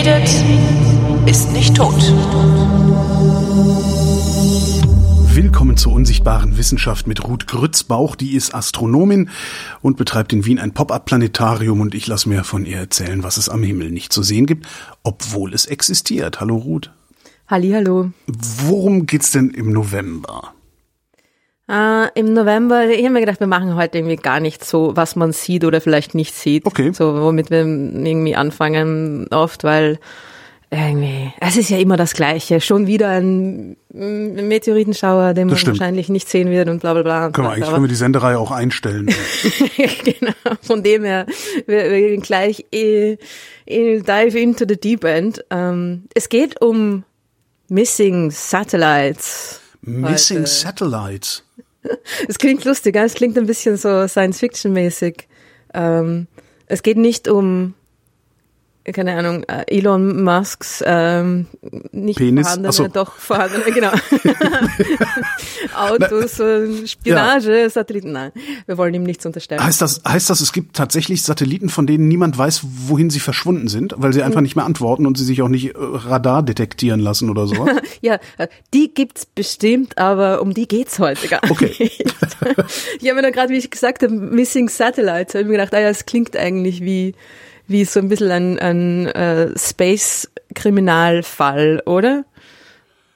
redet, 0.00 0.30
ist 1.26 1.52
nicht 1.52 1.76
tot. 1.76 2.00
Willkommen 5.34 5.76
zur 5.76 5.92
unsichtbaren 5.92 6.56
Wissenschaft 6.56 7.06
mit 7.06 7.26
Ruth 7.26 7.46
Grützbauch. 7.46 8.16
Die 8.16 8.34
ist 8.34 8.54
Astronomin 8.54 9.28
und 9.82 9.98
betreibt 9.98 10.32
in 10.32 10.46
Wien 10.46 10.58
ein 10.58 10.72
Pop-up-Planetarium 10.72 11.80
und 11.80 11.94
ich 11.94 12.06
lasse 12.06 12.30
mir 12.30 12.44
von 12.44 12.64
ihr 12.64 12.78
erzählen, 12.78 13.22
was 13.22 13.36
es 13.36 13.50
am 13.50 13.62
Himmel 13.62 13.90
nicht 13.90 14.12
zu 14.12 14.22
sehen 14.22 14.46
gibt, 14.46 14.66
obwohl 15.02 15.52
es 15.52 15.66
existiert. 15.66 16.40
Hallo 16.40 16.56
Ruth. 16.56 16.90
Hallo. 17.48 18.10
Worum 18.26 19.04
geht's 19.04 19.32
denn 19.32 19.50
im 19.50 19.70
November? 19.70 20.54
Äh, 21.70 22.08
Im 22.18 22.32
November, 22.32 22.88
ich 22.88 23.04
habe 23.04 23.10
mir 23.10 23.20
gedacht, 23.20 23.38
wir 23.38 23.46
machen 23.46 23.76
heute 23.76 23.98
irgendwie 23.98 24.16
gar 24.16 24.40
nicht 24.40 24.64
so, 24.64 24.96
was 24.96 25.14
man 25.14 25.32
sieht 25.32 25.64
oder 25.64 25.80
vielleicht 25.80 26.16
nicht 26.16 26.34
sieht. 26.34 26.66
Okay. 26.66 26.90
So, 26.92 27.20
womit 27.22 27.50
wir 27.50 27.60
irgendwie 27.60 28.34
anfangen 28.34 29.28
oft, 29.30 29.62
weil 29.62 30.00
irgendwie, 30.72 31.32
es 31.40 31.56
ist 31.56 31.70
ja 31.70 31.78
immer 31.78 31.96
das 31.96 32.14
Gleiche. 32.14 32.60
Schon 32.60 32.88
wieder 32.88 33.08
ein 33.10 33.76
Meteoritenschauer, 33.92 35.34
den 35.34 35.48
man 35.48 35.64
wahrscheinlich 35.64 36.08
nicht 36.08 36.28
sehen 36.28 36.50
wird 36.50 36.68
und 36.68 36.80
bla 36.80 36.92
bla 36.94 37.02
bla. 37.02 37.30
Können 37.30 37.46
wir 37.46 37.52
eigentlich 37.52 37.68
können 37.68 37.84
wir 37.84 37.88
die 37.88 37.94
Sendereihe 37.94 38.38
auch 38.38 38.50
einstellen. 38.50 39.06
genau, 40.04 40.32
von 40.62 40.82
dem 40.82 41.04
her, 41.04 41.26
wir, 41.66 41.90
wir 41.90 42.00
gehen 42.08 42.22
gleich 42.22 42.66
eh, 42.72 43.16
eh 43.66 44.00
dive 44.00 44.38
into 44.38 44.64
the 44.68 44.76
deep 44.76 45.04
end. 45.04 45.44
Ähm, 45.50 46.04
es 46.14 46.28
geht 46.28 46.60
um 46.60 47.04
Missing 47.68 48.32
Satellites. 48.32 49.60
Missing 49.82 50.38
heute. 50.38 50.46
Satellites. 50.46 51.42
Es 52.28 52.38
klingt 52.38 52.64
lustig, 52.64 52.96
es 52.96 53.14
klingt 53.14 53.38
ein 53.38 53.46
bisschen 53.46 53.76
so 53.76 54.06
Science-Fiction-mäßig. 54.06 55.26
Ähm, 55.74 56.26
es 56.66 56.82
geht 56.82 56.98
nicht 56.98 57.28
um, 57.28 57.74
keine 58.84 59.14
Ahnung, 59.16 59.44
äh, 59.44 59.64
Elon 59.66 60.22
Musks 60.22 60.82
ähm, 60.86 61.46
nicht 61.92 62.18
Penis? 62.18 62.46
vorhandene, 62.46 62.72
so. 62.72 62.88
doch 62.88 63.14
vorhandene, 63.14 63.64
genau. 63.72 63.90
Autos, 65.76 66.40
Spionage, 66.90 67.68
Satelliten, 67.70 68.12
nein, 68.12 68.32
wir 68.66 68.78
wollen 68.78 68.94
ihm 68.94 69.02
nichts 69.02 69.26
unterstellen. 69.26 69.62
Heißt 69.62 69.80
das, 69.82 70.02
heißt 70.06 70.30
das, 70.30 70.40
es 70.40 70.52
gibt 70.52 70.76
tatsächlich 70.76 71.22
Satelliten, 71.22 71.68
von 71.68 71.86
denen 71.86 72.08
niemand 72.08 72.38
weiß, 72.38 72.62
wohin 72.86 73.10
sie 73.10 73.20
verschwunden 73.20 73.68
sind, 73.68 73.94
weil 73.98 74.12
sie 74.12 74.22
einfach 74.22 74.40
nicht 74.40 74.56
mehr 74.56 74.64
antworten 74.64 75.06
und 75.06 75.18
sie 75.18 75.24
sich 75.24 75.42
auch 75.42 75.48
nicht 75.48 75.74
äh, 75.74 75.78
Radar 75.78 76.42
detektieren 76.42 77.00
lassen 77.00 77.30
oder 77.30 77.46
so? 77.46 77.66
Ja, 78.02 78.18
äh, 78.38 78.48
die 78.72 78.94
gibt's 78.94 79.26
bestimmt, 79.26 79.98
aber 79.98 80.40
um 80.40 80.54
die 80.54 80.66
geht's 80.66 80.98
heute 80.98 81.28
gar 81.28 81.40
Okay. 81.50 81.74
nicht. 81.78 82.04
Ich 83.00 83.08
habe 83.08 83.14
mir 83.14 83.22
dann 83.22 83.32
gerade, 83.32 83.52
wie 83.52 83.58
ich 83.58 83.70
gesagt 83.70 84.02
habe, 84.02 84.12
Missing 84.14 84.68
Satellites, 84.68 85.34
habe 85.34 85.42
ich 85.42 85.48
mir 85.48 85.58
gedacht, 85.58 85.74
ah 85.74 85.80
ja, 85.80 85.88
es 85.88 86.06
klingt 86.06 86.36
eigentlich 86.36 86.80
wie 86.82 87.14
wie 87.70 87.84
so 87.84 88.00
ein 88.00 88.08
bisschen 88.08 88.30
ein, 88.30 88.58
ein 88.58 89.06
äh, 89.06 89.56
Space-Kriminalfall, 89.56 91.82
oder? 91.86 92.24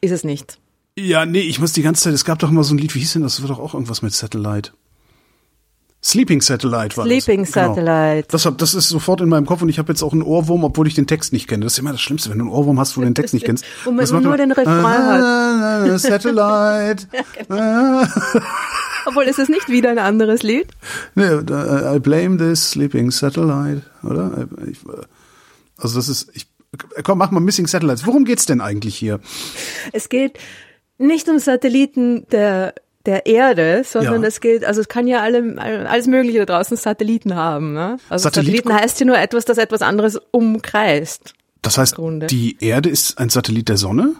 Ist 0.00 0.12
es 0.12 0.24
nicht? 0.24 0.58
Ja, 0.96 1.26
nee, 1.26 1.40
ich 1.40 1.58
muss 1.58 1.72
die 1.72 1.82
ganze 1.82 2.04
Zeit, 2.04 2.14
es 2.14 2.24
gab 2.24 2.38
doch 2.38 2.50
immer 2.50 2.62
so 2.62 2.72
ein 2.74 2.78
Lied, 2.78 2.94
wie 2.94 3.00
hieß 3.00 3.14
denn 3.14 3.22
das? 3.22 3.34
Das 3.36 3.42
war 3.42 3.48
doch 3.48 3.58
auch 3.58 3.74
irgendwas 3.74 4.02
mit 4.02 4.12
Satellite. 4.12 4.70
Sleeping 6.04 6.40
Satellite 6.42 6.96
war 6.98 7.06
Sleeping 7.06 7.44
das. 7.44 7.52
Genau. 7.52 7.74
Satellite. 7.74 8.28
Das, 8.30 8.44
hab, 8.44 8.58
das 8.58 8.74
ist 8.74 8.90
sofort 8.90 9.22
in 9.22 9.30
meinem 9.30 9.46
Kopf 9.46 9.62
und 9.62 9.70
ich 9.70 9.78
habe 9.78 9.90
jetzt 9.90 10.02
auch 10.02 10.12
einen 10.12 10.22
Ohrwurm, 10.22 10.62
obwohl 10.62 10.86
ich 10.86 10.94
den 10.94 11.06
Text 11.06 11.32
nicht 11.32 11.48
kenne. 11.48 11.64
Das 11.64 11.72
ist 11.72 11.78
immer 11.78 11.92
das 11.92 12.02
Schlimmste, 12.02 12.28
wenn 12.28 12.38
du 12.38 12.44
einen 12.44 12.52
Ohrwurm 12.52 12.78
hast, 12.78 12.94
wo 12.96 13.00
du 13.00 13.06
den 13.06 13.14
Text 13.14 13.32
nicht 13.32 13.46
kennst. 13.46 13.64
Und 13.86 13.96
man 13.96 14.22
nur 14.22 14.36
den 14.36 14.52
Refrain 14.52 14.84
ah, 14.84 15.98
Satellite. 15.98 17.08
ah. 17.48 18.06
Obwohl, 19.06 19.24
ist 19.24 19.38
es 19.38 19.48
nicht 19.48 19.68
wieder 19.68 19.90
ein 19.90 19.98
anderes 19.98 20.42
Lied? 20.42 20.68
Nee, 21.14 21.42
da- 21.44 21.94
I 21.94 21.98
blame 21.98 22.36
this 22.38 22.70
sleeping 22.70 23.10
satellite, 23.10 23.82
oder? 24.02 24.46
Ich, 24.70 24.78
also 25.76 25.96
das 25.96 26.08
ist, 26.08 26.30
ich, 26.34 26.46
komm, 27.02 27.18
mach 27.18 27.30
mal 27.30 27.40
Missing 27.40 27.66
Satellites. 27.66 28.06
Worum 28.06 28.24
geht's 28.24 28.46
denn 28.46 28.60
eigentlich 28.60 28.96
hier? 28.96 29.20
Es 29.92 30.08
geht 30.08 30.38
nicht 30.98 31.28
um 31.28 31.38
Satelliten 31.38 32.26
der 32.30 32.74
der 33.06 33.26
Erde, 33.26 33.82
sondern 33.84 34.22
Ja. 34.22 34.28
es 34.28 34.40
geht, 34.40 34.64
also 34.64 34.80
es 34.80 34.88
kann 34.88 35.06
ja 35.06 35.20
alle, 35.20 35.56
alles 35.60 36.06
Mögliche 36.06 36.38
da 36.38 36.46
draußen 36.56 36.74
Satelliten 36.78 37.34
haben. 37.34 37.74
Ne? 37.74 37.98
Also 38.08 38.22
Satellit- 38.30 38.34
Satelliten 38.62 38.72
heißt 38.72 38.98
ja 39.00 39.04
nur 39.04 39.18
etwas, 39.18 39.44
das 39.44 39.58
etwas 39.58 39.82
anderes 39.82 40.18
umkreist. 40.30 41.34
Das 41.60 41.76
heißt, 41.76 41.96
die 42.30 42.56
Erde 42.60 42.88
ist 42.88 43.18
ein 43.18 43.28
Satellit 43.28 43.68
der 43.68 43.76
Sonne? 43.76 44.14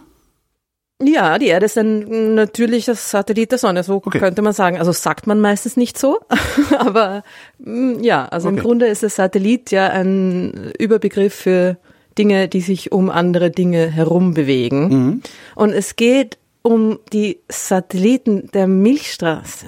Ja, 1.03 1.37
die 1.37 1.47
Erde 1.47 1.65
ist 1.65 1.77
ein 1.77 2.35
natürliches 2.35 3.11
Satellit 3.11 3.51
der 3.51 3.57
Sonne, 3.57 3.83
so 3.83 3.95
Okay. 4.05 4.17
könnte 4.19 4.41
man 4.41 4.53
sagen. 4.53 4.77
Also 4.77 4.93
sagt 4.93 5.27
man 5.27 5.41
meistens 5.41 5.75
nicht 5.75 5.97
so, 5.97 6.19
aber 6.77 7.23
mm, 7.59 7.99
ja, 8.01 8.25
also 8.27 8.47
im 8.47 8.55
Okay. 8.55 8.63
Grunde 8.63 8.87
ist 8.87 9.03
das 9.03 9.15
Satellit 9.15 9.71
ja 9.71 9.89
ein 9.89 10.71
Überbegriff 10.79 11.33
für 11.33 11.77
Dinge, 12.17 12.47
die 12.47 12.61
sich 12.61 12.93
um 12.93 13.09
andere 13.09 13.51
Dinge 13.51 13.91
herum 13.91 14.33
bewegen. 14.33 14.87
Mhm. 14.87 15.21
Und 15.55 15.73
es 15.73 15.97
geht 15.97 16.37
um 16.61 16.99
die 17.11 17.39
Satelliten 17.49 18.49
der 18.53 18.67
Milchstraße, 18.67 19.65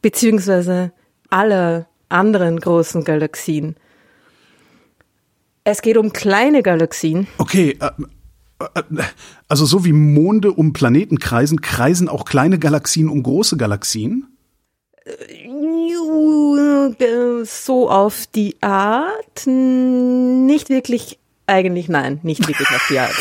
beziehungsweise 0.00 0.92
aller 1.28 1.86
anderen 2.08 2.58
großen 2.58 3.04
Galaxien. 3.04 3.76
Es 5.64 5.82
geht 5.82 5.98
um 5.98 6.12
kleine 6.14 6.62
Galaxien. 6.62 7.26
Okay, 7.36 7.76
äh, 7.80 7.84
äh, 7.84 7.90
also 9.48 9.64
so 9.64 9.84
wie 9.84 9.92
Monde 9.92 10.52
um 10.52 10.72
Planeten 10.72 11.18
kreisen, 11.18 11.60
kreisen 11.60 12.08
auch 12.08 12.24
kleine 12.24 12.58
Galaxien 12.58 13.08
um 13.08 13.22
große 13.22 13.56
Galaxien? 13.56 14.26
So 17.44 17.90
auf 17.90 18.26
die 18.26 18.56
Art? 18.60 19.46
Nicht 19.46 20.68
wirklich, 20.68 21.18
eigentlich 21.46 21.88
nein, 21.88 22.20
nicht 22.22 22.46
wirklich 22.46 22.68
auf 22.68 22.86
die 22.90 22.98
Art. 22.98 23.16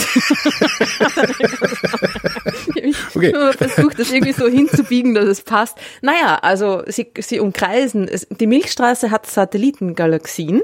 ich 2.76 2.96
Okay. 3.16 3.34
habe 3.34 3.54
versucht, 3.54 4.00
das 4.00 4.12
irgendwie 4.12 4.34
so 4.34 4.48
hinzubiegen, 4.48 5.14
dass 5.14 5.26
es 5.26 5.42
passt. 5.42 5.78
Naja, 6.02 6.36
also 6.42 6.84
sie, 6.88 7.08
sie 7.20 7.40
umkreisen, 7.40 8.08
es, 8.08 8.28
die 8.30 8.48
Milchstraße 8.48 9.12
hat 9.12 9.26
Satellitengalaxien, 9.26 10.62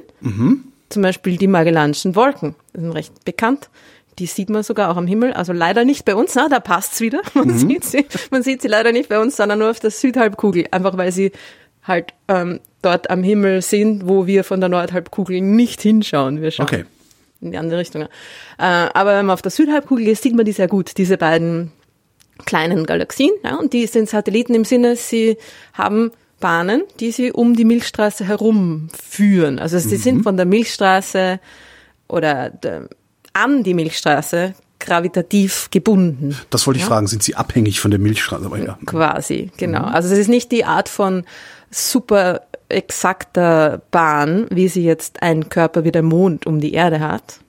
zum 0.89 1.01
Beispiel 1.01 1.37
die 1.37 1.47
Magellanischen 1.47 2.15
Wolken, 2.15 2.55
die 2.75 2.81
sind 2.81 2.91
recht 2.91 3.25
bekannt. 3.25 3.69
Die 4.19 4.25
sieht 4.27 4.49
man 4.49 4.63
sogar 4.63 4.89
auch 4.91 4.97
am 4.97 5.07
Himmel, 5.07 5.33
also 5.33 5.51
leider 5.51 5.83
nicht 5.85 6.05
bei 6.05 6.15
uns, 6.15 6.35
na, 6.35 6.47
da 6.47 6.59
passt's 6.59 7.01
wieder. 7.01 7.21
Man, 7.33 7.57
sieht 7.57 7.83
sie, 7.83 8.05
man 8.31 8.43
sieht 8.43 8.61
sie 8.61 8.69
leider 8.69 8.91
nicht 8.93 9.09
bei 9.09 9.19
uns, 9.19 9.35
sondern 9.35 9.59
nur 9.59 9.69
auf 9.71 9.79
der 9.81 9.91
Südhalbkugel, 9.91 10.67
einfach 10.71 10.95
weil 10.97 11.11
sie 11.11 11.31
halt 11.83 12.13
ähm, 12.29 12.61
dort 12.81 13.09
am 13.09 13.23
Himmel 13.23 13.61
sind, 13.61 14.07
wo 14.07 14.25
wir 14.25 14.43
von 14.45 14.59
der 14.61 14.69
Nordhalbkugel 14.69 15.41
nicht 15.41 15.81
hinschauen. 15.81 16.41
Wir 16.41 16.51
schauen 16.51 16.65
Okay. 16.67 16.85
in 17.41 17.51
die 17.51 17.57
andere 17.57 17.79
Richtung. 17.79 18.03
Äh, 18.03 18.07
aber 18.57 19.17
wenn 19.17 19.25
man 19.25 19.33
auf 19.33 19.41
der 19.41 19.51
Südhalbkugel 19.51 20.07
ist, 20.07 20.23
sieht 20.23 20.35
man 20.35 20.45
die 20.45 20.53
sehr 20.53 20.67
gut, 20.69 20.97
diese 20.97 21.17
beiden 21.17 21.71
kleinen 22.45 22.85
Galaxien. 22.85 23.31
Ja, 23.43 23.55
und 23.55 23.73
die 23.73 23.85
sind 23.87 24.09
Satelliten 24.09 24.53
im 24.55 24.63
Sinne, 24.65 24.95
sie 24.95 25.37
haben 25.73 26.11
Bahnen, 26.39 26.83
die 26.99 27.11
sie 27.11 27.31
um 27.31 27.55
die 27.55 27.65
Milchstraße 27.65 28.25
herum 28.25 28.89
führen. 29.01 29.59
Also 29.59 29.77
sie 29.79 29.95
sind 29.97 30.23
von 30.23 30.37
der 30.37 30.45
Milchstraße 30.45 31.39
oder 32.07 32.49
der, 32.49 32.89
an 33.35 33.63
die 33.63 33.73
Milchstraße 33.73 34.55
gravitativ 34.79 35.69
gebunden. 35.71 36.35
Das 36.49 36.65
wollte 36.67 36.79
ich 36.79 36.85
fragen, 36.85 37.07
sind 37.07 37.23
sie 37.23 37.35
abhängig 37.35 37.79
von 37.79 37.91
der 37.91 37.99
Milchstraße? 37.99 38.45
Aber 38.45 38.57
ja. 38.57 38.77
Quasi, 38.85 39.51
genau. 39.57 39.83
Also 39.83 40.11
es 40.11 40.19
ist 40.19 40.27
nicht 40.27 40.51
die 40.51 40.65
Art 40.65 40.89
von 40.89 41.23
super 41.71 42.41
exakter 42.69 43.81
Bahn, 43.91 44.47
wie 44.49 44.67
sie 44.67 44.83
jetzt 44.83 45.21
ein 45.21 45.49
Körper 45.49 45.83
wie 45.83 45.91
der 45.91 46.03
Mond 46.03 46.45
um 46.45 46.59
die 46.59 46.73
Erde 46.73 46.99
hat. 46.99 47.39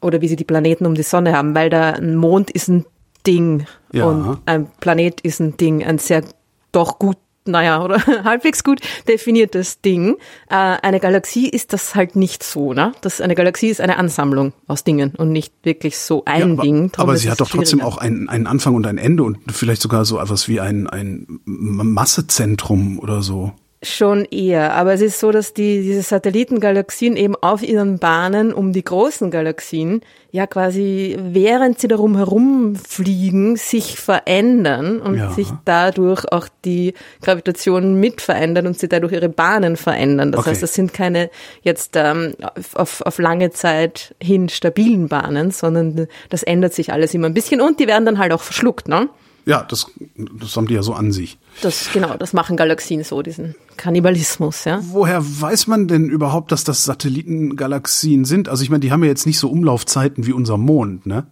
Oder 0.00 0.20
wie 0.20 0.28
sie 0.28 0.36
die 0.36 0.44
Planeten 0.44 0.86
um 0.86 0.94
die 0.94 1.02
Sonne 1.02 1.36
haben, 1.36 1.54
weil 1.54 1.70
der 1.70 1.96
ein 1.96 2.16
Mond 2.16 2.50
ist 2.50 2.68
ein 2.68 2.84
Ding 3.26 3.66
Ja. 3.92 4.06
und 4.06 4.38
ein 4.46 4.66
Planet 4.80 5.20
ist 5.20 5.40
ein 5.40 5.56
Ding, 5.56 5.84
ein 5.84 5.98
sehr 5.98 6.24
doch 6.72 6.98
gut, 6.98 7.18
naja, 7.44 7.82
oder 7.82 8.04
halbwegs 8.24 8.64
gut 8.64 8.80
definiertes 9.08 9.80
Ding. 9.80 10.16
Äh, 10.48 10.54
eine 10.54 11.00
Galaxie 11.00 11.48
ist 11.48 11.72
das 11.72 11.94
halt 11.94 12.16
nicht 12.16 12.42
so, 12.42 12.72
ne? 12.72 12.92
Das, 13.00 13.20
eine 13.20 13.34
Galaxie 13.34 13.68
ist 13.68 13.80
eine 13.80 13.96
Ansammlung 13.96 14.52
aus 14.66 14.84
Dingen 14.84 15.14
und 15.16 15.30
nicht 15.32 15.52
wirklich 15.62 15.98
so 15.98 16.24
ein 16.24 16.40
Ja, 16.40 16.46
aber, 16.46 16.62
Ding. 16.62 16.92
Darum 16.92 17.10
aber 17.10 17.18
sie 17.18 17.30
hat 17.30 17.40
doch 17.40 17.48
trotzdem 17.50 17.80
auch 17.80 17.98
einen, 17.98 18.28
einen 18.28 18.46
Anfang 18.46 18.74
und 18.74 18.86
ein 18.86 18.98
Ende 18.98 19.22
und 19.22 19.38
vielleicht 19.50 19.82
sogar 19.82 20.04
so 20.04 20.18
etwas 20.18 20.48
wie 20.48 20.60
ein, 20.60 20.86
ein 20.86 21.40
Massezentrum 21.44 22.98
oder 22.98 23.22
so. 23.22 23.52
Schon 23.84 24.26
eher, 24.26 24.74
aber 24.74 24.92
es 24.92 25.00
ist 25.00 25.18
so, 25.18 25.32
dass 25.32 25.54
die, 25.54 25.82
diese 25.82 26.02
Satellitengalaxien 26.02 27.16
eben 27.16 27.34
auf 27.34 27.64
ihren 27.64 27.98
Bahnen 27.98 28.52
um 28.54 28.72
die 28.72 28.84
großen 28.84 29.32
Galaxien 29.32 30.02
ja 30.30 30.46
quasi, 30.46 31.16
während 31.20 31.80
sie 31.80 31.88
darum 31.88 32.16
herumfliegen, 32.16 33.56
sich 33.56 33.96
verändern 33.98 35.00
und 35.00 35.16
Ja. 35.16 35.30
sich 35.30 35.48
dadurch 35.64 36.30
auch 36.30 36.46
die 36.64 36.94
Gravitation 37.22 37.98
mit 37.98 38.20
verändern 38.20 38.68
und 38.68 38.78
sie 38.78 38.88
dadurch 38.88 39.12
ihre 39.12 39.28
Bahnen 39.28 39.76
verändern. 39.76 40.30
Das 40.30 40.40
Okay. 40.42 40.50
heißt, 40.50 40.62
das 40.62 40.74
sind 40.74 40.94
keine 40.94 41.28
jetzt 41.62 41.94
ähm, 41.96 42.34
auf, 42.74 43.00
auf 43.00 43.18
lange 43.18 43.50
Zeit 43.50 44.14
hin 44.22 44.48
stabilen 44.48 45.08
Bahnen, 45.08 45.50
sondern 45.50 46.06
das 46.30 46.44
ändert 46.44 46.72
sich 46.72 46.92
alles 46.92 47.14
immer 47.14 47.26
ein 47.26 47.34
bisschen 47.34 47.60
und 47.60 47.80
die 47.80 47.88
werden 47.88 48.06
dann 48.06 48.18
halt 48.18 48.32
auch 48.32 48.42
verschluckt, 48.42 48.86
ne? 48.88 49.08
Ja, 49.44 49.64
das, 49.64 49.90
das 50.16 50.56
haben 50.56 50.68
die 50.68 50.74
ja 50.74 50.82
so 50.82 50.94
an 50.94 51.10
sich. 51.10 51.38
Das, 51.62 51.90
genau, 51.92 52.16
das 52.16 52.32
machen 52.32 52.56
Galaxien 52.56 53.02
so, 53.02 53.22
diesen 53.22 53.56
Kannibalismus, 53.76 54.64
ja. 54.64 54.80
Woher 54.82 55.20
weiß 55.22 55.66
man 55.66 55.88
denn 55.88 56.08
überhaupt, 56.08 56.52
dass 56.52 56.62
das 56.64 56.84
Satellitengalaxien 56.84 58.24
sind? 58.24 58.48
Also 58.48 58.62
ich 58.62 58.70
meine, 58.70 58.80
die 58.80 58.92
haben 58.92 59.02
ja 59.02 59.08
jetzt 59.08 59.26
nicht 59.26 59.38
so 59.38 59.50
Umlaufzeiten 59.50 60.26
wie 60.26 60.32
unser 60.32 60.58
Mond, 60.58 61.06
ne? 61.06 61.26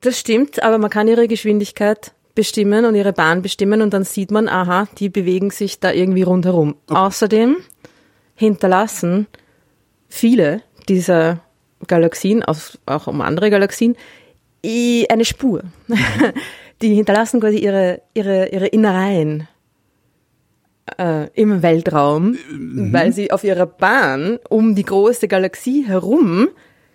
Das 0.00 0.20
stimmt, 0.20 0.62
aber 0.62 0.76
man 0.76 0.90
kann 0.90 1.08
ihre 1.08 1.28
Geschwindigkeit 1.28 2.12
bestimmen 2.34 2.84
und 2.84 2.94
ihre 2.94 3.14
Bahn 3.14 3.40
bestimmen 3.40 3.80
und 3.80 3.94
dann 3.94 4.04
sieht 4.04 4.30
man, 4.30 4.48
aha, 4.48 4.86
die 4.98 5.08
bewegen 5.08 5.50
sich 5.50 5.80
da 5.80 5.92
irgendwie 5.92 6.22
rundherum. 6.22 6.74
Okay. 6.88 6.98
Außerdem 6.98 7.56
hinterlassen 8.34 9.26
viele 10.08 10.62
dieser 10.88 11.40
Galaxien, 11.86 12.44
auch 12.44 13.06
um 13.06 13.20
andere 13.20 13.50
Galaxien, 13.50 13.96
eine 15.10 15.24
Spur. 15.24 15.62
Die 16.82 16.94
hinterlassen 16.94 17.40
quasi 17.40 17.58
ihre, 17.58 18.02
ihre, 18.14 18.48
ihre 18.48 18.66
Innereien 18.66 19.48
äh, 20.98 21.28
im 21.34 21.62
Weltraum, 21.62 22.36
mhm. 22.50 22.92
weil 22.92 23.12
sie 23.12 23.30
auf 23.30 23.44
ihrer 23.44 23.66
Bahn 23.66 24.38
um 24.48 24.74
die 24.74 24.84
große 24.84 25.28
Galaxie 25.28 25.84
herum 25.86 26.48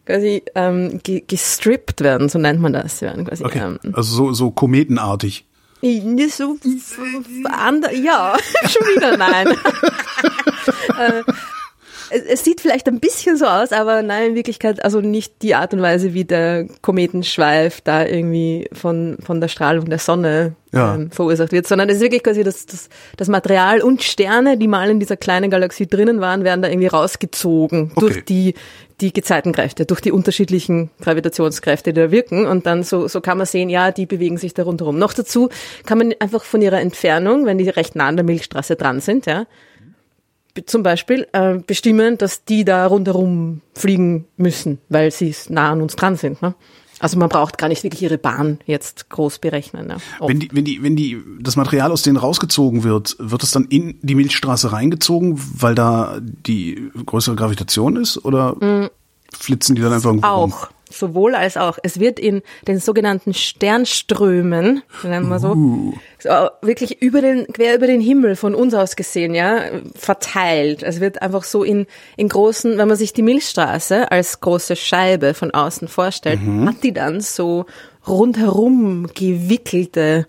quasi 0.06 0.44
ähm, 0.56 1.00
ge 1.04 1.24
gestrippt 1.26 2.02
werden, 2.02 2.30
so 2.30 2.40
nennt 2.40 2.62
man 2.62 2.74
das. 2.74 3.02
Werden 3.02 3.26
quasi, 3.26 3.46
okay. 3.46 3.60
ähm, 3.60 3.80
also 3.94 4.16
so, 4.16 4.34
so 4.34 4.52
kometenartig. 4.52 5.46
So, 5.82 7.04
ja, 7.94 8.36
schon 8.68 8.88
wieder 8.96 9.18
nein. 9.18 9.48
es, 12.10 12.24
es, 12.24 12.44
sieht 12.44 12.62
vielleicht 12.62 12.88
ein 12.88 13.00
bisschen 13.00 13.38
so 13.38 13.46
aus, 13.46 13.72
aber 13.72 14.02
nein, 14.02 14.32
in 14.32 14.36
Wirklichkeit, 14.36 14.84
also 14.84 15.02
nicht 15.02 15.42
die 15.42 15.56
Art 15.56 15.74
und 15.74 15.82
Weise, 15.82 16.14
wie 16.14 16.26
der 16.26 16.68
Kometenschweif 16.82 17.82
da 17.82 18.06
irgendwie 18.06 18.70
von, 18.74 19.18
von 19.24 19.42
der 19.42 19.48
Strahlung 19.48 19.90
der 19.90 20.00
Sonne 20.00 20.56
ja. 20.74 20.96
ähm, 20.96 21.12
verursacht 21.12 21.52
wird, 21.52 21.68
sondern 21.68 21.90
es 21.90 21.98
ist 21.98 22.02
wirklich 22.02 22.24
quasi 22.24 22.44
das, 22.44 22.66
das, 22.66 22.90
das 23.18 23.28
Material 23.28 23.82
und 23.82 24.04
Sterne, 24.04 24.58
die 24.58 24.68
mal 24.68 24.90
in 24.90 25.00
dieser 25.00 25.18
kleinen 25.18 25.50
Galaxie 25.50 25.88
drinnen 25.88 26.22
waren, 26.22 26.44
werden 26.44 26.62
da 26.62 26.70
irgendwie 26.70 26.88
rausgezogen 26.88 27.92
okay. 27.96 28.00
durch 28.00 28.26
die, 28.26 28.54
die 29.02 29.14
Gezeitenkräfte, 29.14 29.86
durch 29.86 30.02
die 30.02 30.12
unterschiedlichen 30.12 30.90
Gravitationskräfte, 31.02 31.94
die 31.94 32.02
da 32.02 32.12
wirken. 32.12 32.46
Und 32.46 32.66
dann 32.66 32.84
so, 32.84 33.08
so 33.08 33.22
kann 33.22 33.38
man 33.38 33.48
sehen, 33.48 33.70
ja, 33.70 33.92
die 33.92 34.06
bewegen 34.06 34.38
sich 34.38 34.54
da 34.54 34.64
rundherum. 34.64 35.00
Noch 35.00 35.14
dazu 35.14 35.50
kann 35.86 35.98
man 35.98 36.14
einfach 36.20 36.44
von 36.44 36.62
ihrer 36.62 36.80
Entfernung, 36.80 37.46
wenn 37.46 37.58
die 37.58 37.70
recht 37.70 37.96
nah 37.96 38.08
an 38.08 38.18
der 38.18 38.26
Milchstraße 38.26 38.76
dran 38.76 39.00
sind, 39.00 39.26
ja, 39.26 39.46
zum 40.66 40.84
Beispiel 40.84 41.28
äh, 41.34 41.58
bestimmen, 41.58 42.18
dass 42.18 42.46
die 42.46 42.66
da 42.66 42.86
rundherum 42.88 43.62
fliegen 43.74 44.26
müssen, 44.38 44.80
weil 44.90 45.12
sie 45.12 45.36
nah 45.50 45.72
an 45.72 45.82
uns 45.82 45.96
dran 45.96 46.16
sind. 46.16 46.42
Ne? 46.42 46.56
Also 47.00 47.18
man 47.18 47.30
braucht 47.30 47.58
gar 47.58 47.70
nicht 47.70 47.84
wirklich 47.84 48.02
ihre 48.02 48.18
Bahn 48.18 48.60
jetzt 48.66 49.10
groß 49.10 49.40
berechnen. 49.40 49.88
Ne? 49.88 49.98
Wenn 50.20 50.40
die, 50.40 50.50
wenn 50.52 50.66
die, 50.66 50.84
wenn 50.84 50.96
die 50.96 51.22
das 51.40 51.56
Material 51.56 51.92
aus 51.92 52.02
denen 52.02 52.18
rausgezogen 52.18 52.84
wird, 52.84 53.16
wird 53.20 53.42
es 53.44 53.52
dann 53.52 53.66
in 53.66 53.98
die 54.02 54.16
Milchstraße 54.16 54.72
reingezogen, 54.74 55.40
weil 55.58 55.76
da 55.76 56.20
die 56.22 56.92
größere 57.06 57.36
Gravitation 57.36 57.96
ist, 57.96 58.24
oder 58.26 58.56
mm. 58.56 58.90
flitzen 59.34 59.76
die 59.76 59.82
dann 59.82 59.94
einfach 59.94 60.10
irgendwo 60.10 60.28
Auch. 60.28 60.42
Rum? 60.42 60.54
Sowohl 60.90 61.36
als 61.36 61.58
auch. 61.58 61.78
Es 61.84 62.00
wird 62.00 62.20
in 62.20 62.42
den 62.68 62.80
sogenannten 62.80 63.34
Sternströmen, 63.34 64.82
nennen 65.04 65.30
wir 65.30 65.40
so, 65.40 65.50
uh. 65.50 65.94
so, 66.18 66.30
wirklich 66.62 67.02
über 67.02 67.22
den, 67.22 67.48
quer 67.48 67.76
über 67.76 67.88
den 67.88 68.02
Himmel 68.02 68.36
von 68.36 68.56
uns 68.56 68.74
aus 68.74 68.96
gesehen, 68.96 69.36
ja, 69.36 69.62
verteilt. 69.96 70.84
Es 70.84 71.00
wird 71.00 71.22
einfach 71.22 71.44
so 71.44 71.64
in, 71.64 71.86
in 72.18 72.30
großen, 72.30 72.78
wenn 72.78 72.88
man 72.88 72.98
sich 72.98 73.14
die 73.14 73.24
Milchstraße 73.24 74.12
als 74.12 74.40
große 74.42 74.76
Scheibe 74.76 75.34
von 75.34 75.52
außen 75.52 75.88
vorstellt, 75.88 76.42
mhm. 76.42 76.68
hat 76.68 76.84
die 76.84 76.94
dann 76.94 77.22
so 77.22 77.66
rundherum 78.08 79.08
gewickelte 79.14 80.28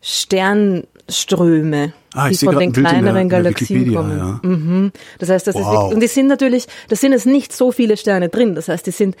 Sternströme. 0.00 1.92
Ah, 2.12 2.28
die 2.28 2.36
von 2.36 2.58
den 2.58 2.72
kleineren 2.72 3.28
der, 3.28 3.38
Galaxien 3.38 3.84
der 3.84 3.94
kommen. 3.94 4.18
Ja. 4.18 4.40
Mhm. 4.42 4.92
Das 5.18 5.28
heißt, 5.28 5.46
das 5.46 5.54
wow. 5.54 5.60
ist 5.60 5.68
wirklich, 5.68 5.94
und 5.94 6.00
die 6.00 6.08
sind 6.08 6.26
natürlich, 6.26 6.66
da 6.88 6.96
sind 6.96 7.12
es 7.12 7.24
nicht 7.24 7.52
so 7.52 7.70
viele 7.70 7.96
Sterne 7.96 8.28
drin. 8.28 8.56
Das 8.56 8.68
heißt, 8.68 8.84
die 8.84 8.90
sind 8.90 9.14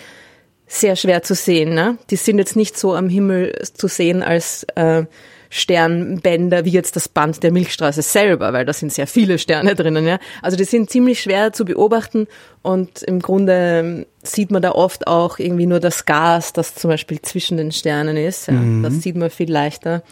sehr 0.72 0.94
schwer 0.94 1.22
zu 1.22 1.34
sehen. 1.34 1.74
Ne? 1.74 1.98
Die 2.10 2.16
sind 2.16 2.38
jetzt 2.38 2.54
nicht 2.54 2.78
so 2.78 2.94
am 2.94 3.08
Himmel 3.08 3.60
zu 3.74 3.88
sehen 3.88 4.22
als 4.22 4.62
äh, 4.76 5.04
Sternbänder 5.50 6.64
wie 6.64 6.70
jetzt 6.70 6.94
das 6.94 7.08
Band 7.08 7.42
der 7.42 7.50
Milchstraße 7.50 8.02
selber, 8.02 8.52
weil 8.52 8.64
da 8.64 8.72
sind 8.72 8.92
sehr 8.92 9.08
viele 9.08 9.40
Sterne 9.40 9.74
drinnen. 9.74 10.06
Ja? 10.06 10.20
Also 10.42 10.56
die 10.56 10.62
sind 10.64 10.88
ziemlich 10.88 11.22
schwer 11.22 11.52
zu 11.52 11.64
beobachten 11.64 12.28
und 12.62 13.02
im 13.02 13.18
Grunde 13.18 13.52
ähm, 13.52 14.06
sieht 14.22 14.52
man 14.52 14.62
da 14.62 14.70
oft 14.70 15.08
auch 15.08 15.40
irgendwie 15.40 15.66
nur 15.66 15.80
das 15.80 16.06
Gas, 16.06 16.52
das 16.52 16.76
zum 16.76 16.88
Beispiel 16.88 17.20
zwischen 17.20 17.56
den 17.56 17.72
Sternen 17.72 18.16
ist. 18.16 18.46
Ja? 18.46 18.54
Mhm. 18.54 18.84
Das 18.84 18.94
sieht 19.02 19.16
man 19.16 19.28
viel 19.28 19.50
leichter. 19.50 20.04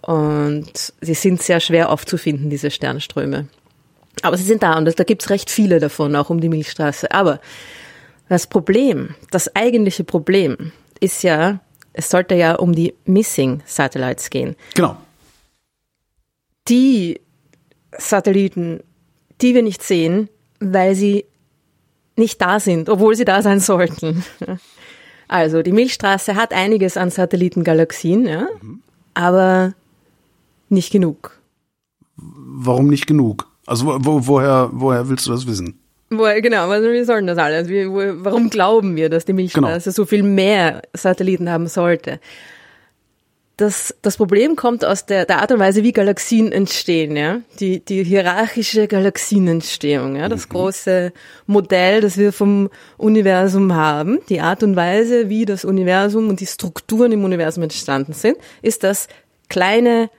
Und 0.00 0.92
sie 1.00 1.14
sind 1.14 1.42
sehr 1.42 1.60
schwer 1.60 1.90
aufzufinden, 1.90 2.50
diese 2.50 2.72
Sternströme. 2.72 3.46
Aber 4.22 4.36
sie 4.36 4.42
sind 4.42 4.64
da 4.64 4.76
und 4.76 4.98
da 4.98 5.04
gibt's 5.04 5.30
recht 5.30 5.48
viele 5.48 5.78
davon, 5.78 6.16
auch 6.16 6.28
um 6.28 6.40
die 6.40 6.48
Milchstraße. 6.48 7.12
Aber 7.12 7.38
das 8.32 8.46
Problem, 8.46 9.14
das 9.30 9.54
eigentliche 9.54 10.04
Problem 10.04 10.72
ist 11.00 11.22
ja, 11.22 11.60
es 11.92 12.08
sollte 12.08 12.34
ja 12.34 12.54
um 12.54 12.74
die 12.74 12.94
Missing 13.04 13.62
Satellites 13.66 14.30
gehen. 14.30 14.56
Genau. 14.74 14.96
Die 16.66 17.20
Satelliten, 17.98 18.80
die 19.42 19.54
wir 19.54 19.62
nicht 19.62 19.82
sehen, 19.82 20.30
weil 20.60 20.94
sie 20.94 21.26
nicht 22.16 22.40
da 22.40 22.58
sind, 22.58 22.88
obwohl 22.88 23.14
sie 23.16 23.26
da 23.26 23.42
sein 23.42 23.60
sollten. 23.60 24.24
Also 25.28 25.62
die 25.62 25.72
Milchstraße 25.72 26.36
hat 26.36 26.52
einiges 26.52 26.98
an 26.98 27.08
Satellitengalaxien, 27.08 28.26
ja, 28.26 28.48
mhm. 28.60 28.82
aber 29.14 29.72
nicht 30.68 30.92
genug. 30.92 31.40
Warum 32.16 32.88
nicht 32.88 33.06
genug? 33.06 33.48
Also 33.64 33.86
wo, 33.86 34.26
woher, 34.26 34.68
woher 34.74 35.08
willst 35.08 35.26
du 35.26 35.30
das 35.30 35.46
wissen? 35.46 35.81
Wo, 36.18 36.24
genau, 36.40 36.68
also 36.68 36.90
wie 36.90 37.04
sollen 37.04 37.26
das 37.26 37.38
alles? 37.38 37.68
Wie, 37.68 37.88
wo, 37.88 38.24
warum 38.24 38.50
glauben 38.50 38.96
wir, 38.96 39.08
dass 39.08 39.24
die 39.24 39.32
Milchstraße 39.32 39.84
genau. 39.84 39.94
so 39.94 40.04
viel 40.04 40.22
mehr 40.22 40.82
Satelliten 40.92 41.50
haben 41.50 41.66
sollte? 41.66 42.20
Das, 43.56 43.94
das 44.02 44.16
Problem 44.16 44.56
kommt 44.56 44.84
aus 44.84 45.06
der, 45.06 45.24
der 45.24 45.40
Art 45.40 45.52
und 45.52 45.58
Weise, 45.58 45.82
wie 45.82 45.92
Galaxien 45.92 46.52
entstehen, 46.52 47.16
ja. 47.16 47.40
Die, 47.60 47.80
die 47.80 48.02
hierarchische 48.02 48.88
Galaxienentstehung, 48.88 50.16
ja. 50.16 50.28
Das 50.28 50.48
mhm. 50.48 50.52
große 50.52 51.12
Modell, 51.46 52.00
das 52.00 52.18
wir 52.18 52.32
vom 52.32 52.70
Universum 52.96 53.74
haben, 53.74 54.18
die 54.28 54.40
Art 54.40 54.62
und 54.62 54.74
Weise, 54.74 55.28
wie 55.28 55.44
das 55.44 55.64
Universum 55.64 56.28
und 56.28 56.40
die 56.40 56.46
Strukturen 56.46 57.12
im 57.12 57.24
Universum 57.24 57.62
entstanden 57.62 58.14
sind, 58.14 58.36
ist, 58.62 58.84
dass 58.84 59.06
kleine 59.48 60.10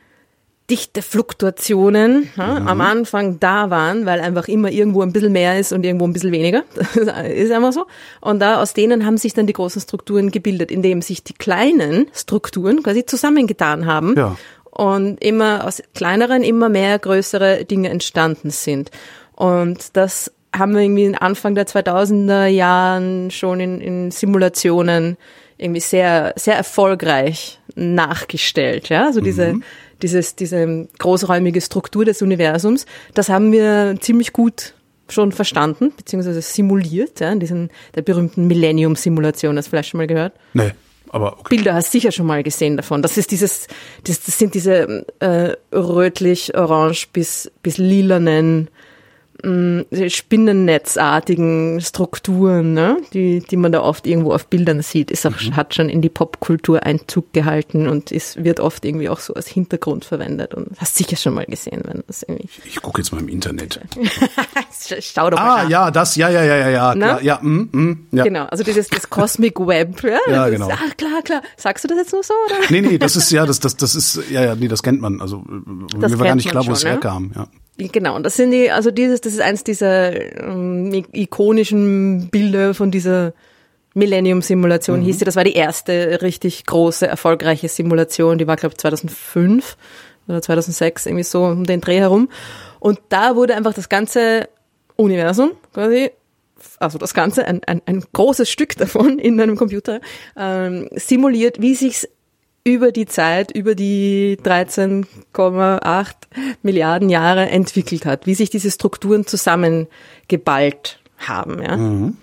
dichte 0.70 1.02
Fluktuationen 1.02 2.30
ja, 2.38 2.60
mhm. 2.60 2.68
am 2.68 2.82
Anfang 2.82 3.40
da 3.40 3.70
waren, 3.70 4.06
weil 4.06 4.22
einfach 4.22 4.48
immer 4.48 4.72
irgendwo 4.72 5.02
ein 5.02 5.12
bisschen 5.12 5.34
mehr 5.34 5.60
ist 5.60 5.74
und 5.74 5.86
irgendwo 5.86 6.06
ein 6.06 6.14
bisschen 6.14 6.32
weniger. 6.32 6.64
Das 6.96 7.28
ist 7.28 7.52
einfach 7.52 7.74
so. 7.74 7.86
Und 8.22 8.40
da 8.40 8.62
aus 8.62 8.74
denen 8.74 9.06
haben 9.06 9.18
sich 9.18 9.34
dann 9.34 9.48
die 9.48 9.54
großen 9.54 9.82
Strukturen 9.82 10.32
gebildet, 10.32 10.72
indem 10.72 11.02
sich 11.02 11.24
die 11.24 11.34
kleinen 11.34 12.08
Strukturen 12.14 12.82
quasi 12.82 13.06
zusammengetan 13.06 13.86
haben. 13.86 14.16
Ja. 14.16 14.38
Und 14.72 15.22
immer 15.22 15.66
aus 15.68 15.84
kleineren, 15.94 16.44
immer 16.44 16.70
mehr 16.70 16.98
größere 16.98 17.66
Dinge 17.66 17.90
entstanden 17.90 18.50
sind. 18.50 18.90
Und 19.36 19.96
das 19.98 20.32
haben 20.56 20.74
wir 20.74 20.82
irgendwie 20.82 21.16
Anfang 21.16 21.56
der 21.56 21.68
2000er 21.68 22.46
Jahren 22.46 23.32
schon 23.32 23.60
in, 23.60 23.82
in 23.82 24.12
Simulationen 24.12 25.18
irgendwie 25.58 25.82
sehr, 25.82 26.34
sehr 26.36 26.56
erfolgreich 26.56 27.60
nachgestellt. 27.76 28.90
Ja, 28.90 29.06
also 29.06 29.22
diese, 29.22 29.54
mhm 29.54 29.64
dieses, 30.04 30.36
diese 30.36 30.88
großräumige 31.00 31.62
Struktur 31.62 32.06
des 32.06 32.22
Universums, 32.22 32.86
das 33.14 33.30
haben 33.30 33.52
wir 33.52 33.96
ziemlich 34.00 34.34
gut 34.34 34.76
schon 35.10 35.32
verstanden, 35.32 35.92
beziehungsweise 35.96 36.42
simuliert, 36.42 37.20
ja, 37.20 37.32
in 37.32 37.40
diesen, 37.40 37.70
der 37.96 38.02
berühmten 38.02 38.48
Millennium-Simulation, 38.48 39.58
hast 39.58 39.68
du 39.68 39.70
vielleicht 39.72 39.90
schon 39.90 39.98
mal 40.00 40.08
gehört? 40.08 40.34
Nee. 40.54 40.72
Aber 41.10 41.34
okay. 41.34 41.56
Bilder 41.56 41.76
hast 41.76 41.94
du 41.94 42.00
sicher 42.00 42.12
schon 42.12 42.26
mal 42.26 42.42
gesehen 42.42 42.76
davon. 42.76 43.04
Das 43.04 43.18
ist 43.18 43.30
dieses, 43.30 43.68
das, 44.04 44.24
das 44.24 44.40
sind 44.40 44.56
diese 44.56 45.06
äh, 45.20 45.56
rötlich, 45.72 46.58
orange 46.58 47.08
bis, 47.14 47.52
bis 47.62 47.78
lilanen 47.78 48.70
spinnennetzartigen 49.44 51.82
Strukturen, 51.82 52.74
ne? 52.74 52.98
die, 53.14 53.42
die 53.42 53.58
man 53.58 53.74
da 53.74 53.82
oft 53.82 54.08
irgendwo 54.08 54.32
auf 54.32 54.48
Bildern 54.48 54.82
sieht, 54.82 55.12
ist 55.12 55.26
auch, 55.26 55.32
mhm. 55.32 55.58
hat 55.58 55.76
schon 55.76 55.90
in 55.90 56.02
die 56.02 56.10
Popkultur 56.10 56.84
Einzug 56.84 57.34
gehalten 57.34 57.90
und 57.90 58.12
ist, 58.12 58.42
wird 58.42 58.62
oft 58.62 58.86
irgendwie 58.86 59.10
auch 59.10 59.20
so 59.20 59.34
als 59.34 59.48
Hintergrund 59.48 60.06
verwendet 60.06 60.54
und 60.54 60.80
hast 60.80 60.96
sicher 60.96 61.18
schon 61.18 61.34
mal 61.34 61.46
gesehen, 61.46 61.82
wenn 61.86 62.04
das 62.08 62.24
irgendwie. 62.24 62.48
Ich, 62.66 62.82
gucke 62.82 63.02
jetzt 63.02 63.12
mal 63.12 63.20
im 63.20 63.28
Internet. 63.28 63.82
Schau 65.02 65.30
doch 65.30 65.38
mal. 65.38 65.60
Ah, 65.60 65.64
nach. 65.64 65.70
ja, 65.70 65.92
das, 65.92 66.16
ja, 66.16 66.30
ja, 66.30 66.44
ja, 66.44 66.56
ja, 66.56 66.70
ja, 66.70 66.94
klar, 66.94 67.22
ja, 67.22 67.40
mm, 67.42 67.70
mm, 67.72 68.08
ja. 68.12 68.24
Genau, 68.24 68.46
also 68.46 68.64
dieses 68.64 68.88
das 68.88 69.10
Cosmic 69.10 69.60
Web, 69.60 70.02
ja, 70.04 70.20
ja 70.30 70.50
genau. 70.50 70.70
Ist, 70.70 70.78
ach, 70.78 70.98
klar, 70.98 71.22
klar. 71.22 71.42
Sagst 71.58 71.84
du 71.84 71.90
das 71.90 71.98
jetzt 71.98 72.14
nur 72.14 72.24
so, 72.24 72.34
oder? 72.46 72.56
Nee, 72.70 72.82
nee, 72.82 72.98
das 72.98 73.18
ist, 73.18 73.30
ja, 73.32 73.46
das, 73.46 73.60
das, 73.60 73.76
das 73.76 73.96
ist, 73.96 74.22
ja, 74.30 74.42
ja, 74.42 74.56
nee, 74.56 74.70
das 74.70 74.84
kennt 74.84 75.02
man, 75.02 75.20
also, 75.20 75.44
das 76.00 76.12
mir 76.12 76.20
war 76.20 76.28
gar 76.28 76.36
nicht 76.36 76.50
klar, 76.50 76.66
wo 76.66 76.72
es 76.72 76.84
ne? 76.84 76.92
herkam, 76.92 77.32
ja. 77.36 77.48
Genau, 77.78 78.16
und 78.16 78.24
das 78.24 78.36
sind 78.36 78.52
die, 78.52 78.70
also 78.70 78.92
dieses, 78.92 79.22
das 79.22 79.34
ist 79.34 79.42
eins 79.42 79.64
dieser 79.64 80.42
ähm, 80.44 81.06
ikonischen 81.12 82.30
Bilder 82.30 82.74
von 82.74 82.92
dieser 82.92 83.34
Millennium-Simulation 83.96 85.02
hieß 85.02 85.20
sie. 85.20 85.26
Das 85.26 85.36
war 85.36 85.44
die 85.44 85.54
erste 85.54 86.22
richtig 86.22 86.66
große, 86.66 87.08
erfolgreiche 87.08 87.70
Simulation. 87.70 88.38
Die 88.38 88.48
war, 88.48 88.56
glaube 88.56 88.74
ich, 88.74 88.80
2005 88.80 89.78
oder 90.28 90.42
2006, 90.42 91.06
irgendwie 91.06 91.24
so 91.24 91.46
um 91.46 91.66
den 91.66 91.82
Dreh 91.82 92.00
herum. 92.00 92.30
Und 92.80 93.00
da 93.10 93.36
wurde 93.36 93.56
einfach 93.56 93.74
das 93.74 93.90
ganze 93.90 94.50
Universum 94.96 95.52
quasi, 95.74 96.12
also 96.80 96.98
das 96.98 97.14
Ganze, 97.14 97.46
ein, 97.46 97.62
ein, 97.66 97.82
ein 97.86 98.04
großes 98.14 98.50
Stück 98.50 98.76
davon 98.78 99.20
in 99.20 99.40
einem 99.40 99.56
Computer, 99.56 100.00
ähm, 100.38 100.90
simuliert, 100.94 101.62
wie 101.62 101.76
sich's 101.76 102.08
über 102.66 102.92
die 102.92 103.06
Zeit, 103.06 103.52
über 103.52 103.76
die 103.76 104.38
13,8 104.44 106.14
Milliarden 106.62 107.10
Jahre 107.10 107.50
entwickelt 107.50 108.06
hat, 108.06 108.26
wie 108.26 108.36
sich 108.36 108.50
diese 108.50 108.72
Strukturen 108.72 109.26
zusammengeballt 109.28 111.00
haben. 111.18 111.62
Ja? 111.62 111.78
Mhm. 111.78 112.18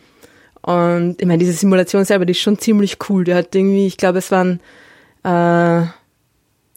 Und 0.62 1.16
ich 1.20 1.26
meine, 1.26 1.38
diese 1.38 1.52
Simulation 1.52 2.04
selber, 2.04 2.24
die 2.26 2.32
ist 2.32 2.40
schon 2.40 2.58
ziemlich 2.58 2.98
cool. 3.08 3.24
Die 3.24 3.34
hat 3.34 3.54
irgendwie, 3.54 3.86
ich 3.86 3.96
glaube, 3.96 4.18
es 4.18 4.30
waren 4.30 4.60
äh, 5.24 5.86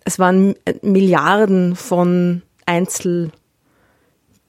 es 0.05 0.19
waren 0.19 0.55
Milliarden 0.81 1.75
von 1.75 2.41
Einzel 2.65 3.31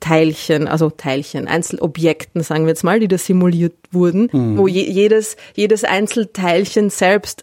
Teilchen, 0.01 0.69
also 0.69 0.91
Teilchen, 0.91 1.49
Einzelobjekten, 1.49 2.43
sagen 2.43 2.65
wir 2.65 2.71
jetzt 2.71 2.85
mal, 2.85 3.01
die 3.01 3.09
da 3.09 3.17
simuliert 3.17 3.75
wurden, 3.91 4.29
Mhm. 4.33 4.59
wo 4.59 4.67
je, 4.69 4.83
jedes, 4.83 5.37
jedes 5.55 5.83
Einzelteilchen 5.83 6.91
selbst 6.91 7.43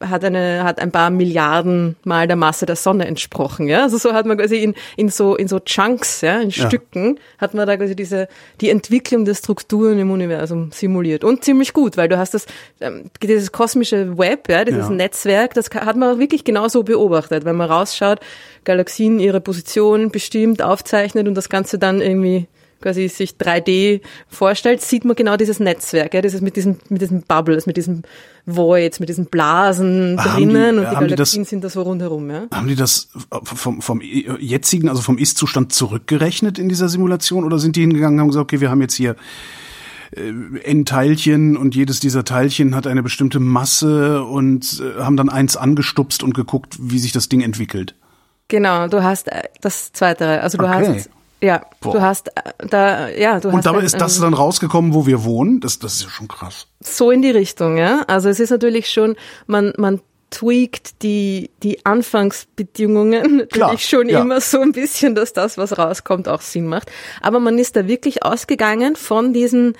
hat 0.00 0.24
eine, 0.24 0.64
hat 0.64 0.80
ein 0.80 0.90
paar 0.90 1.10
Milliarden 1.10 1.96
mal 2.04 2.26
der 2.26 2.36
Masse 2.36 2.66
der 2.66 2.76
Sonne 2.76 3.06
entsprochen, 3.06 3.68
ja. 3.68 3.82
Also 3.82 3.98
so 3.98 4.12
hat 4.12 4.26
man 4.26 4.38
quasi 4.38 4.58
in, 4.62 4.74
in 4.96 5.08
so, 5.08 5.36
in 5.36 5.48
so 5.48 5.58
Chunks, 5.60 6.20
ja, 6.20 6.40
in 6.40 6.50
Ja. 6.50 6.66
Stücken, 6.66 7.18
hat 7.38 7.54
man 7.54 7.66
da 7.66 7.76
quasi 7.76 7.96
diese, 7.96 8.28
die 8.60 8.70
Entwicklung 8.70 9.24
der 9.24 9.34
Strukturen 9.34 9.98
im 9.98 10.10
Universum 10.10 10.70
simuliert. 10.72 11.24
Und 11.24 11.44
ziemlich 11.44 11.72
gut, 11.72 11.96
weil 11.96 12.08
du 12.08 12.18
hast 12.18 12.34
das, 12.34 12.46
ähm, 12.80 13.10
dieses 13.22 13.52
kosmische 13.52 14.18
Web, 14.18 14.48
ja, 14.48 14.64
dieses 14.64 14.88
Ja. 14.88 14.94
Netzwerk, 14.94 15.54
das 15.54 15.70
hat 15.70 15.96
man 15.96 16.14
auch 16.14 16.18
wirklich 16.18 16.44
genauso 16.44 16.82
beobachtet, 16.82 17.44
wenn 17.44 17.56
man 17.56 17.70
rausschaut, 17.70 18.20
Galaxien 18.64 19.20
ihre 19.20 19.40
Position 19.40 20.10
bestimmt, 20.10 20.62
aufzeichnet 20.62 21.26
und 21.28 21.34
das 21.34 21.48
Ganze 21.48 21.78
dann 21.78 22.00
irgendwie 22.00 22.46
quasi 22.80 23.08
sich 23.08 23.32
3D 23.36 24.00
vorstellt, 24.28 24.80
sieht 24.80 25.04
man 25.04 25.16
genau 25.16 25.36
dieses 25.36 25.60
Netzwerk, 25.60 26.14
ja, 26.14 26.22
dieses 26.22 26.40
mit 26.40 26.56
diesem, 26.56 26.76
mit 26.88 27.02
diesem 27.02 27.22
Bubbles, 27.22 27.66
mit 27.66 27.76
diesem 27.76 28.02
Voids, 28.46 29.00
mit 29.00 29.08
diesen 29.08 29.26
Blasen 29.26 30.16
Haben 30.18 30.36
die- 30.38 30.44
drinnen 30.46 30.78
und 30.78 30.84
die 30.84 30.90
die 30.90 30.94
das- 31.16 31.32
Galaxien 31.32 31.44
sind 31.44 31.64
da 31.64 31.68
so 31.68 31.82
rundherum, 31.82 32.30
ja. 32.30 32.46
Haben 32.52 32.68
die 32.68 32.76
das 32.76 33.08
vom, 33.44 33.82
vom 33.82 34.00
jetzigen, 34.00 34.88
also 34.88 35.02
vom 35.02 35.18
Ist-Zustand 35.18 35.72
zurückgerechnet 35.72 36.58
in 36.58 36.68
dieser 36.68 36.88
Simulation 36.88 37.44
oder 37.44 37.58
sind 37.58 37.76
die 37.76 37.80
hingegangen 37.82 38.14
und 38.18 38.20
haben 38.22 38.28
gesagt, 38.28 38.44
okay, 38.44 38.60
wir 38.60 38.70
haben 38.70 38.80
jetzt 38.80 38.94
hier 38.94 39.16
äh, 40.16 40.30
n 40.64 40.84
Teilchen 40.86 41.56
und 41.56 41.74
jedes 41.76 42.00
dieser 42.00 42.24
Teilchen 42.24 42.74
hat 42.74 42.86
eine 42.86 43.02
bestimmte 43.02 43.38
Masse 43.40 44.24
und 44.24 44.82
äh, 44.98 45.02
haben 45.02 45.16
dann 45.16 45.28
eins 45.28 45.56
angestupst 45.56 46.22
und 46.22 46.34
geguckt, 46.34 46.76
wie 46.80 46.98
sich 46.98 47.12
das 47.12 47.28
Ding 47.28 47.42
entwickelt. 47.42 47.94
Genau, 48.48 48.88
du 48.88 49.02
hast 49.04 49.28
äh, 49.28 49.42
das 49.60 49.92
Zweite, 49.92 50.40
also 50.40 50.58
du 50.58 50.64
Okay. 50.64 50.86
hast, 50.98 51.10
ja, 51.42 51.62
Boah. 51.80 51.92
du 51.92 52.00
hast 52.02 52.28
äh, 52.36 52.42
da, 52.68 53.08
ja, 53.08 53.40
du 53.40 53.48
hast 53.48 53.54
Und 53.56 53.66
dabei 53.66 53.78
ein- 53.80 53.84
ist 53.86 54.00
das 54.00 54.18
ein- 54.18 54.22
dann 54.22 54.34
rausgekommen, 54.34 54.94
wo 54.94 55.06
wir 55.06 55.24
wohnen. 55.24 55.60
Das, 55.60 55.78
das 55.78 55.94
ist 55.94 56.02
ja 56.04 56.08
schon 56.10 56.28
krass. 56.28 56.66
so 56.80 57.10
in 57.10 57.22
die 57.22 57.30
Richtung, 57.30 57.76
ja. 57.78 58.02
Also 58.08 58.28
es 58.28 58.40
ist 58.40 58.50
natürlich 58.50 58.88
schon, 58.90 59.16
man, 59.46 59.72
man 59.76 60.00
tweakt 60.30 61.02
die, 61.02 61.50
die 61.62 61.84
Anfangsbedingungen 61.84 63.36
natürlich 63.50 63.86
schon 63.88 64.08
ja. 64.08 64.20
immer 64.20 64.40
so 64.40 64.60
ein 64.60 64.72
bisschen, 64.72 65.14
dass 65.14 65.32
das, 65.32 65.58
was 65.58 65.76
rauskommt, 65.78 66.28
auch 66.28 66.40
Sinn 66.40 66.66
macht. 66.66 66.90
Aber 67.20 67.40
man 67.40 67.58
ist 67.58 67.76
da 67.76 67.86
wirklich 67.86 68.22
ausgegangen 68.24 68.96
von 68.96 69.32
diesen 69.32 69.74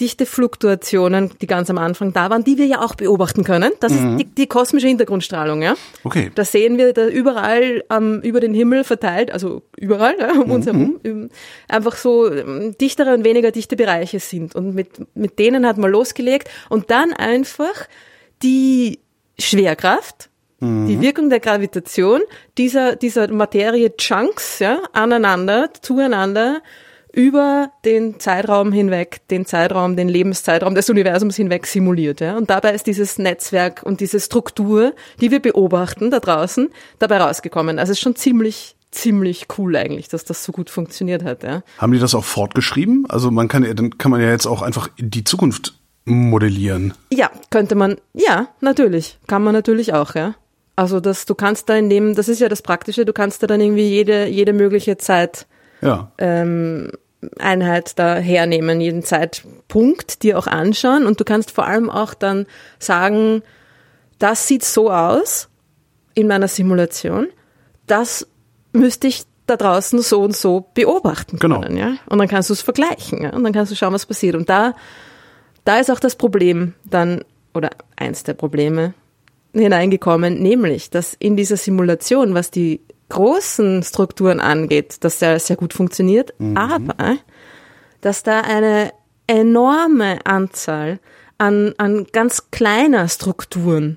Dichtefluktuationen, 0.00 1.30
die 1.40 1.46
ganz 1.46 1.70
am 1.70 1.78
Anfang 1.78 2.12
da 2.12 2.28
waren, 2.30 2.42
die 2.42 2.58
wir 2.58 2.66
ja 2.66 2.80
auch 2.82 2.94
beobachten 2.94 3.44
können. 3.44 3.72
Das 3.80 3.92
ist 3.92 4.02
die, 4.18 4.24
die 4.24 4.46
kosmische 4.46 4.88
Hintergrundstrahlung, 4.88 5.62
ja. 5.62 5.74
Okay. 6.02 6.32
Das 6.34 6.50
sehen 6.50 6.78
wir 6.78 6.92
da 6.92 7.06
überall 7.06 7.84
ähm, 7.90 8.20
über 8.22 8.40
den 8.40 8.54
Himmel 8.54 8.82
verteilt, 8.82 9.32
also 9.32 9.62
überall 9.76 10.16
ja, 10.18 10.32
um 10.32 10.50
uns 10.50 10.66
herum, 10.66 10.98
ähm, 11.04 11.30
einfach 11.68 11.96
so 11.96 12.30
ähm, 12.30 12.76
dichtere 12.80 13.14
und 13.14 13.24
weniger 13.24 13.52
dichte 13.52 13.76
Bereiche 13.76 14.18
sind. 14.18 14.54
Und 14.56 14.74
mit, 14.74 14.88
mit 15.14 15.38
denen 15.38 15.64
hat 15.66 15.78
man 15.78 15.90
losgelegt 15.90 16.50
und 16.68 16.90
dann 16.90 17.12
einfach 17.12 17.88
die 18.42 18.98
Schwerkraft, 19.38 20.28
die 20.60 21.00
Wirkung 21.00 21.28
der 21.28 21.40
Gravitation 21.40 22.22
dieser, 22.56 22.96
dieser 22.96 23.30
Materie-Chunks 23.30 24.60
ja, 24.60 24.80
aneinander, 24.92 25.68
zueinander 25.82 26.62
über 27.14 27.70
den 27.84 28.18
Zeitraum 28.18 28.72
hinweg, 28.72 29.20
den 29.30 29.46
Zeitraum, 29.46 29.96
den 29.96 30.08
Lebenszeitraum 30.08 30.74
des 30.74 30.90
Universums 30.90 31.36
hinweg 31.36 31.66
simuliert. 31.66 32.20
Ja? 32.20 32.36
Und 32.36 32.50
dabei 32.50 32.74
ist 32.74 32.86
dieses 32.86 33.18
Netzwerk 33.18 33.82
und 33.84 34.00
diese 34.00 34.20
Struktur, 34.20 34.92
die 35.20 35.30
wir 35.30 35.40
beobachten 35.40 36.10
da 36.10 36.20
draußen, 36.20 36.70
dabei 36.98 37.18
rausgekommen. 37.18 37.78
Also 37.78 37.92
es 37.92 37.98
ist 37.98 38.02
schon 38.02 38.16
ziemlich, 38.16 38.76
ziemlich 38.90 39.46
cool 39.58 39.76
eigentlich, 39.76 40.08
dass 40.08 40.24
das 40.24 40.44
so 40.44 40.52
gut 40.52 40.70
funktioniert 40.70 41.22
hat. 41.24 41.42
Ja? 41.42 41.62
Haben 41.78 41.92
die 41.92 41.98
das 41.98 42.14
auch 42.14 42.24
fortgeschrieben? 42.24 43.06
Also 43.08 43.30
man 43.30 43.48
kann 43.48 43.64
ja, 43.64 43.74
dann 43.74 43.96
kann 43.98 44.10
man 44.10 44.20
ja 44.20 44.30
jetzt 44.30 44.46
auch 44.46 44.62
einfach 44.62 44.88
die 44.98 45.24
Zukunft 45.24 45.74
modellieren. 46.04 46.94
Ja, 47.12 47.30
könnte 47.50 47.74
man, 47.76 47.96
ja, 48.12 48.48
natürlich. 48.60 49.18
Kann 49.26 49.42
man 49.42 49.54
natürlich 49.54 49.94
auch, 49.94 50.14
ja. 50.14 50.34
Also 50.76 51.00
das, 51.00 51.24
du 51.24 51.34
kannst 51.34 51.68
da 51.68 51.76
in 51.76 51.88
dem, 51.88 52.14
das 52.14 52.28
ist 52.28 52.40
ja 52.40 52.48
das 52.48 52.60
Praktische, 52.60 53.04
du 53.04 53.12
kannst 53.12 53.42
da 53.42 53.46
dann 53.46 53.60
irgendwie 53.60 53.88
jede, 53.88 54.26
jede 54.26 54.52
mögliche 54.52 54.98
Zeit 54.98 55.46
Ja. 55.80 56.10
ähm, 56.18 56.90
Einheit 57.38 57.98
da 57.98 58.16
hernehmen, 58.16 58.80
jeden 58.80 59.02
Zeitpunkt 59.02 60.22
dir 60.22 60.38
auch 60.38 60.46
anschauen 60.46 61.06
und 61.06 61.20
du 61.20 61.24
kannst 61.24 61.50
vor 61.50 61.66
allem 61.66 61.90
auch 61.90 62.14
dann 62.14 62.46
sagen, 62.78 63.42
das 64.18 64.46
sieht 64.46 64.64
so 64.64 64.90
aus 64.90 65.48
in 66.14 66.28
meiner 66.28 66.48
Simulation, 66.48 67.28
das 67.86 68.26
müsste 68.72 69.08
ich 69.08 69.24
da 69.46 69.56
draußen 69.56 70.00
so 70.00 70.22
und 70.22 70.36
so 70.36 70.66
beobachten 70.74 71.38
Genau. 71.38 71.60
können, 71.60 71.76
ja. 71.76 71.96
Und 72.06 72.18
dann 72.18 72.28
kannst 72.28 72.48
du 72.50 72.54
es 72.54 72.62
vergleichen, 72.62 73.22
ja. 73.22 73.30
Und 73.30 73.44
dann 73.44 73.52
kannst 73.52 73.70
du 73.72 73.76
schauen, 73.76 73.92
was 73.92 74.06
passiert. 74.06 74.36
Und 74.36 74.48
da, 74.48 74.74
da 75.64 75.78
ist 75.78 75.90
auch 75.90 76.00
das 76.00 76.16
Problem 76.16 76.74
dann, 76.84 77.24
oder 77.52 77.70
eins 77.96 78.22
der 78.22 78.34
Probleme 78.34 78.94
hineingekommen, 79.52 80.42
nämlich, 80.42 80.90
dass 80.90 81.14
in 81.18 81.36
dieser 81.36 81.56
Simulation, 81.56 82.34
was 82.34 82.50
die 82.50 82.80
großen 83.14 83.82
Strukturen 83.82 84.40
angeht, 84.40 84.98
das 85.00 85.18
sehr, 85.18 85.38
sehr 85.40 85.56
gut 85.56 85.72
funktioniert, 85.72 86.34
aber 86.54 87.16
dass 88.00 88.22
da 88.22 88.42
eine 88.42 88.92
enorme 89.26 90.26
Anzahl 90.26 91.00
an, 91.38 91.74
an 91.78 92.06
ganz 92.12 92.50
kleiner 92.50 93.08
Strukturen 93.08 93.96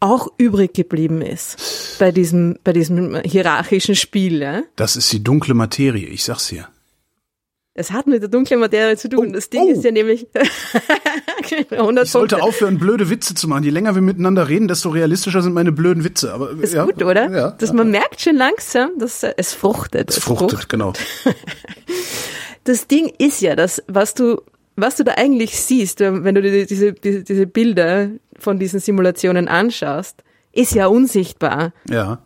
auch 0.00 0.28
übrig 0.38 0.74
geblieben 0.74 1.22
ist 1.22 1.96
bei 1.98 2.12
diesem, 2.12 2.58
bei 2.64 2.72
diesem 2.72 3.20
hierarchischen 3.22 3.94
Spiel. 3.94 4.40
Ja? 4.40 4.62
Das 4.76 4.96
ist 4.96 5.12
die 5.12 5.22
dunkle 5.22 5.54
Materie, 5.54 6.06
ich 6.06 6.24
sag's 6.24 6.48
dir. 6.48 6.68
Es 7.78 7.92
hat 7.92 8.06
mit 8.06 8.22
der 8.22 8.30
dunklen 8.30 8.58
Materie 8.58 8.96
zu 8.96 9.10
tun. 9.10 9.28
Oh, 9.28 9.32
das 9.32 9.50
Ding 9.50 9.64
oh. 9.64 9.70
ist 9.70 9.84
ja 9.84 9.90
nämlich 9.90 10.26
100 11.70 12.06
Ich 12.06 12.10
sollte 12.10 12.42
aufhören, 12.42 12.78
blöde 12.78 13.10
Witze 13.10 13.34
zu 13.34 13.48
machen. 13.48 13.64
Je 13.64 13.70
länger 13.70 13.94
wir 13.94 14.00
miteinander 14.00 14.48
reden, 14.48 14.66
desto 14.66 14.88
realistischer 14.88 15.42
sind 15.42 15.52
meine 15.52 15.72
blöden 15.72 16.02
Witze. 16.02 16.32
Aber 16.32 16.52
Ist 16.52 16.72
ja, 16.72 16.86
gut, 16.86 17.02
oder? 17.02 17.30
Ja. 17.30 17.50
dass 17.50 17.74
man 17.74 17.90
merkt 17.90 18.22
schon 18.22 18.36
langsam, 18.36 18.98
dass 18.98 19.22
äh, 19.22 19.34
es 19.36 19.52
fruchtet. 19.52 20.08
es 20.08 20.18
fruchtet, 20.18 20.70
genau. 20.70 20.94
das 22.64 22.86
Ding 22.86 23.12
ist 23.18 23.42
ja, 23.42 23.54
das, 23.54 23.82
was 23.88 24.14
du, 24.14 24.40
was 24.76 24.96
du 24.96 25.04
da 25.04 25.12
eigentlich 25.12 25.60
siehst, 25.60 26.00
wenn 26.00 26.24
wenn 26.24 26.34
du 26.34 26.40
dir 26.40 26.64
diese, 26.64 26.94
diese, 26.94 27.24
diese 27.24 27.46
Bilder 27.46 28.08
von 28.38 28.58
diesen 28.58 28.80
Simulationen 28.80 29.48
anschaust, 29.48 30.24
ist 30.52 30.74
ja 30.74 30.86
unsichtbar. 30.86 31.74
Ja. 31.90 32.20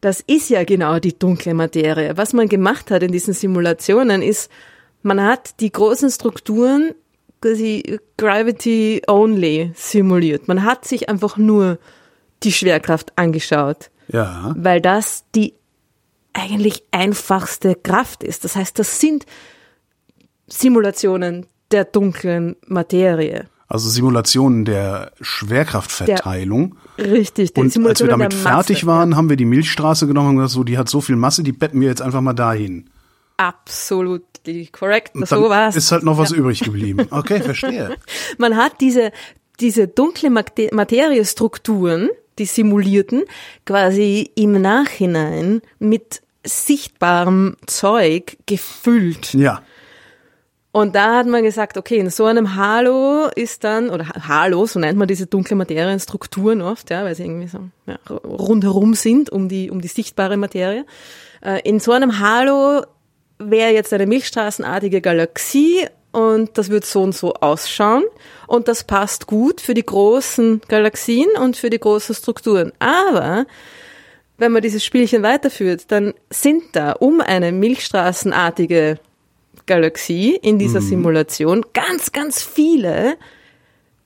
Das 0.00 0.22
ist 0.26 0.48
ja 0.48 0.64
genau 0.64 1.00
die 1.00 1.18
dunkle 1.18 1.52
Materie. 1.52 2.16
Was 2.16 2.32
man 2.32 2.48
gemacht 2.48 2.90
hat 2.90 3.02
in 3.02 3.12
diesen 3.12 3.34
Simulationen 3.34 4.22
ist, 4.22 4.50
man 5.06 5.22
hat 5.22 5.60
die 5.60 5.70
großen 5.70 6.10
Strukturen 6.10 6.92
quasi 7.40 8.00
Gravity 8.18 9.02
Only 9.06 9.70
simuliert. 9.74 10.48
Man 10.48 10.64
hat 10.64 10.84
sich 10.84 11.08
einfach 11.08 11.36
nur 11.36 11.78
die 12.42 12.52
Schwerkraft 12.52 13.12
angeschaut 13.16 13.90
Ja. 14.08 14.52
weil 14.58 14.80
das 14.80 15.24
die 15.34 15.54
eigentlich 16.32 16.82
einfachste 16.90 17.74
Kraft 17.76 18.22
ist. 18.22 18.44
Das 18.44 18.56
heißt, 18.56 18.78
das 18.78 19.00
sind 19.00 19.24
Simulationen 20.48 21.46
der 21.70 21.84
dunklen 21.84 22.56
Materie. 22.66 23.46
Also 23.68 23.88
Simulationen 23.88 24.64
der 24.64 25.12
Schwerkraftverteilung. 25.20 26.76
Richtig. 26.98 27.54
die 27.54 27.60
und 27.60 27.86
als 27.86 28.00
wir 28.00 28.08
damit 28.08 28.32
der 28.32 28.38
fertig 28.38 28.84
Masse. 28.84 28.86
waren, 28.86 29.16
haben 29.16 29.28
wir 29.28 29.36
die 29.36 29.44
Milchstraße 29.44 30.06
genommen 30.06 30.30
und 30.30 30.36
gesagt, 30.36 30.52
so, 30.52 30.64
die 30.64 30.78
hat 30.78 30.88
so 30.88 31.00
viel 31.00 31.16
Masse, 31.16 31.42
die 31.42 31.52
betten 31.52 31.80
wir 31.80 31.88
jetzt 31.88 32.02
einfach 32.02 32.20
mal 32.20 32.32
dahin. 32.34 32.88
Absolut 33.38 34.22
korrekt. 34.72 35.14
Und 35.14 35.28
So 35.28 35.48
war's. 35.48 35.76
ist 35.76 35.92
halt 35.92 36.02
noch 36.02 36.18
was 36.18 36.32
übrig 36.32 36.60
geblieben. 36.60 37.06
Okay, 37.10 37.40
verstehe. 37.40 37.96
Man 38.38 38.56
hat 38.56 38.80
diese, 38.80 39.12
diese 39.60 39.88
dunkle 39.88 40.30
Mate- 40.30 40.70
Materiestrukturen, 40.72 42.08
die 42.38 42.46
simulierten, 42.46 43.24
quasi 43.64 44.30
im 44.34 44.60
Nachhinein 44.60 45.62
mit 45.78 46.22
sichtbarem 46.44 47.56
Zeug 47.66 48.36
gefüllt. 48.46 49.34
Ja. 49.34 49.62
Und 50.72 50.94
da 50.94 51.16
hat 51.16 51.26
man 51.26 51.42
gesagt, 51.42 51.78
okay, 51.78 51.96
in 51.96 52.10
so 52.10 52.26
einem 52.26 52.54
Halo 52.54 53.28
ist 53.34 53.64
dann, 53.64 53.88
oder 53.88 54.06
Halo, 54.28 54.66
so 54.66 54.78
nennt 54.78 54.98
man 54.98 55.08
diese 55.08 55.24
dunkle 55.26 55.56
Materienstrukturen 55.56 56.60
oft, 56.60 56.90
ja, 56.90 57.02
weil 57.02 57.14
sie 57.14 57.22
irgendwie 57.24 57.48
so 57.48 57.60
ja, 57.86 57.96
rundherum 58.14 58.92
sind 58.92 59.30
um 59.30 59.48
die, 59.48 59.70
um 59.70 59.80
die 59.80 59.88
sichtbare 59.88 60.36
Materie. 60.36 60.84
Äh, 61.42 61.62
in 61.66 61.80
so 61.80 61.92
einem 61.92 62.18
Halo 62.20 62.82
wäre 63.38 63.72
jetzt 63.72 63.92
eine 63.92 64.06
milchstraßenartige 64.06 65.00
Galaxie 65.00 65.86
und 66.12 66.56
das 66.56 66.70
wird 66.70 66.84
so 66.84 67.02
und 67.02 67.14
so 67.14 67.34
ausschauen 67.34 68.04
und 68.46 68.68
das 68.68 68.84
passt 68.84 69.26
gut 69.26 69.60
für 69.60 69.74
die 69.74 69.84
großen 69.84 70.62
Galaxien 70.68 71.28
und 71.38 71.56
für 71.56 71.70
die 71.70 71.78
großen 71.78 72.14
Strukturen. 72.14 72.72
Aber 72.78 73.46
wenn 74.38 74.52
man 74.52 74.62
dieses 74.62 74.84
Spielchen 74.84 75.22
weiterführt, 75.22 75.84
dann 75.88 76.14
sind 76.30 76.64
da 76.72 76.92
um 76.92 77.20
eine 77.20 77.52
milchstraßenartige 77.52 78.98
Galaxie 79.66 80.36
in 80.36 80.58
dieser 80.58 80.80
mhm. 80.80 80.86
Simulation 80.88 81.66
ganz, 81.72 82.12
ganz 82.12 82.42
viele 82.42 83.16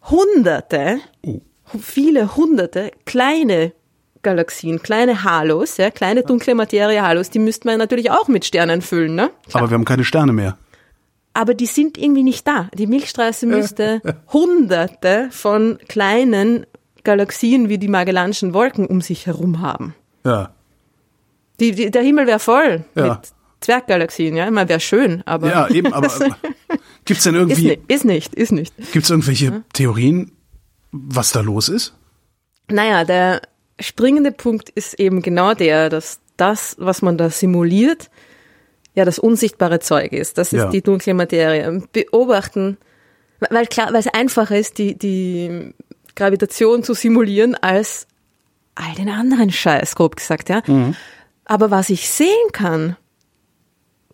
hunderte, 0.08 0.98
oh. 1.22 1.40
viele 1.80 2.36
hunderte 2.36 2.90
kleine 3.04 3.72
Galaxien, 4.22 4.82
kleine 4.82 5.24
Halos, 5.24 5.76
ja, 5.76 5.90
kleine 5.90 6.22
dunkle 6.22 6.54
Materie-Halos, 6.54 7.30
die 7.30 7.38
müsste 7.38 7.68
man 7.68 7.78
natürlich 7.78 8.10
auch 8.10 8.28
mit 8.28 8.44
Sternen 8.44 8.82
füllen, 8.82 9.14
ne? 9.14 9.30
Klar. 9.48 9.62
Aber 9.62 9.70
wir 9.70 9.74
haben 9.74 9.84
keine 9.84 10.04
Sterne 10.04 10.32
mehr. 10.32 10.58
Aber 11.32 11.54
die 11.54 11.66
sind 11.66 11.96
irgendwie 11.96 12.22
nicht 12.22 12.46
da. 12.46 12.68
Die 12.74 12.86
Milchstraße 12.86 13.46
müsste 13.46 14.02
hunderte 14.32 15.28
von 15.30 15.78
kleinen 15.88 16.66
Galaxien 17.04 17.68
wie 17.68 17.78
die 17.78 17.88
Magellanischen 17.88 18.52
Wolken 18.52 18.86
um 18.86 19.00
sich 19.00 19.26
herum 19.26 19.60
haben. 19.60 19.94
Ja. 20.24 20.50
Die, 21.60 21.72
die, 21.72 21.90
der 21.90 22.02
Himmel 22.02 22.26
wäre 22.26 22.40
voll 22.40 22.84
ja. 22.94 23.08
mit 23.08 23.32
Zwerggalaxien, 23.60 24.36
ja, 24.36 24.46
immer 24.46 24.68
wäre 24.68 24.80
schön, 24.80 25.22
aber. 25.26 25.48
Ja, 25.50 25.68
eben, 25.68 25.92
aber 25.92 26.10
gibt's 27.04 27.24
denn 27.24 27.34
irgendwie. 27.34 27.78
Ist 27.88 28.04
nicht, 28.04 28.34
ist 28.34 28.52
nicht. 28.52 28.74
Ist 28.74 28.78
nicht. 28.78 28.92
Gibt's 28.92 29.10
irgendwelche 29.10 29.44
ja. 29.46 29.62
Theorien, 29.72 30.32
was 30.92 31.32
da 31.32 31.40
los 31.40 31.68
ist? 31.68 31.94
Naja, 32.68 33.04
der 33.04 33.42
springende 33.80 34.32
Punkt 34.32 34.68
ist 34.68 34.98
eben 34.98 35.22
genau 35.22 35.54
der, 35.54 35.88
dass 35.88 36.20
das, 36.36 36.76
was 36.78 37.02
man 37.02 37.18
da 37.18 37.30
simuliert, 37.30 38.10
ja 38.94 39.04
das 39.04 39.18
unsichtbare 39.18 39.80
Zeug 39.80 40.12
ist. 40.12 40.38
Das 40.38 40.52
ist 40.52 40.58
ja. 40.58 40.70
die 40.70 40.82
dunkle 40.82 41.14
Materie. 41.14 41.82
Beobachten, 41.92 42.76
weil 43.38 43.66
klar, 43.66 43.92
weil 43.92 44.00
es 44.00 44.06
einfacher 44.06 44.56
ist, 44.56 44.78
die, 44.78 44.98
die 44.98 45.74
Gravitation 46.14 46.82
zu 46.82 46.94
simulieren 46.94 47.54
als 47.54 48.06
all 48.74 48.94
den 48.94 49.08
anderen 49.08 49.50
Scheiß, 49.50 49.94
grob 49.94 50.16
gesagt, 50.16 50.48
ja. 50.48 50.62
Mhm. 50.66 50.94
Aber 51.44 51.70
was 51.70 51.90
ich 51.90 52.08
sehen 52.08 52.52
kann, 52.52 52.96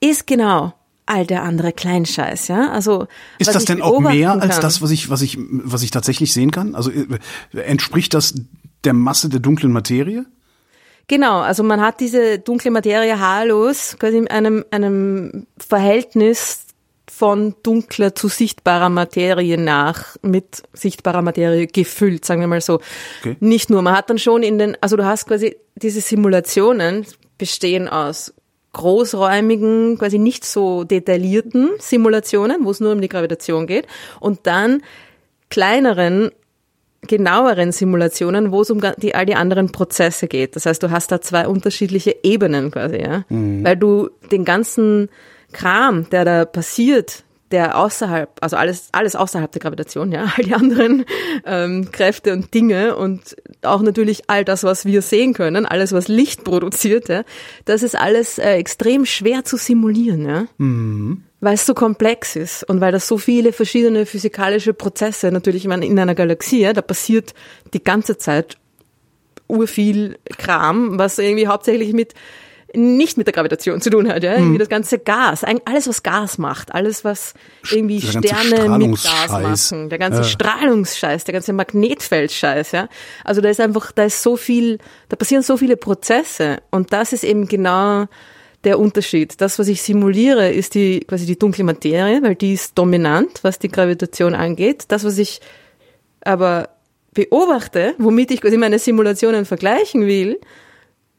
ist 0.01 0.27
genau 0.27 0.75
all 1.07 1.25
der 1.25 1.43
andere 1.43 1.73
Kleinscheiß, 1.73 2.49
ja. 2.49 2.71
Also 2.71 3.07
ist 3.39 3.55
das 3.55 3.65
denn 3.65 3.81
auch 3.81 4.01
mehr 4.01 4.33
als 4.33 4.55
kann. 4.55 4.63
das, 4.63 4.83
was 4.83 4.91
ich, 4.91 5.09
was 5.09 5.23
ich, 5.23 5.39
was 5.39 5.83
ich 5.83 5.91
tatsächlich 5.91 6.33
sehen 6.33 6.51
kann? 6.51 6.75
Also 6.75 6.91
äh, 6.91 7.07
entspricht 7.53 8.15
das 8.15 8.35
der 8.87 8.95
Masse 8.95 9.29
der 9.29 9.41
dunklen 9.41 9.73
Materie? 9.73 10.25
Genau, 11.09 11.41
also 11.41 11.63
man 11.63 11.81
hat 11.81 12.01
diese 12.01 12.39
dunkle 12.39 12.71
Materie 12.71 13.19
haarlos 13.19 13.97
quasi 13.99 14.19
in 14.19 14.29
einem, 14.29 14.65
einem 14.71 15.47
Verhältnis 15.59 16.63
von 17.09 17.55
dunkler 17.63 18.15
zu 18.15 18.29
sichtbarer 18.29 18.89
Materie 18.89 19.57
nach 19.57 20.17
mit 20.23 20.63
sichtbarer 20.73 21.23
Materie 21.23 21.69
gefüllt, 21.69 22.25
sagen 22.25 22.41
wir 22.41 22.49
mal 22.49 22.61
so. 22.61 22.81
Okay. 23.21 23.37
Nicht 23.41 23.71
nur, 23.71 23.83
man 23.83 23.97
hat 23.97 24.11
dann 24.11 24.19
schon 24.19 24.43
in 24.43 24.59
den, 24.59 24.77
also 24.81 24.97
du 24.97 25.05
hast 25.05 25.27
quasi 25.27 25.57
diese 25.77 26.01
Simulationen 26.01 27.07
bestehen 27.39 27.89
aus 27.89 28.35
großräumigen, 28.73 29.97
quasi 29.99 30.19
nicht 30.19 30.45
so 30.45 30.85
detaillierten 30.85 31.71
Simulationen, 31.79 32.65
wo 32.65 32.71
es 32.71 32.81
nur 32.81 32.93
um 32.93 33.01
die 33.01 33.09
Gravitation 33.09 33.67
geht, 33.67 33.87
und 34.21 34.47
dann 34.47 34.83
kleineren 35.49 36.31
genaueren 37.03 37.73
Simulationen, 37.73 38.51
wo 38.51 38.63
es 38.63 38.71
um 38.71 38.81
die, 38.99 39.15
all 39.15 39.27
die 39.27 39.35
anderen 39.35 39.71
Prozesse 39.71 40.29
geht. 40.29 40.57
Das 40.57 40.67
heißt, 40.67 40.83
du 40.83 40.91
hast 40.91 41.13
da 41.13 41.21
zwei 41.21 41.47
unterschiedliche 41.47 42.17
Ebenen 42.23 42.71
quasi, 42.71 42.99
ja. 42.99 43.25
Mhm. 43.29 43.65
Weil 43.65 43.77
du 43.77 44.11
den 44.33 44.45
ganzen 44.45 45.09
Kram, 45.53 46.09
der 46.11 46.25
da 46.25 46.45
passiert, 46.45 47.25
der 47.51 47.79
außerhalb, 47.79 48.31
also 48.41 48.57
alles, 48.57 48.89
alles 48.93 49.15
außerhalb 49.15 49.51
der 49.53 49.61
Gravitation, 49.61 50.13
ja, 50.13 50.33
all 50.37 50.45
die 50.45 50.55
anderen 50.55 51.05
ähm, 51.45 51.91
Kräfte 51.93 52.33
und 52.33 52.53
Dinge 52.55 52.97
und 52.97 53.37
auch 53.63 53.83
natürlich 53.83 54.25
all 54.29 54.45
das, 54.45 54.65
was 54.65 54.85
wir 54.85 55.03
sehen 55.03 55.33
können, 55.33 55.67
alles, 55.67 55.93
was 55.93 56.09
Licht 56.09 56.45
produziert, 56.45 57.09
ja, 57.09 57.25
das 57.65 57.83
ist 57.83 57.97
alles 57.97 58.39
äh, 58.39 58.55
extrem 58.55 59.07
schwer 59.07 59.45
zu 59.45 59.57
simulieren, 59.57 60.27
ja. 60.27 60.47
Mhm. 60.59 61.23
Weil 61.41 61.55
es 61.55 61.67
so 61.67 61.75
komplex 61.75 62.35
ist 62.35 62.65
und 62.65 62.81
weil 62.81 62.93
das 62.93 63.07
so 63.07 63.19
viele 63.19 63.53
verschiedene 63.53 64.07
physikalische 64.07 64.73
Prozesse 64.73 65.31
natürlich, 65.31 65.63
ich 65.63 65.69
meine, 65.69 65.87
in 65.87 65.99
einer 65.99 66.15
Galaxie, 66.15 66.61
ja, 66.61 66.73
da 66.73 66.83
passiert 66.83 67.35
die 67.75 67.85
ganze 67.85 68.17
Zeit 68.17 68.57
urviel 69.47 70.19
Kram, 70.39 70.99
was 70.99 71.19
irgendwie 71.19 71.47
hauptsächlich 71.47 71.93
mit 71.93 72.15
nicht 72.77 73.17
mit 73.17 73.27
der 73.27 73.35
Gravitation 73.35 73.81
zu 73.81 73.91
tun 73.91 74.09
hat, 74.09 74.23
ja, 74.23 74.33
irgendwie 74.33 74.55
hm. 74.55 74.59
das 74.59 74.69
ganze 74.69 74.99
Gas, 74.99 75.45
alles 75.65 75.89
was 75.89 76.03
Gas 76.03 76.39
macht, 76.39 76.75
alles 76.75 77.05
was 77.05 77.35
irgendwie 77.71 78.01
der 78.01 78.11
Sterne 78.11 78.79
mit 78.79 79.03
Gas 79.03 79.31
machen, 79.31 79.89
der 79.89 79.99
ganze 79.99 80.21
ja. 80.21 80.25
Strahlungsscheiß, 80.25 81.25
der 81.25 81.33
ganze 81.33 81.53
Magnetfeldscheiß, 81.53 82.73
ja. 82.73 82.89
Also 83.25 83.41
da 83.41 83.49
ist 83.49 83.61
einfach, 83.61 83.93
da 83.93 84.05
ist 84.05 84.23
so 84.23 84.37
viel, 84.37 84.79
da 85.09 85.17
passieren 85.17 85.43
so 85.43 85.57
viele 85.57 85.77
Prozesse 85.77 86.59
und 86.71 86.93
das 86.93 87.13
ist 87.13 87.25
eben 87.25 87.49
genau 87.49 88.07
der 88.65 88.79
Unterschied. 88.79 89.41
Das, 89.41 89.59
was 89.59 89.69
ich 89.69 89.83
simuliere, 89.83 90.51
ist 90.51 90.75
die 90.75 91.01
quasi 91.01 91.25
die 91.25 91.39
dunkle 91.39 91.65
Materie, 91.65 92.23
weil 92.23 92.35
die 92.35 92.55
ist 92.55 92.77
dominant, 92.77 93.41
was 93.43 93.59
die 93.59 93.69
Gravitation 93.69 94.35
angeht. 94.35 94.85
Das, 94.89 95.05
was 95.05 95.19
ich 95.19 95.41
aber 96.23 96.71
beobachte, 97.15 97.95
womit 97.99 98.31
ich 98.33 98.41
quasi 98.41 98.57
meine 98.57 98.79
Simulationen 98.79 99.45
vergleichen 99.45 100.07
will, 100.07 100.39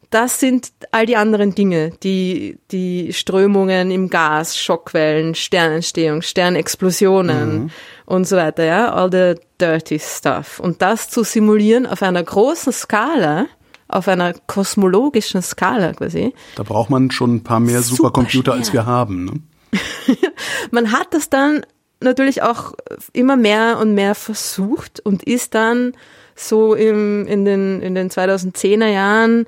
das 0.10 0.39
sind 0.39 0.72
all 0.91 1.06
die 1.06 1.17
anderen 1.17 1.54
Dinge, 1.54 1.91
die, 2.04 2.60
die 2.72 3.12
Strömungen 3.12 3.91
im 3.91 4.10
Gas, 4.10 4.58
Schockwellen, 4.58 5.36
Sternentstehung, 5.36 6.22
Sternexplosionen 6.22 7.63
mhm. 7.63 7.70
und 8.06 8.26
so 8.26 8.38
weiter, 8.38 8.63
ja, 8.63 8.93
all 8.93 9.12
the 9.12 9.39
dirty 9.60 10.00
stuff. 10.00 10.60
Und 10.60 10.82
das 10.82 11.10
zu 11.10 11.24
simulieren 11.24 11.86
auf 11.86 12.02
einer 12.02 12.24
großen 12.24 12.72
Skala, 12.72 13.48
auf 13.89 14.08
einer 14.08 14.34
kosmologischen 14.34 15.41
Skala 15.41 15.93
quasi. 15.93 16.34
Da 16.56 16.63
braucht 16.63 16.89
man 16.89 17.12
schon 17.12 17.36
ein 17.36 17.43
paar 17.43 17.60
mehr 17.60 17.82
Supercomputer, 17.82 18.54
als 18.54 18.72
wir 18.72 18.86
haben. 18.86 19.26
Ne? 19.26 19.32
man 20.72 20.91
hat 20.91 21.13
das 21.13 21.30
dann 21.30 21.65
natürlich 22.00 22.43
auch 22.43 22.74
immer 23.12 23.36
mehr 23.36 23.80
und 23.80 23.93
mehr 23.93 24.15
versucht 24.15 25.00
und 25.02 25.24
ist 25.24 25.56
dann 25.56 25.93
so 26.36 26.76
im, 26.76 27.26
in, 27.28 27.46
den, 27.46 27.82
in 27.82 27.96
den 27.96 28.10
2010er 28.10 28.88
Jahren 28.88 29.48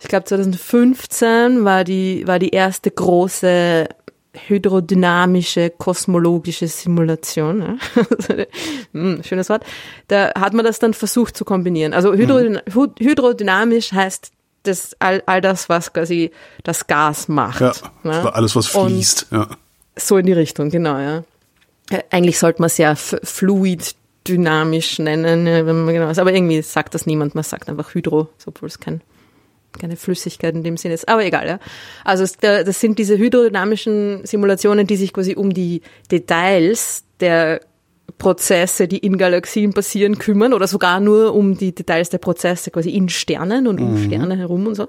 ich 0.00 0.08
glaube 0.08 0.24
2015 0.24 1.64
war 1.64 1.84
die, 1.84 2.26
war 2.26 2.38
die 2.38 2.50
erste 2.50 2.90
große 2.90 3.88
hydrodynamische 4.32 5.70
kosmologische 5.70 6.68
Simulation. 6.68 7.62
Ja? 7.62 8.04
hm, 8.92 9.22
schönes 9.24 9.48
Wort. 9.48 9.64
Da 10.08 10.32
hat 10.38 10.54
man 10.54 10.64
das 10.64 10.78
dann 10.78 10.94
versucht 10.94 11.36
zu 11.36 11.44
kombinieren. 11.44 11.92
Also 11.92 12.14
hydrodyn 12.14 12.60
mhm. 12.64 12.92
hydrodynamisch 12.98 13.92
heißt 13.92 14.32
das 14.62 14.94
all, 14.98 15.22
all 15.26 15.40
das, 15.40 15.68
was 15.68 15.92
quasi 15.92 16.30
das 16.62 16.86
Gas 16.86 17.28
macht. 17.28 17.60
Ja, 17.60 17.72
ja? 18.04 18.28
alles, 18.30 18.54
was 18.54 18.68
fließt. 18.68 19.26
Und 19.30 19.38
ja. 19.38 19.48
So 19.96 20.16
in 20.16 20.26
die 20.26 20.32
Richtung, 20.32 20.70
genau, 20.70 20.98
ja. 20.98 21.24
Eigentlich 22.10 22.38
sollte 22.38 22.62
man 22.62 22.66
es 22.66 22.78
ja 22.78 22.94
fluid 22.94 23.96
dynamisch 24.28 24.98
nennen, 24.98 25.44
wenn 25.44 25.84
man 25.84 25.94
genau 25.94 26.08
ist. 26.08 26.18
Aber 26.18 26.32
irgendwie 26.32 26.62
sagt 26.62 26.94
das 26.94 27.06
niemand, 27.06 27.34
man 27.34 27.42
sagt 27.42 27.68
einfach 27.68 27.94
Hydro, 27.94 28.28
obwohl 28.46 28.68
es 28.68 28.78
kein 28.78 29.00
keine 29.78 29.96
Flüssigkeit 29.96 30.54
in 30.54 30.62
dem 30.62 30.76
Sinne 30.76 30.94
ist, 30.94 31.08
aber 31.08 31.24
egal, 31.24 31.46
ja. 31.46 31.58
Also 32.04 32.24
das 32.40 32.80
sind 32.80 32.98
diese 32.98 33.18
hydrodynamischen 33.18 34.24
Simulationen, 34.24 34.86
die 34.86 34.96
sich 34.96 35.12
quasi 35.12 35.34
um 35.34 35.52
die 35.52 35.82
Details 36.10 37.04
der 37.20 37.60
Prozesse, 38.18 38.88
die 38.88 38.98
in 38.98 39.18
Galaxien 39.18 39.72
passieren, 39.72 40.18
kümmern 40.18 40.52
oder 40.52 40.66
sogar 40.66 41.00
nur 41.00 41.34
um 41.34 41.56
die 41.56 41.74
Details 41.74 42.10
der 42.10 42.18
Prozesse 42.18 42.70
quasi 42.70 42.90
in 42.90 43.08
Sternen 43.08 43.66
und 43.66 43.80
um 43.80 43.94
mhm. 43.94 44.04
Sterne 44.04 44.36
herum 44.36 44.66
und 44.66 44.74
so. 44.74 44.88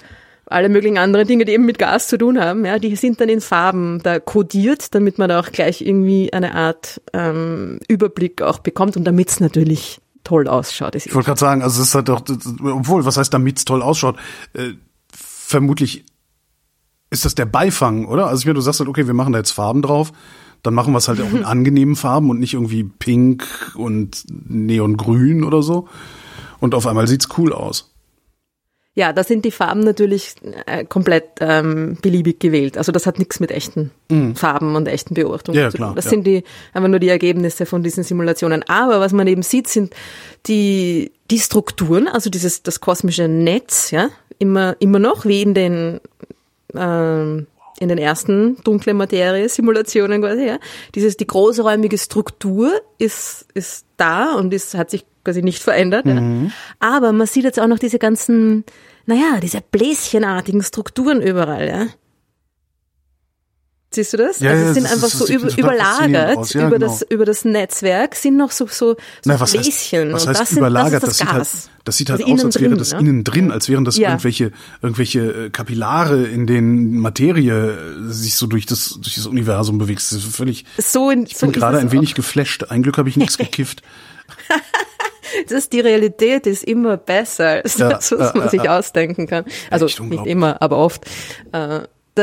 alle 0.49 0.69
möglichen 0.69 0.97
anderen 0.97 1.27
Dinge, 1.27 1.45
die 1.45 1.53
eben 1.53 1.65
mit 1.65 1.79
Gas 1.79 2.07
zu 2.07 2.17
tun 2.17 2.39
haben, 2.39 2.65
ja, 2.65 2.79
die 2.79 2.95
sind 2.95 3.19
dann 3.19 3.29
in 3.29 3.41
Farben 3.41 4.01
da 4.03 4.19
kodiert, 4.19 4.93
damit 4.95 5.17
man 5.17 5.29
da 5.29 5.39
auch 5.39 5.51
gleich 5.51 5.81
irgendwie 5.81 6.31
eine 6.33 6.55
Art 6.55 7.01
ähm, 7.13 7.79
Überblick 7.87 8.41
auch 8.41 8.59
bekommt 8.59 8.97
und 8.97 9.03
damit 9.03 9.29
es 9.29 9.39
natürlich 9.39 9.99
toll 10.23 10.47
ausschaut. 10.47 10.95
Ich 10.95 11.13
wollte 11.13 11.27
gerade 11.27 11.39
sagen, 11.39 11.61
also 11.61 11.81
es 11.81 11.89
ist 11.89 11.95
halt 11.95 12.09
doch, 12.09 12.21
obwohl, 12.61 13.05
was 13.05 13.17
heißt, 13.17 13.33
damit 13.33 13.59
es 13.59 13.65
toll 13.65 13.81
ausschaut, 13.81 14.17
äh, 14.53 14.71
vermutlich 15.11 16.05
ist 17.09 17.25
das 17.25 17.35
der 17.35 17.45
Beifang, 17.45 18.05
oder? 18.05 18.27
Also 18.27 18.41
ich 18.41 18.45
meine, 18.45 18.55
du 18.55 18.61
sagst 18.61 18.79
halt, 18.79 18.89
okay, 18.89 19.07
wir 19.07 19.13
machen 19.13 19.33
da 19.33 19.39
jetzt 19.39 19.51
Farben 19.51 19.81
drauf, 19.81 20.11
dann 20.63 20.73
machen 20.73 20.93
wir 20.93 20.97
es 20.97 21.07
halt 21.07 21.21
auch 21.21 21.31
in 21.31 21.43
angenehmen 21.45 21.95
Farben 21.95 22.29
und 22.29 22.39
nicht 22.39 22.53
irgendwie 22.53 22.83
pink 22.83 23.45
und 23.75 24.25
neongrün 24.27 25.43
oder 25.43 25.61
so. 25.61 25.87
Und 26.59 26.75
auf 26.75 26.87
einmal 26.87 27.07
sieht's 27.07 27.29
cool 27.37 27.53
aus. 27.53 27.93
Ja, 28.97 29.13
da 29.13 29.23
sind 29.23 29.45
die 29.45 29.51
Farben 29.51 29.81
natürlich 29.81 30.33
äh, 30.65 30.83
komplett 30.83 31.25
ähm, 31.39 31.99
beliebig 32.01 32.39
gewählt. 32.39 32.79
Also 32.79 32.91
das 32.91 33.05
hat 33.05 33.19
nichts 33.19 33.39
mit 33.39 33.51
echten 33.51 33.91
Farben 34.33 34.75
und 34.75 34.87
echten 34.87 35.13
Beobachtungen 35.13 35.55
Mhm. 35.55 35.63
Ja, 35.63 35.69
zu 35.69 35.77
klar, 35.77 35.89
tun. 35.89 35.95
Das 35.97 36.05
ja. 36.05 36.09
sind 36.09 36.25
die 36.25 36.43
einfach 36.73 36.89
nur 36.89 36.97
die 36.97 37.09
Ergebnisse 37.09 37.67
von 37.67 37.83
diesen 37.83 38.03
Simulationen. 38.03 38.63
Aber 38.67 38.99
was 38.99 39.13
man 39.13 39.27
eben 39.27 39.43
sieht, 39.43 39.67
sind 39.67 39.93
die 40.47 41.11
die 41.29 41.37
Strukturen, 41.37 42.07
also 42.07 42.31
dieses 42.31 42.63
das 42.63 42.79
kosmische 42.79 43.27
Netz, 43.27 43.91
ja, 43.91 44.09
immer 44.39 44.75
immer 44.79 44.97
noch 44.97 45.25
wie 45.25 45.43
in 45.43 45.53
den 45.53 45.99
ähm, 46.73 47.45
in 47.79 47.89
den 47.89 47.97
ersten 47.97 48.57
dunkle 48.63 48.93
Materie 48.93 49.47
Simulationen 49.49 50.21
quasi, 50.21 50.45
ja. 50.45 50.59
Dieses 50.95 51.17
die 51.17 51.27
großräumige 51.27 51.97
Struktur 51.97 52.71
ist 52.97 53.47
ist 53.53 53.85
da 53.97 54.33
und 54.35 54.53
ist 54.53 54.75
hat 54.75 54.89
sich 54.89 55.05
quasi 55.23 55.41
nicht 55.43 55.61
verändert, 55.61 56.05
ja. 56.05 56.21
Aber 56.79 57.11
man 57.11 57.27
sieht 57.27 57.43
jetzt 57.43 57.59
auch 57.59 57.67
noch 57.67 57.79
diese 57.79 57.99
ganzen 57.99 58.63
naja, 59.05 59.39
diese 59.41 59.61
bläschenartigen 59.61 60.61
Strukturen 60.63 61.21
überall, 61.21 61.67
ja. 61.67 61.87
Siehst 63.97 64.13
du 64.13 64.17
das? 64.17 64.41
Ja, 64.41 64.51
also 64.51 64.61
ja, 64.61 64.67
es 64.69 64.73
sind 64.75 64.83
das 64.83 64.93
einfach 64.93 65.09
das 65.09 65.17
so 65.17 65.25
über, 65.27 65.57
überlagert 65.57 66.53
ja, 66.53 66.67
über 66.67 66.77
genau. 66.77 66.87
das 66.87 67.01
über 67.01 67.25
das 67.25 67.45
Netzwerk 67.45 68.13
sind 68.13 68.37
noch 68.37 68.51
so 68.51 68.67
so, 68.67 68.91
so 68.91 68.95
Na, 69.25 69.39
was 69.39 69.53
Bläschen 69.53 70.13
heißt, 70.13 70.13
was 70.13 70.21
und 70.21 70.29
heißt 70.29 70.39
das 70.41 70.49
sind, 70.49 70.57
überlagert? 70.59 71.01
das 71.01 71.09
ist 71.09 71.19
das, 71.21 71.27
sieht 71.27 71.27
Gas. 71.27 71.33
halt, 71.33 71.71
das 71.85 71.97
sieht 71.97 72.09
halt 72.11 72.21
Also 72.21 72.33
aus, 72.35 72.45
als 72.45 72.55
wäre 72.59 72.65
innen 72.65 72.77
das 72.77 72.89
drin, 72.91 73.03
ne? 73.03 73.09
innen 73.09 73.23
drin, 73.23 73.51
als 73.51 73.69
wären 73.69 73.85
das 73.85 73.97
irgendwelche, 73.97 74.51
irgendwelche 74.83 75.19
äh, 75.45 75.49
Kapillare, 75.49 76.25
in 76.25 76.45
denen 76.45 76.99
Materie 76.99 77.71
äh, 77.71 78.11
sich 78.13 78.35
so 78.35 78.45
durch 78.45 78.67
das, 78.67 78.99
durch 79.01 79.15
das 79.15 79.25
Universum 79.25 79.79
bewegt. 79.79 79.97
Das 79.99 80.11
ist 80.11 80.25
völlig, 80.25 80.65
So 80.77 81.09
in, 81.09 81.23
ich 81.23 81.37
so 81.37 81.47
bin 81.47 81.55
ist 81.55 81.59
gerade 81.59 81.79
ein 81.79 81.91
wenig 81.91 82.11
auch. 82.11 82.15
geflasht. 82.17 82.65
Ein 82.69 82.83
Glück 82.83 82.99
habe 82.99 83.09
ich 83.09 83.17
nichts 83.17 83.39
gekifft. 83.39 83.81
Das 85.49 85.57
ist 85.57 85.73
die 85.73 85.79
Realität 85.79 86.47
ist 86.47 86.63
immer 86.63 86.97
besser 86.97 87.61
als 87.63 87.77
Ja, 87.77 87.89
das, 87.89 88.11
was 88.11 88.33
man 88.33 88.47
äh, 88.47 88.49
sich 88.49 88.63
äh. 88.63 88.69
ausdenken 88.69 89.27
kann. 89.27 89.45
Also 89.69 89.85
nicht 90.03 90.25
immer, 90.25 90.61
aber 90.61 90.77
oft. 90.77 91.05
Äh, 91.51 91.81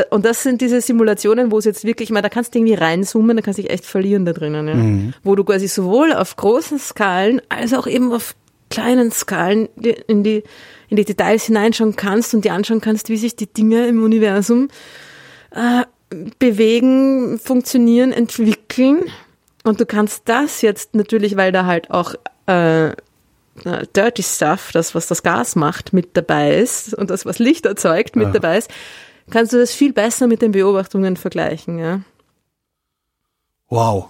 Und 0.09 0.25
das 0.25 0.43
sind 0.43 0.61
diese 0.61 0.81
Simulationen, 0.81 1.51
wo 1.51 1.57
es 1.57 1.65
jetzt 1.65 1.83
wirklich, 1.85 2.09
ich 2.09 2.13
meine, 2.13 2.23
da 2.23 2.29
kannst 2.29 2.53
du 2.53 2.59
irgendwie 2.59 2.75
reinzoomen, 2.75 3.35
da 3.35 3.41
kannst 3.41 3.57
du 3.57 3.63
dich 3.63 3.71
echt 3.71 3.85
verlieren 3.85 4.25
da 4.25 4.33
drinnen, 4.33 4.67
ja. 4.67 4.75
Mhm. 4.75 5.13
Wo 5.23 5.35
du 5.35 5.43
quasi 5.43 5.67
sowohl 5.67 6.13
auf 6.13 6.35
großen 6.35 6.79
Skalen 6.79 7.41
als 7.49 7.73
auch 7.73 7.87
eben 7.87 8.11
auf 8.13 8.35
kleinen 8.69 9.11
Skalen 9.11 9.69
in 10.07 10.23
die, 10.23 10.43
in 10.89 10.97
die 10.97 11.05
Details 11.05 11.45
hineinschauen 11.45 11.95
kannst 11.95 12.33
und 12.33 12.45
dir 12.45 12.53
anschauen 12.53 12.81
kannst, 12.81 13.09
wie 13.09 13.17
sich 13.17 13.35
die 13.35 13.47
Dinge 13.47 13.87
im 13.87 14.03
Universum 14.03 14.69
äh, 15.51 15.83
bewegen, 16.39 17.39
funktionieren, 17.39 18.11
entwickeln. 18.11 19.03
Und 19.63 19.79
du 19.79 19.85
kannst 19.85 20.23
das 20.25 20.61
jetzt 20.61 20.93
natürlich, 20.95 21.37
weil 21.37 21.51
da 21.51 21.65
halt 21.65 21.89
auch 21.91 22.15
äh, 22.47 22.89
äh, 22.89 22.93
Dirty 23.95 24.23
Stuff, 24.23 24.71
das, 24.73 24.93
was 24.95 25.07
das 25.07 25.23
Gas 25.23 25.55
macht, 25.55 25.93
mit 25.93 26.17
dabei 26.17 26.57
ist 26.57 26.93
und 26.93 27.09
das, 27.09 27.25
was 27.25 27.39
Licht 27.39 27.65
erzeugt, 27.65 28.15
mit 28.15 28.27
Ja. 28.27 28.33
dabei 28.33 28.57
ist, 28.57 28.69
kannst 29.31 29.53
du 29.53 29.57
das 29.57 29.73
viel 29.73 29.93
besser 29.93 30.27
mit 30.27 30.41
den 30.41 30.51
Beobachtungen 30.51 31.17
vergleichen. 31.17 31.79
Ja? 31.79 32.01
Wow. 33.69 34.09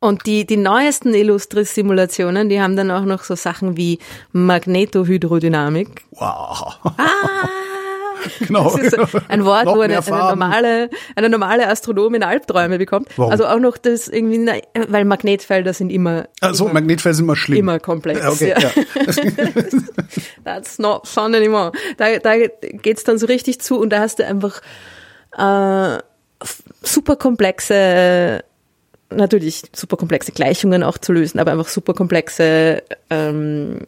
Und 0.00 0.24
die, 0.26 0.46
die 0.46 0.56
neuesten 0.56 1.12
Illustris-Simulationen, 1.12 2.48
die 2.48 2.60
haben 2.60 2.74
dann 2.74 2.90
auch 2.90 3.04
noch 3.04 3.22
so 3.22 3.34
Sachen 3.34 3.76
wie 3.76 3.98
Magnetohydrodynamik. 4.32 6.04
Wow. 6.12 6.78
Ah, 6.96 7.48
genau. 8.46 8.76
das 8.76 8.92
ist 8.92 8.98
ein 9.28 9.44
Wort, 9.44 9.66
wo 9.66 9.80
eine, 9.80 9.98
eine 9.98 10.18
normale, 10.18 10.90
eine 11.16 11.28
normale 11.28 11.68
Astronomin 11.68 12.22
Albträume 12.22 12.78
bekommt. 12.78 13.08
Warum? 13.16 13.30
Also 13.30 13.46
auch 13.46 13.58
noch 13.58 13.78
das 13.78 14.08
irgendwie, 14.08 14.38
na, 14.38 14.54
weil 14.88 15.04
Magnetfelder 15.04 15.72
sind 15.72 15.90
immer, 15.90 16.28
Also 16.40 16.68
Magnetfelder 16.68 17.14
sind 17.14 17.24
immer 17.24 17.36
schlimm. 17.36 17.58
immer 17.58 17.78
komplex. 17.78 18.20
Ja, 18.20 18.30
okay, 18.30 18.54
ja. 18.58 18.70
That's 20.44 20.78
not 20.78 21.06
fun 21.06 21.34
anymore. 21.34 21.72
Da, 21.96 22.18
da 22.18 22.34
geht's 22.60 23.04
dann 23.04 23.18
so 23.18 23.26
richtig 23.26 23.60
zu 23.60 23.78
und 23.78 23.90
da 23.90 24.00
hast 24.00 24.18
du 24.18 24.26
einfach 24.26 24.60
äh, 25.36 25.98
super 26.82 27.16
komplexe, 27.16 28.42
natürlich 29.10 29.62
super 29.72 29.96
komplexe 29.96 30.32
Gleichungen 30.32 30.82
auch 30.82 30.98
zu 30.98 31.12
lösen, 31.12 31.38
aber 31.38 31.52
einfach 31.52 31.68
super 31.68 31.94
komplexe 31.94 32.82
ähm, 33.10 33.80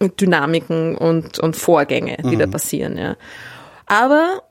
Dynamiken 0.00 0.96
und, 0.96 1.38
und 1.38 1.56
Vorgänge, 1.56 2.16
die 2.30 2.36
da 2.36 2.46
passieren. 2.46 2.96
Ja. 2.98 3.16
Aber 3.86 4.42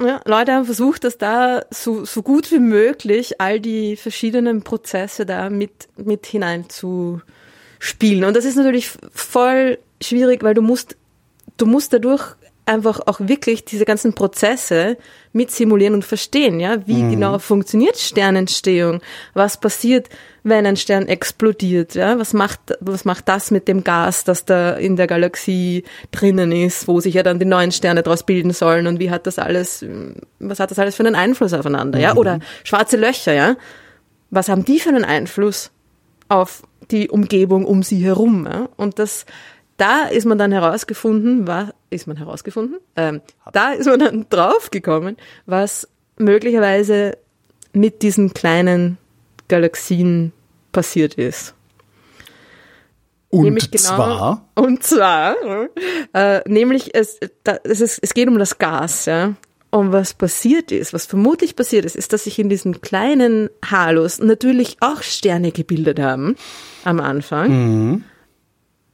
ja, 0.00 0.20
Leute 0.24 0.52
haben 0.52 0.64
versucht, 0.64 1.04
dass 1.04 1.18
da 1.18 1.62
so, 1.70 2.04
so 2.04 2.22
gut 2.22 2.52
wie 2.52 2.60
möglich 2.60 3.40
all 3.40 3.60
die 3.60 3.96
verschiedenen 3.96 4.62
Prozesse 4.62 5.26
da 5.26 5.50
mit, 5.50 5.88
mit 5.96 6.26
hinein 6.26 6.68
zu 6.68 7.20
spielen. 7.78 8.24
Und 8.24 8.36
das 8.36 8.44
ist 8.44 8.56
natürlich 8.56 8.90
voll 9.12 9.78
schwierig, 10.00 10.42
weil 10.42 10.54
du 10.54 10.62
musst, 10.62 10.96
du 11.56 11.66
musst 11.66 11.92
dadurch 11.92 12.36
einfach 12.68 13.00
auch 13.06 13.20
wirklich 13.20 13.64
diese 13.64 13.84
ganzen 13.84 14.12
Prozesse 14.12 14.96
mit 15.32 15.50
simulieren 15.50 15.94
und 15.94 16.04
verstehen, 16.04 16.60
ja, 16.60 16.86
wie 16.86 17.00
genau 17.10 17.38
funktioniert 17.38 17.96
Sternentstehung, 17.98 19.00
was 19.34 19.58
passiert, 19.58 20.08
wenn 20.42 20.66
ein 20.66 20.76
Stern 20.76 21.06
explodiert, 21.06 21.94
ja, 21.94 22.18
was 22.18 22.32
macht, 22.32 22.60
was 22.80 23.04
macht 23.04 23.28
das 23.28 23.50
mit 23.50 23.68
dem 23.68 23.84
Gas, 23.84 24.24
das 24.24 24.44
da 24.44 24.72
in 24.74 24.96
der 24.96 25.06
Galaxie 25.06 25.84
drinnen 26.10 26.52
ist, 26.52 26.88
wo 26.88 27.00
sich 27.00 27.14
ja 27.14 27.22
dann 27.22 27.38
die 27.38 27.44
neuen 27.44 27.72
Sterne 27.72 28.02
daraus 28.02 28.22
bilden 28.22 28.52
sollen? 28.52 28.86
Und 28.86 29.00
wie 29.00 29.10
hat 29.10 29.26
das 29.26 29.38
alles, 29.38 29.84
was 30.38 30.60
hat 30.60 30.70
das 30.70 30.78
alles 30.78 30.94
für 30.94 31.04
einen 31.04 31.14
Einfluss 31.14 31.52
aufeinander, 31.52 31.98
ja, 31.98 32.16
oder 32.16 32.40
schwarze 32.64 32.96
Löcher, 32.96 33.34
ja, 33.34 33.56
was 34.30 34.48
haben 34.48 34.64
die 34.64 34.78
für 34.78 34.90
einen 34.90 35.04
Einfluss 35.04 35.70
auf 36.28 36.62
die 36.90 37.08
Umgebung 37.08 37.64
um 37.64 37.82
sie 37.82 38.02
herum. 38.04 38.46
Ja? 38.46 38.68
Und 38.76 38.98
das, 38.98 39.26
da 39.78 40.02
ist 40.02 40.26
man 40.26 40.36
dann 40.36 40.52
herausgefunden, 40.52 41.46
was 41.46 41.70
ist 41.88 42.06
man 42.06 42.18
herausgefunden? 42.18 42.78
Ähm, 42.96 43.22
da 43.52 43.72
ist 43.72 43.86
man 43.86 43.98
dann 43.98 44.26
draufgekommen, 44.28 45.16
was 45.46 45.88
möglicherweise 46.18 47.16
mit 47.72 48.02
diesen 48.02 48.34
kleinen 48.34 48.98
Galaxien 49.48 50.32
passiert 50.72 51.14
ist. 51.14 51.54
Und 53.30 53.44
Nämlich 53.44 53.70
genau- 53.70 53.84
zwar, 53.84 54.48
Und 54.54 54.82
zwar, 54.82 55.36
äh, 56.14 56.40
nämlich 56.48 56.94
es, 56.94 57.18
da, 57.44 57.58
es, 57.62 57.80
ist, 57.80 57.98
es 58.02 58.14
geht 58.14 58.28
um 58.28 58.38
das 58.38 58.58
Gas, 58.58 59.06
ja. 59.06 59.34
Und 59.70 59.92
was 59.92 60.14
passiert 60.14 60.72
ist, 60.72 60.94
was 60.94 61.04
vermutlich 61.04 61.54
passiert 61.54 61.84
ist, 61.84 61.94
ist, 61.94 62.14
dass 62.14 62.24
sich 62.24 62.38
in 62.38 62.48
diesen 62.48 62.80
kleinen 62.80 63.50
Halos 63.62 64.18
natürlich 64.18 64.78
auch 64.80 65.02
Sterne 65.02 65.52
gebildet 65.52 66.00
haben 66.00 66.36
am 66.84 67.00
Anfang. 67.00 68.02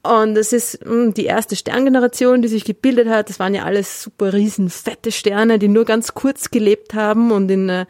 Und 0.05 0.37
es 0.37 0.53
ist 0.53 0.85
mh, 0.85 1.13
die 1.13 1.25
erste 1.25 1.57
Sterngeneration, 1.57 2.43
die 2.43 2.49
sich 2.49 2.65
gebildet 2.65 3.09
hat. 3.09 3.31
Das 3.31 3.39
waren 3.39 3.55
ja 3.55 3.65
alles 3.65 4.03
super 4.03 4.35
riesen 4.35 4.69
fette 4.69 5.11
Sterne, 5.11 5.59
die 5.59 5.69
nur 5.69 5.87
ganz 5.87 6.13
kurz 6.13 6.51
gelebt 6.51 6.93
haben 6.93 7.33
und 7.33 7.51
in 7.51 7.69
äh, 7.71 7.87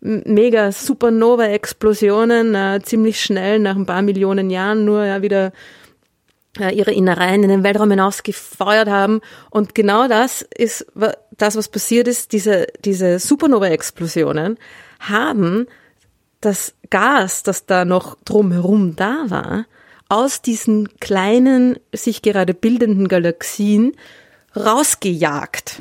mega 0.00 0.70
Supernova-Explosionen 0.70 2.54
äh, 2.54 2.80
ziemlich 2.82 3.20
schnell 3.20 3.58
nach 3.58 3.74
ein 3.74 3.86
paar 3.86 4.02
Millionen 4.02 4.50
Jahren 4.50 4.84
nur 4.84 5.04
ja 5.04 5.20
wieder 5.20 5.52
äh, 6.60 6.72
ihre 6.74 6.92
Innereien 6.92 7.42
in 7.42 7.48
den 7.48 7.64
Weltraum 7.64 7.90
hinaus 7.90 8.22
gefeuert 8.22 8.88
haben. 8.88 9.20
Und 9.50 9.74
genau 9.74 10.06
das 10.06 10.42
ist 10.42 10.86
das, 11.36 11.56
was 11.56 11.68
passiert 11.68 12.06
ist. 12.06 12.32
Diese, 12.32 12.68
diese 12.84 13.18
Supernova-Explosionen 13.18 14.58
haben 15.00 15.66
das 16.40 16.74
Gas, 16.90 17.42
das 17.42 17.66
da 17.66 17.84
noch 17.84 18.16
drumherum 18.24 18.94
da 18.94 19.24
war, 19.26 19.66
aus 20.08 20.42
diesen 20.42 20.98
kleinen, 21.00 21.78
sich 21.94 22.22
gerade 22.22 22.54
bildenden 22.54 23.08
Galaxien 23.08 23.92
rausgejagt, 24.56 25.78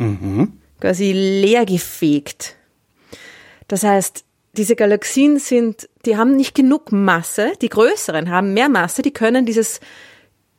quasi 0.79 1.11
leergefegt. 1.13 2.55
Das 3.67 3.83
heißt, 3.83 4.23
diese 4.53 4.75
Galaxien 4.75 5.39
sind, 5.39 5.87
die 6.05 6.17
haben 6.17 6.35
nicht 6.35 6.55
genug 6.55 6.91
Masse, 6.91 7.53
die 7.61 7.69
größeren 7.69 8.29
haben 8.29 8.53
mehr 8.53 8.69
Masse, 8.69 9.01
die 9.01 9.13
können 9.13 9.45
dieses 9.45 9.79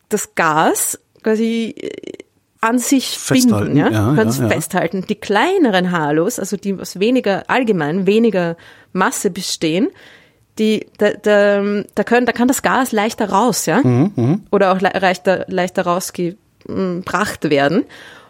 das 0.09 0.35
Gas 0.35 0.98
quasi 1.22 1.74
äh, 1.76 2.24
an 2.61 2.78
sich 2.78 3.18
Festhalten, 3.18 3.74
binden, 3.74 3.76
ja, 3.76 3.90
ja, 3.90 4.14
kann's 4.16 4.38
ja, 4.38 4.44
ja. 4.44 4.50
festhalten. 4.50 5.04
Die 5.09 5.14
kleineren 5.14 5.92
Halos, 5.92 6.38
also 6.38 6.57
die 6.57 6.74
aus 6.74 6.98
weniger 6.98 7.48
allgemein 7.48 8.07
weniger 8.07 8.57
Masse 8.92 9.31
bestehen, 9.31 9.88
die 10.59 10.87
da, 10.99 11.11
da, 11.12 11.83
da 11.94 12.05
können, 12.05 12.27
da 12.27 12.33
kann 12.33 12.49
das 12.49 12.62
Gas 12.62 12.92
leichter 12.92 13.31
raus, 13.31 13.66
ja, 13.66 13.81
Mhm, 13.83 14.42
oder 14.51 14.73
auch 14.73 14.81
le 14.81 14.90
leichter 14.99 15.44
leichter 15.49 15.83
rausgebracht 15.83 17.51
werden. 17.51 17.85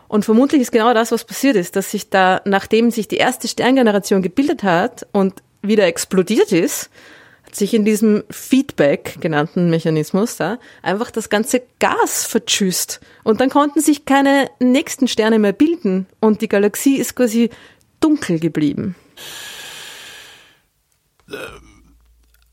Und 0.09 0.25
vermutlich 0.25 0.63
ist 0.63 0.73
genau 0.73 0.95
das, 0.95 1.13
was 1.13 1.25
passiert 1.25 1.57
ist, 1.57 1.77
dass 1.77 1.91
sich 1.91 2.09
da, 2.09 2.41
nachdem 2.45 2.91
sich 2.91 3.09
die 3.09 3.17
erste 3.17 3.47
Sterngeneration 3.47 4.23
gebildet 4.23 4.63
hat 4.63 5.07
und 5.13 5.43
wieder 5.61 5.87
explodiert 5.87 6.51
ist, 6.51 6.89
hat 7.45 7.55
sich 7.55 7.75
in 7.75 7.85
diesem 7.85 8.25
Feedback 8.31 9.17
genannten 9.21 9.71
Mechanismus 9.71 10.37
da 10.37 10.59
einfach 10.83 11.11
das 11.11 11.29
ganze 11.29 11.63
Gas 11.79 12.25
vertschüsst. 12.25 13.01
Und 13.23 13.41
dann 13.41 13.51
konnten 13.51 13.81
sich 13.81 14.07
keine 14.07 14.51
nächsten 14.61 15.09
Sterne 15.09 15.39
mehr 15.39 15.53
bilden 15.53 16.07
und 16.21 16.41
die 16.41 16.49
Galaxie 16.49 16.97
ist 16.97 17.15
quasi 17.15 17.51
dunkel 18.01 18.39
geblieben. 18.39 18.95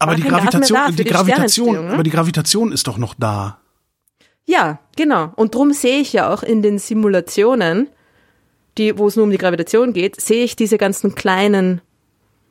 Aber 0.06 0.16
die 0.16 0.24
Gravitation, 0.24 0.80
die 0.92 0.96
die 0.96 1.04
Gravitation, 1.06 1.86
ne? 1.88 1.94
aber 1.94 2.04
die 2.04 2.10
Gravitation 2.10 2.72
ist 2.72 2.88
doch 2.88 2.98
noch 2.98 3.14
da. 3.18 3.60
Ja, 4.46 4.80
genau. 4.96 5.32
Und 5.36 5.56
drum 5.56 5.74
sehe 5.74 6.00
ich 6.00 6.14
ja 6.14 6.32
auch 6.34 6.44
in 6.44 6.62
den 6.62 6.78
Simulationen, 6.80 7.90
die, 8.78 8.98
wo 8.98 9.08
es 9.08 9.16
nur 9.16 9.24
um 9.26 9.32
die 9.32 9.38
Gravitation 9.38 9.94
geht, 9.94 10.20
sehe 10.22 10.44
ich 10.44 10.56
diese 10.56 10.78
ganzen 10.78 11.16
kleinen 11.16 11.82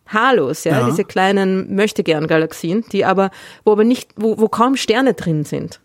Halos, 0.07 0.65
ja, 0.65 0.81
Ja. 0.81 0.87
diese 0.87 1.05
kleinen 1.05 1.75
Möchtegern-Galaxien, 1.75 2.85
die 2.93 3.05
aber, 3.05 3.31
wo 3.65 3.73
aber 3.73 3.85
nicht, 3.85 4.11
wo, 4.17 4.39
wo 4.39 4.49
kaum 4.49 4.77
Sterne 4.77 5.15
drin 5.15 5.45
sind. 5.45 5.81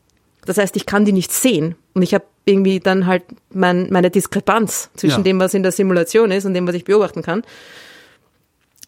Das 0.46 0.58
heißt, 0.58 0.76
ich 0.76 0.86
kann 0.86 1.06
die 1.06 1.12
nicht 1.14 1.32
sehen. 1.32 1.76
Und 1.94 2.02
ich 2.02 2.14
habe 2.14 2.26
irgendwie 2.46 2.80
dann 2.80 3.06
halt 3.06 3.24
mein, 3.54 3.88
meine 3.92 4.10
Diskrepanz 4.10 4.90
zwischen 4.96 5.20
Ja. 5.20 5.24
dem, 5.24 5.40
was 5.40 5.54
in 5.54 5.64
der 5.64 5.72
Simulation 5.72 6.32
ist 6.32 6.46
und 6.46 6.54
dem, 6.54 6.68
was 6.68 6.76
ich 6.76 6.86
beobachten 6.86 7.22
kann. 7.22 7.44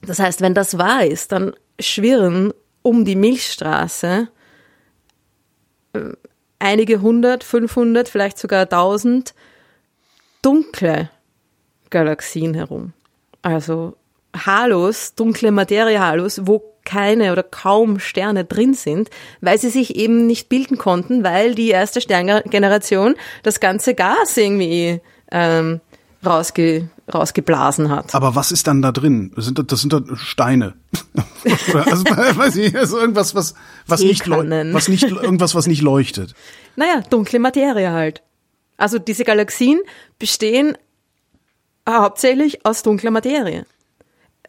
Das 0.01 0.19
heißt, 0.19 0.41
wenn 0.41 0.53
das 0.53 0.77
wahr 0.77 1.05
ist, 1.05 1.31
dann 1.31 1.53
schwirren 1.79 2.53
um 2.81 3.05
die 3.05 3.15
Milchstraße 3.15 4.27
äh, 5.93 5.99
einige 6.59 7.01
hundert, 7.01 7.43
500, 7.43 8.07
vielleicht 8.07 8.37
sogar 8.37 8.69
tausend 8.69 9.33
dunkle 10.41 11.09
Galaxien 11.89 12.53
herum. 12.53 12.93
Also 13.41 13.95
Halos, 14.35 15.15
dunkle 15.15 15.51
Materie-Halos, 15.51 16.41
wo 16.45 16.63
keine 16.83 17.31
oder 17.31 17.43
kaum 17.43 17.99
Sterne 17.99 18.45
drin 18.45 18.73
sind, 18.73 19.09
weil 19.39 19.57
sie 19.59 19.69
sich 19.69 19.95
eben 19.95 20.25
nicht 20.25 20.49
bilden 20.49 20.77
konnten, 20.77 21.23
weil 21.23 21.53
die 21.53 21.69
erste 21.69 22.01
Sterngeneration 22.01 23.15
das 23.43 23.59
ganze 23.59 23.93
Gas 23.93 24.35
irgendwie 24.37 24.99
ähm, 25.31 25.79
rausge, 26.25 26.89
rausgeblasen 27.13 27.89
hat. 27.89 28.15
Aber 28.15 28.35
was 28.35 28.51
ist 28.51 28.67
dann 28.67 28.81
da 28.81 28.91
drin? 28.91 29.31
Das 29.35 29.45
sind, 29.45 29.71
das 29.71 29.81
sind 29.81 29.93
da 29.93 30.01
Steine. 30.15 30.73
Also, 31.73 32.05
weiß 32.05 32.55
ich, 32.57 32.77
also 32.77 32.99
irgendwas, 32.99 33.33
was, 33.33 33.55
was 33.87 34.01
nicht, 34.01 34.29
was 34.29 34.87
nicht, 34.87 35.03
irgendwas, 35.03 35.55
was 35.55 35.65
nicht 35.65 35.81
leuchtet. 35.81 36.35
Naja, 36.75 37.01
dunkle 37.09 37.39
Materie 37.39 37.91
halt. 37.91 38.21
Also 38.77 38.99
diese 38.99 39.23
Galaxien 39.23 39.79
bestehen 40.19 40.77
hauptsächlich 41.89 42.65
aus 42.65 42.83
dunkler 42.83 43.11
Materie. 43.11 43.65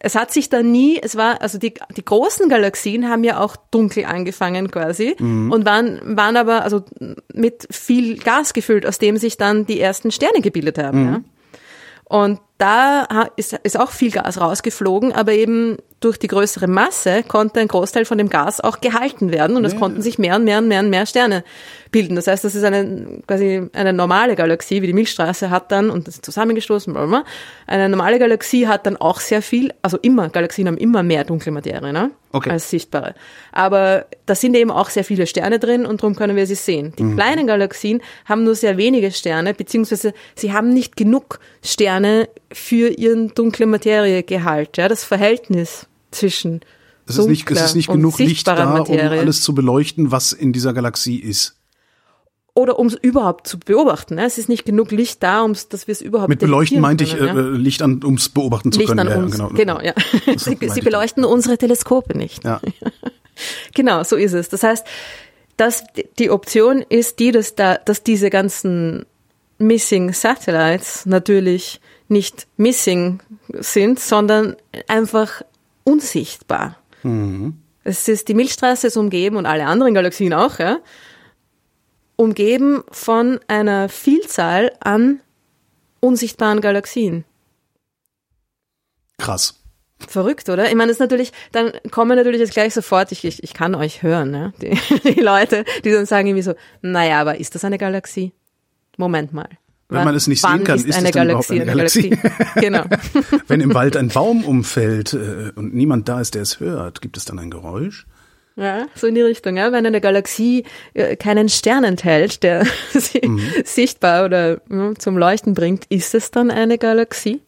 Es 0.04 0.16
hat 0.16 0.32
sich 0.32 0.48
da 0.48 0.62
nie, 0.62 0.98
es 1.00 1.16
war, 1.16 1.42
also 1.42 1.58
die, 1.58 1.74
die 1.96 2.04
großen 2.04 2.48
Galaxien 2.48 3.08
haben 3.08 3.22
ja 3.22 3.38
auch 3.38 3.56
dunkel 3.70 4.04
angefangen 4.04 4.68
quasi 4.70 5.14
und 5.20 5.64
waren, 5.64 6.16
waren 6.16 6.36
aber 6.36 6.62
also 6.62 6.82
mit 7.32 7.68
viel 7.70 8.16
Gas 8.18 8.52
gefüllt, 8.52 8.84
aus 8.84 8.98
dem 8.98 9.16
sich 9.16 9.36
dann 9.36 9.64
die 9.64 9.78
ersten 9.78 10.10
Sterne 10.10 10.40
gebildet 10.40 10.78
haben. 10.78 11.04
Ja. 11.04 11.20
Und 12.04 12.40
da 12.62 13.28
ist, 13.34 13.54
ist 13.64 13.78
auch 13.78 13.90
viel 13.90 14.12
Gas 14.12 14.40
rausgeflogen, 14.40 15.12
aber 15.12 15.32
eben 15.32 15.78
durch 15.98 16.18
die 16.18 16.28
größere 16.28 16.68
Masse 16.68 17.22
konnte 17.26 17.60
ein 17.60 17.68
Großteil 17.68 18.04
von 18.04 18.18
dem 18.18 18.28
Gas 18.28 18.60
auch 18.60 18.80
gehalten 18.80 19.32
werden 19.32 19.56
und 19.56 19.64
es 19.64 19.76
konnten 19.76 20.02
sich 20.02 20.18
mehr 20.18 20.36
und 20.36 20.44
mehr 20.44 20.58
und 20.58 20.68
mehr 20.68 20.80
und 20.80 20.90
mehr 20.90 21.06
Sterne 21.06 21.44
bilden. 21.90 22.16
Das 22.16 22.26
heißt, 22.26 22.44
das 22.44 22.54
ist 22.54 22.64
eine 22.64 23.22
quasi 23.26 23.68
eine 23.72 23.92
normale 23.92 24.34
Galaxie, 24.34 24.82
wie 24.82 24.86
die 24.86 24.92
Milchstraße 24.92 25.50
hat 25.50 25.70
dann 25.72 25.90
und 25.90 26.06
das 26.06 26.16
ist 26.16 26.24
zusammengestoßen, 26.24 26.94
eine 27.66 27.88
normale 27.88 28.18
Galaxie 28.18 28.66
hat 28.66 28.86
dann 28.86 28.96
auch 28.96 29.20
sehr 29.20 29.42
viel, 29.42 29.72
also 29.82 29.98
immer, 29.98 30.28
Galaxien 30.28 30.66
haben 30.66 30.78
immer 30.78 31.02
mehr 31.02 31.24
dunkle 31.24 31.52
Materie, 31.52 31.92
ne? 31.92 32.10
Okay. 32.32 32.50
Als 32.50 32.70
sichtbare. 32.70 33.14
Aber 33.52 34.06
da 34.24 34.34
sind 34.34 34.56
eben 34.56 34.70
auch 34.70 34.88
sehr 34.88 35.04
viele 35.04 35.26
Sterne 35.26 35.58
drin 35.58 35.84
und 35.84 36.02
darum 36.02 36.16
können 36.16 36.34
wir 36.34 36.46
sie 36.46 36.54
sehen. 36.54 36.94
Die 36.98 37.14
kleinen 37.14 37.46
Galaxien 37.46 38.00
haben 38.24 38.44
nur 38.44 38.54
sehr 38.54 38.78
wenige 38.78 39.10
Sterne, 39.10 39.52
beziehungsweise 39.52 40.14
sie 40.34 40.52
haben 40.52 40.72
nicht 40.72 40.96
genug 40.96 41.40
Sterne 41.62 42.30
für 42.52 42.88
ihren 42.88 43.34
dunkle 43.34 43.66
Materiegehalt. 43.66 44.76
Ja, 44.76 44.88
das 44.88 45.04
Verhältnis 45.04 45.86
zwischen 46.10 46.60
Es 47.06 47.18
ist 47.18 47.26
nicht, 47.28 47.50
es 47.50 47.60
ist 47.60 47.74
nicht 47.74 47.90
genug 47.90 48.18
Licht 48.18 48.46
da, 48.46 48.64
um 48.64 48.78
Materie. 48.78 49.20
alles 49.20 49.42
zu 49.42 49.54
beleuchten, 49.54 50.10
was 50.10 50.32
in 50.32 50.52
dieser 50.52 50.72
Galaxie 50.72 51.18
ist. 51.18 51.56
Oder 52.54 52.78
um 52.78 52.88
es 52.88 52.94
überhaupt 52.94 53.46
zu 53.46 53.58
beobachten. 53.58 54.16
Ne? 54.16 54.26
Es 54.26 54.36
ist 54.36 54.50
nicht 54.50 54.66
genug 54.66 54.90
Licht 54.90 55.22
da, 55.22 55.40
um's, 55.40 55.68
dass 55.68 55.86
wir 55.86 55.92
es 55.92 56.02
überhaupt 56.02 56.28
Mit 56.28 56.40
beleuchten 56.40 56.80
meinte 56.80 57.02
ich 57.02 57.16
können, 57.16 57.54
äh, 57.54 57.56
Licht 57.56 57.80
an, 57.80 58.04
ums 58.04 58.28
beobachten 58.28 58.72
zu 58.72 58.78
Licht 58.78 58.88
können. 58.88 59.00
an 59.00 59.08
ja, 59.08 59.14
ja, 59.14 59.22
uns. 59.22 59.32
genau. 59.32 59.48
genau. 59.48 59.80
ja. 59.80 59.94
Sie, 60.36 60.58
sie 60.60 60.80
beleuchten 60.82 61.24
unsere 61.24 61.56
Teleskope 61.56 62.16
nicht. 62.16 62.44
Ja. 62.44 62.60
Genau, 63.74 64.02
so 64.02 64.16
ist 64.16 64.34
es. 64.34 64.50
Das 64.50 64.62
heißt, 64.62 64.86
dass 65.56 65.84
die 66.18 66.30
Option 66.30 66.84
ist 66.86 67.18
die, 67.18 67.32
dass 67.32 67.54
da, 67.54 67.76
dass 67.76 68.02
diese 68.02 68.28
ganzen 68.28 69.06
Missing 69.58 70.12
Satellites 70.12 71.06
natürlich 71.06 71.80
nicht 72.12 72.46
missing 72.56 73.20
sind, 73.48 73.98
sondern 73.98 74.56
einfach 74.86 75.42
unsichtbar. 75.84 76.76
Es 77.84 78.06
ist 78.08 78.28
die 78.28 78.34
Milchstraße 78.34 78.86
ist 78.86 78.96
umgeben 78.96 79.36
und 79.36 79.46
alle 79.46 79.66
anderen 79.66 79.94
Galaxien 79.94 80.32
auch, 80.32 80.58
ja, 80.58 80.78
umgeben 82.16 82.84
von 82.90 83.40
einer 83.48 83.88
Vielzahl 83.88 84.72
an 84.80 85.20
unsichtbaren 86.00 86.60
Galaxien. 86.60 87.24
Krass. 89.18 89.58
Verrückt, 89.98 90.48
oder? 90.48 90.68
Ich 90.68 90.74
meine, 90.74 90.88
das 90.88 90.96
ist 90.96 91.00
natürlich, 91.00 91.32
dann 91.52 91.72
kommen 91.90 92.16
natürlich 92.16 92.40
jetzt 92.40 92.52
gleich 92.52 92.74
sofort, 92.74 93.12
ich, 93.12 93.24
ich, 93.24 93.42
ich 93.42 93.54
kann 93.54 93.74
euch 93.74 94.02
hören, 94.02 94.30
ne? 94.30 94.52
die, 94.60 94.76
die 95.14 95.20
Leute, 95.20 95.64
die 95.84 95.92
dann 95.92 96.06
sagen 96.06 96.28
irgendwie 96.28 96.42
so, 96.42 96.54
naja, 96.80 97.20
aber 97.20 97.38
ist 97.38 97.54
das 97.54 97.64
eine 97.64 97.78
Galaxie? 97.78 98.32
Moment 98.96 99.32
mal. 99.32 99.48
Wenn 99.92 100.04
man 100.04 100.14
es 100.14 100.26
nicht 100.26 100.42
Wann 100.42 100.58
sehen 100.58 100.64
kann, 100.64 100.76
ist, 100.76 100.86
ist 100.86 100.96
eine 100.96 101.08
es 101.08 101.14
dann 101.14 101.28
überhaupt 101.28 101.48
Galaxie 101.48 102.10
eine 102.10 102.18
Galaxie? 102.18 102.18
genau. 102.60 102.84
Wenn 103.46 103.60
im 103.60 103.74
Wald 103.74 103.96
ein 103.96 104.08
Baum 104.08 104.44
umfällt 104.44 105.12
äh, 105.14 105.52
und 105.54 105.74
niemand 105.74 106.08
da 106.08 106.20
ist, 106.20 106.34
der 106.34 106.42
es 106.42 106.60
hört, 106.60 107.00
gibt 107.00 107.16
es 107.16 107.24
dann 107.24 107.38
ein 107.38 107.50
Geräusch? 107.50 108.06
Ja, 108.56 108.86
so 108.94 109.06
in 109.06 109.14
die 109.14 109.22
Richtung, 109.22 109.56
ja. 109.56 109.72
Wenn 109.72 109.86
eine 109.86 110.00
Galaxie 110.00 110.64
äh, 110.94 111.16
keinen 111.16 111.48
Stern 111.48 111.84
enthält, 111.84 112.42
der 112.42 112.66
sie 112.92 113.22
sichtbar 113.64 114.24
oder 114.24 114.60
ja, 114.70 114.94
zum 114.98 115.16
Leuchten 115.16 115.54
bringt, 115.54 115.86
ist 115.86 116.14
es 116.14 116.30
dann 116.30 116.50
eine 116.50 116.78
Galaxie? 116.78 117.40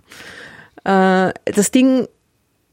Äh, 0.84 1.32
das 1.44 1.70
Ding, 1.70 2.08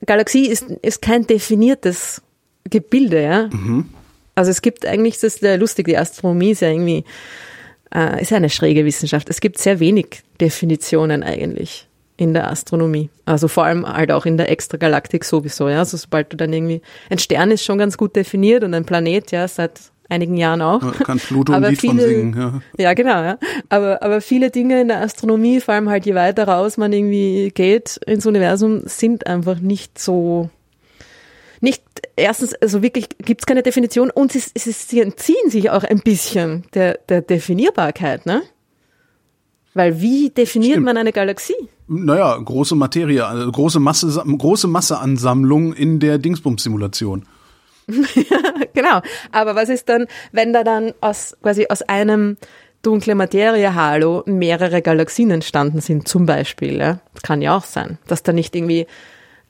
Galaxie 0.06 0.48
ist, 0.48 0.64
ist 0.82 1.02
kein 1.02 1.28
definiertes 1.28 2.22
Gebilde, 2.70 3.22
ja. 3.22 3.50
Also 4.36 4.52
es 4.52 4.62
gibt 4.62 4.86
eigentlich, 4.86 5.16
das 5.16 5.36
ist 5.36 5.42
ja 5.42 5.56
lustig, 5.56 5.88
die 5.88 5.98
Astronomie 5.98 6.52
ist 6.52 6.62
ja 6.62 6.70
irgendwie, 6.70 7.04
äh, 7.94 8.22
ist 8.22 8.32
ja 8.32 8.38
eine 8.38 8.50
schräge 8.50 8.86
Wissenschaft. 8.86 9.30
Es 9.30 9.42
gibt 9.42 9.58
sehr 9.58 9.80
wenig 9.80 10.22
Definitionen 10.40 11.24
eigentlich 11.24 11.88
in 12.18 12.34
der 12.34 12.50
Astronomie. 12.52 13.10
Also 13.26 13.48
vor 13.48 13.64
allem 13.66 13.86
halt 13.88 14.12
auch 14.12 14.26
in 14.26 14.38
der 14.38 14.50
Extragalaktik 14.52 15.24
sowieso, 15.26 15.70
ja. 15.70 15.80
Also 15.80 15.98
sobald 15.98 16.32
du 16.32 16.38
dann 16.38 16.54
irgendwie, 16.54 16.82
ein 17.10 17.18
Stern 17.18 17.50
ist 17.52 17.64
schon 17.64 17.78
ganz 17.78 17.98
gut 17.98 18.16
definiert 18.16 18.64
und 18.64 18.74
ein 18.74 18.86
Planet, 18.86 19.32
ja, 19.32 19.48
seit 19.48 19.80
einigen 20.08 20.36
Jahren 20.38 20.62
auch. 20.62 20.84
Ja, 20.84 20.92
Kann 20.92 21.18
Pluto 21.20 21.54
ein 21.54 21.58
Aber 21.64 21.70
Lied 21.72 21.80
von 21.82 21.98
viele- 21.98 22.08
singen? 22.08 22.36
Ja. 22.38 22.62
Ja, 22.78 22.94
genau, 22.94 23.24
ja. 23.24 23.38
Aber, 23.70 24.04
aber 24.04 24.22
viele 24.22 24.52
Dinge 24.52 24.82
in 24.82 24.90
der 24.90 25.02
Astronomie, 25.02 25.62
vor 25.62 25.74
allem 25.74 25.90
halt 25.90 26.06
je 26.06 26.14
weiter 26.14 26.48
raus 26.48 26.78
man 26.78 26.92
irgendwie 26.94 27.50
geht 27.56 27.98
ins 28.06 28.26
Universum, 28.26 28.82
sind 28.86 29.26
einfach 29.26 29.60
nicht 29.60 29.98
so, 29.98 30.50
nicht, 31.62 31.84
erstens, 32.16 32.56
also 32.56 32.82
wirklich 32.82 33.10
gibt's 33.20 33.46
keine 33.46 33.64
Definition 33.64 34.10
und 34.10 34.32
sie, 34.32 34.40
sie, 34.40 34.72
sie 34.72 35.00
entziehen 35.00 35.50
sich 35.50 35.70
auch 35.70 35.84
ein 35.84 36.00
bisschen 36.00 36.64
der, 36.74 37.00
der 37.08 37.22
Definierbarkeit, 37.22 38.26
ne? 38.26 38.42
Weil 39.74 40.02
wie 40.02 40.32
definiert 40.32 40.74
Stimmt. 40.74 40.86
man 40.86 40.98
eine 40.98 41.14
Galaxie? 41.14 41.56
Naja, 41.88 42.38
große 42.38 42.76
Materie, 42.76 43.26
also 43.26 43.52
große 43.52 43.80
Masse, 43.80 44.24
große 44.26 44.68
Masseansammlung 44.68 45.74
in 45.74 46.00
der 46.00 46.18
Dingsbums-Simulation. 46.18 47.26
genau. 48.74 49.02
Aber 49.32 49.56
was 49.56 49.70
ist 49.70 49.88
dann, 49.88 50.08
wenn 50.32 50.54
da 50.54 50.64
dann 50.64 50.94
aus, 51.00 51.38
quasi 51.42 51.68
aus 51.70 51.82
einem 51.84 52.38
dunkle 52.82 53.16
Materie-Halo 53.16 54.24
mehrere 54.26 54.82
Galaxien 54.82 55.32
entstanden 55.32 55.80
sind, 55.80 56.08
zum 56.08 56.26
Beispiel, 56.26 56.78
ja? 56.78 57.00
Das 57.14 57.24
kann 57.24 57.42
ja 57.42 57.56
auch 57.56 57.66
sein, 57.66 57.98
dass 58.08 58.24
da 58.24 58.34
nicht 58.34 58.56
irgendwie 58.56 58.88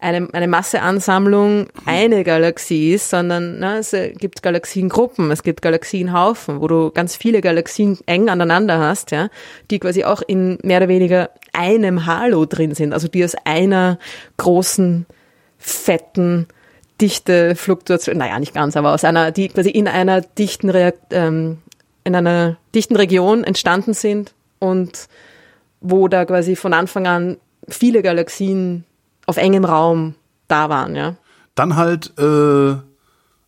eine, 0.01 0.27
eine 0.33 0.47
Masseansammlung 0.47 1.67
eine 1.85 2.23
Galaxie 2.23 2.93
ist, 2.93 3.11
sondern 3.11 3.59
ne, 3.59 3.77
es 3.77 3.95
gibt 4.17 4.41
Galaxiengruppen, 4.41 5.29
es 5.31 5.43
gibt 5.43 5.61
Galaxienhaufen, 5.61 6.59
wo 6.59 6.67
du 6.67 6.91
ganz 6.91 7.15
viele 7.15 7.39
Galaxien 7.41 7.99
eng 8.07 8.27
aneinander 8.27 8.79
hast, 8.79 9.11
ja, 9.11 9.29
die 9.69 9.79
quasi 9.79 10.03
auch 10.03 10.23
in 10.25 10.57
mehr 10.63 10.77
oder 10.77 10.87
weniger 10.87 11.29
einem 11.53 12.07
Halo 12.07 12.45
drin 12.45 12.73
sind, 12.73 12.93
also 12.93 13.07
die 13.07 13.23
aus 13.23 13.35
einer 13.45 13.99
großen, 14.37 15.05
fetten, 15.59 16.47
dichte 16.99 17.55
Fluktuation, 17.55 18.17
naja, 18.17 18.39
nicht 18.39 18.55
ganz, 18.55 18.75
aber 18.75 18.93
aus 18.93 19.03
einer, 19.03 19.31
die 19.31 19.49
quasi 19.49 19.69
in 19.69 19.87
einer 19.87 20.21
dichten 20.21 20.69
Reakt, 20.69 21.11
ähm, 21.11 21.59
in 22.03 22.15
einer 22.15 22.57
dichten 22.73 22.95
Region 22.95 23.43
entstanden 23.43 23.93
sind 23.93 24.33
und 24.57 25.07
wo 25.79 26.07
da 26.07 26.25
quasi 26.25 26.55
von 26.55 26.73
Anfang 26.73 27.05
an 27.05 27.37
viele 27.67 28.01
Galaxien 28.01 28.85
auf 29.32 29.38
engem 29.38 29.63
Raum 29.63 30.15
da 30.50 30.67
waren, 30.67 30.96
ja. 30.96 31.15
Dann 31.56 31.78
halt 31.78 32.13
äh, 32.20 32.76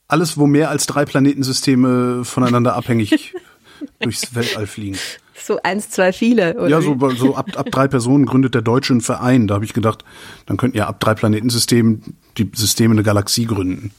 alles, 0.08 0.38
wo 0.38 0.48
mehr 0.48 0.70
als 0.70 0.86
drei 0.86 1.04
Planetensysteme 1.04 2.24
voneinander 2.24 2.76
abhängig 2.76 3.34
durchs 4.00 4.34
Weltall 4.34 4.66
fliegen. 4.66 4.98
So 5.36 5.60
eins, 5.62 5.90
zwei, 5.90 6.14
viele, 6.14 6.56
oder? 6.56 6.70
Ja, 6.70 6.82
so, 6.82 6.98
so 7.10 7.36
ab, 7.36 7.48
ab 7.58 7.68
drei 7.70 7.90
Personen 7.90 8.26
gründet 8.26 8.56
der 8.56 8.62
Deutsche 8.62 8.94
einen 8.94 9.02
Verein. 9.02 9.48
Da 9.48 9.56
habe 9.56 9.66
ich 9.66 9.74
gedacht, 9.74 10.06
dann 10.46 10.56
könnten 10.56 10.78
ja 10.78 10.88
ab 10.88 11.02
drei 11.02 11.16
Planetensystemen 11.16 12.16
die 12.38 12.50
Systeme 12.54 12.94
eine 12.94 13.04
Galaxie 13.04 13.46
gründen. 13.46 13.92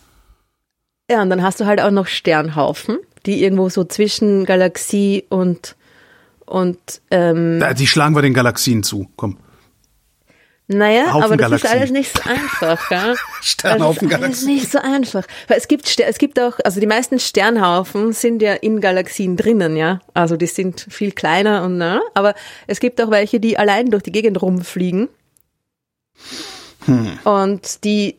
Ja, 1.10 1.20
und 1.20 1.28
dann 1.28 1.42
hast 1.42 1.60
du 1.60 1.66
halt 1.66 1.82
auch 1.82 1.90
noch 1.90 2.06
Sternhaufen, 2.06 2.96
die 3.26 3.42
irgendwo 3.42 3.68
so 3.68 3.84
zwischen 3.84 4.46
Galaxie 4.46 5.24
und 5.28 5.76
und 6.46 6.78
ähm, 7.10 7.62
Die 7.76 7.86
schlagen 7.86 8.14
wir 8.14 8.22
den 8.22 8.34
Galaxien 8.34 8.82
zu, 8.82 9.08
komm. 9.16 9.36
Naja, 10.66 11.12
Haufen 11.12 11.24
aber 11.24 11.36
das 11.36 11.62
Galaxien. 11.62 11.70
ist 11.70 11.76
alles 11.76 11.90
nicht 11.90 12.16
so 12.16 12.30
einfach, 12.30 12.90
ja. 12.90 13.14
Sternhaufen 13.42 14.08
das 14.08 14.18
ist 14.18 14.24
alles 14.24 14.42
nicht 14.44 14.72
so 14.72 14.78
einfach. 14.78 15.26
Weil 15.46 15.58
es 15.58 15.68
gibt, 15.68 16.00
es 16.00 16.18
gibt 16.18 16.40
auch, 16.40 16.58
also 16.64 16.80
die 16.80 16.86
meisten 16.86 17.18
Sternhaufen 17.18 18.14
sind 18.14 18.40
ja 18.40 18.54
in 18.54 18.80
Galaxien 18.80 19.36
drinnen, 19.36 19.76
ja. 19.76 20.00
Also 20.14 20.38
die 20.38 20.46
sind 20.46 20.86
viel 20.88 21.12
kleiner 21.12 21.64
und, 21.64 21.76
ne? 21.76 22.00
aber 22.14 22.34
es 22.66 22.80
gibt 22.80 23.00
auch 23.02 23.10
welche, 23.10 23.40
die 23.40 23.58
allein 23.58 23.90
durch 23.90 24.02
die 24.02 24.12
Gegend 24.12 24.40
rumfliegen. 24.40 25.08
Und 27.24 27.84
die, 27.84 28.16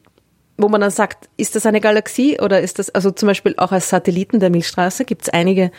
wo 0.58 0.70
man 0.70 0.82
dann 0.82 0.92
sagt, 0.92 1.30
ist 1.38 1.56
das 1.56 1.66
eine 1.66 1.82
Galaxie 1.82 2.40
oder 2.40 2.62
ist 2.62 2.80
das, 2.80 2.90
also 2.90 3.12
zum 3.12 3.28
Beispiel 3.28 3.56
auch 3.58 3.72
als 3.72 3.90
Satelliten 3.90 4.40
der 4.40 4.50
Milchstraße 4.50 5.06
gibt 5.06 5.24
es 5.24 5.30
einige 5.30 5.72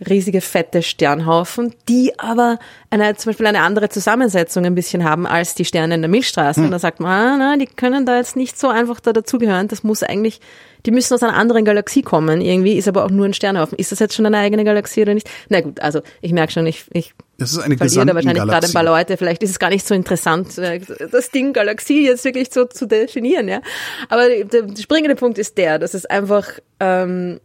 riesige 0.00 0.40
fette 0.40 0.82
Sternhaufen, 0.82 1.74
die 1.88 2.18
aber 2.18 2.58
eine, 2.90 3.16
zum 3.16 3.30
Beispiel 3.30 3.46
eine 3.46 3.60
andere 3.60 3.88
Zusammensetzung 3.88 4.64
ein 4.64 4.74
bisschen 4.74 5.04
haben 5.04 5.26
als 5.26 5.54
die 5.54 5.64
Sterne 5.64 5.94
in 5.94 6.02
der 6.02 6.10
Milchstraße. 6.10 6.60
Und 6.60 6.70
da 6.70 6.78
sagt 6.78 7.00
man, 7.00 7.10
ah, 7.10 7.36
na, 7.38 7.56
die 7.56 7.66
können 7.66 8.04
da 8.04 8.16
jetzt 8.16 8.36
nicht 8.36 8.58
so 8.58 8.68
einfach 8.68 9.00
da 9.00 9.12
dazugehören. 9.12 9.68
Das 9.68 9.84
muss 9.84 10.02
eigentlich, 10.02 10.40
die 10.84 10.90
müssen 10.90 11.14
aus 11.14 11.22
einer 11.22 11.34
anderen 11.34 11.64
Galaxie 11.64 12.02
kommen. 12.02 12.40
Irgendwie 12.40 12.74
ist 12.74 12.88
aber 12.88 13.04
auch 13.04 13.10
nur 13.10 13.24
ein 13.26 13.34
Sternhaufen. 13.34 13.78
Ist 13.78 13.92
das 13.92 14.00
jetzt 14.00 14.14
schon 14.14 14.26
eine 14.26 14.38
eigene 14.38 14.64
Galaxie 14.64 15.02
oder 15.02 15.14
nicht? 15.14 15.30
Na 15.48 15.60
gut, 15.60 15.80
also 15.80 16.00
ich 16.20 16.32
merke 16.32 16.52
schon, 16.52 16.66
ich, 16.66 16.84
ich 16.92 17.14
Das 17.38 17.52
ist 17.52 17.58
eine 17.58 17.76
verliere 17.76 18.06
da 18.06 18.14
wahrscheinlich 18.14 18.44
gerade 18.44 18.66
ein 18.66 18.72
paar. 18.72 18.84
Leute. 18.84 19.16
Vielleicht 19.16 19.42
ist 19.42 19.50
es 19.50 19.58
gar 19.58 19.70
nicht 19.70 19.86
so 19.86 19.94
interessant, 19.94 20.58
äh, 20.58 20.80
das 21.10 21.30
Ding 21.30 21.52
Galaxie 21.52 22.04
jetzt 22.04 22.24
wirklich 22.24 22.52
so 22.52 22.64
zu 22.64 22.86
definieren, 22.86 23.48
ja. 23.48 23.60
Aber 24.08 24.28
der, 24.28 24.62
der 24.62 24.82
springende 24.82 25.14
Punkt 25.14 25.38
ist 25.38 25.56
der, 25.56 25.78
dass 25.78 25.94
es 25.94 26.04
einfach 26.04 26.48
ähm, 26.80 27.40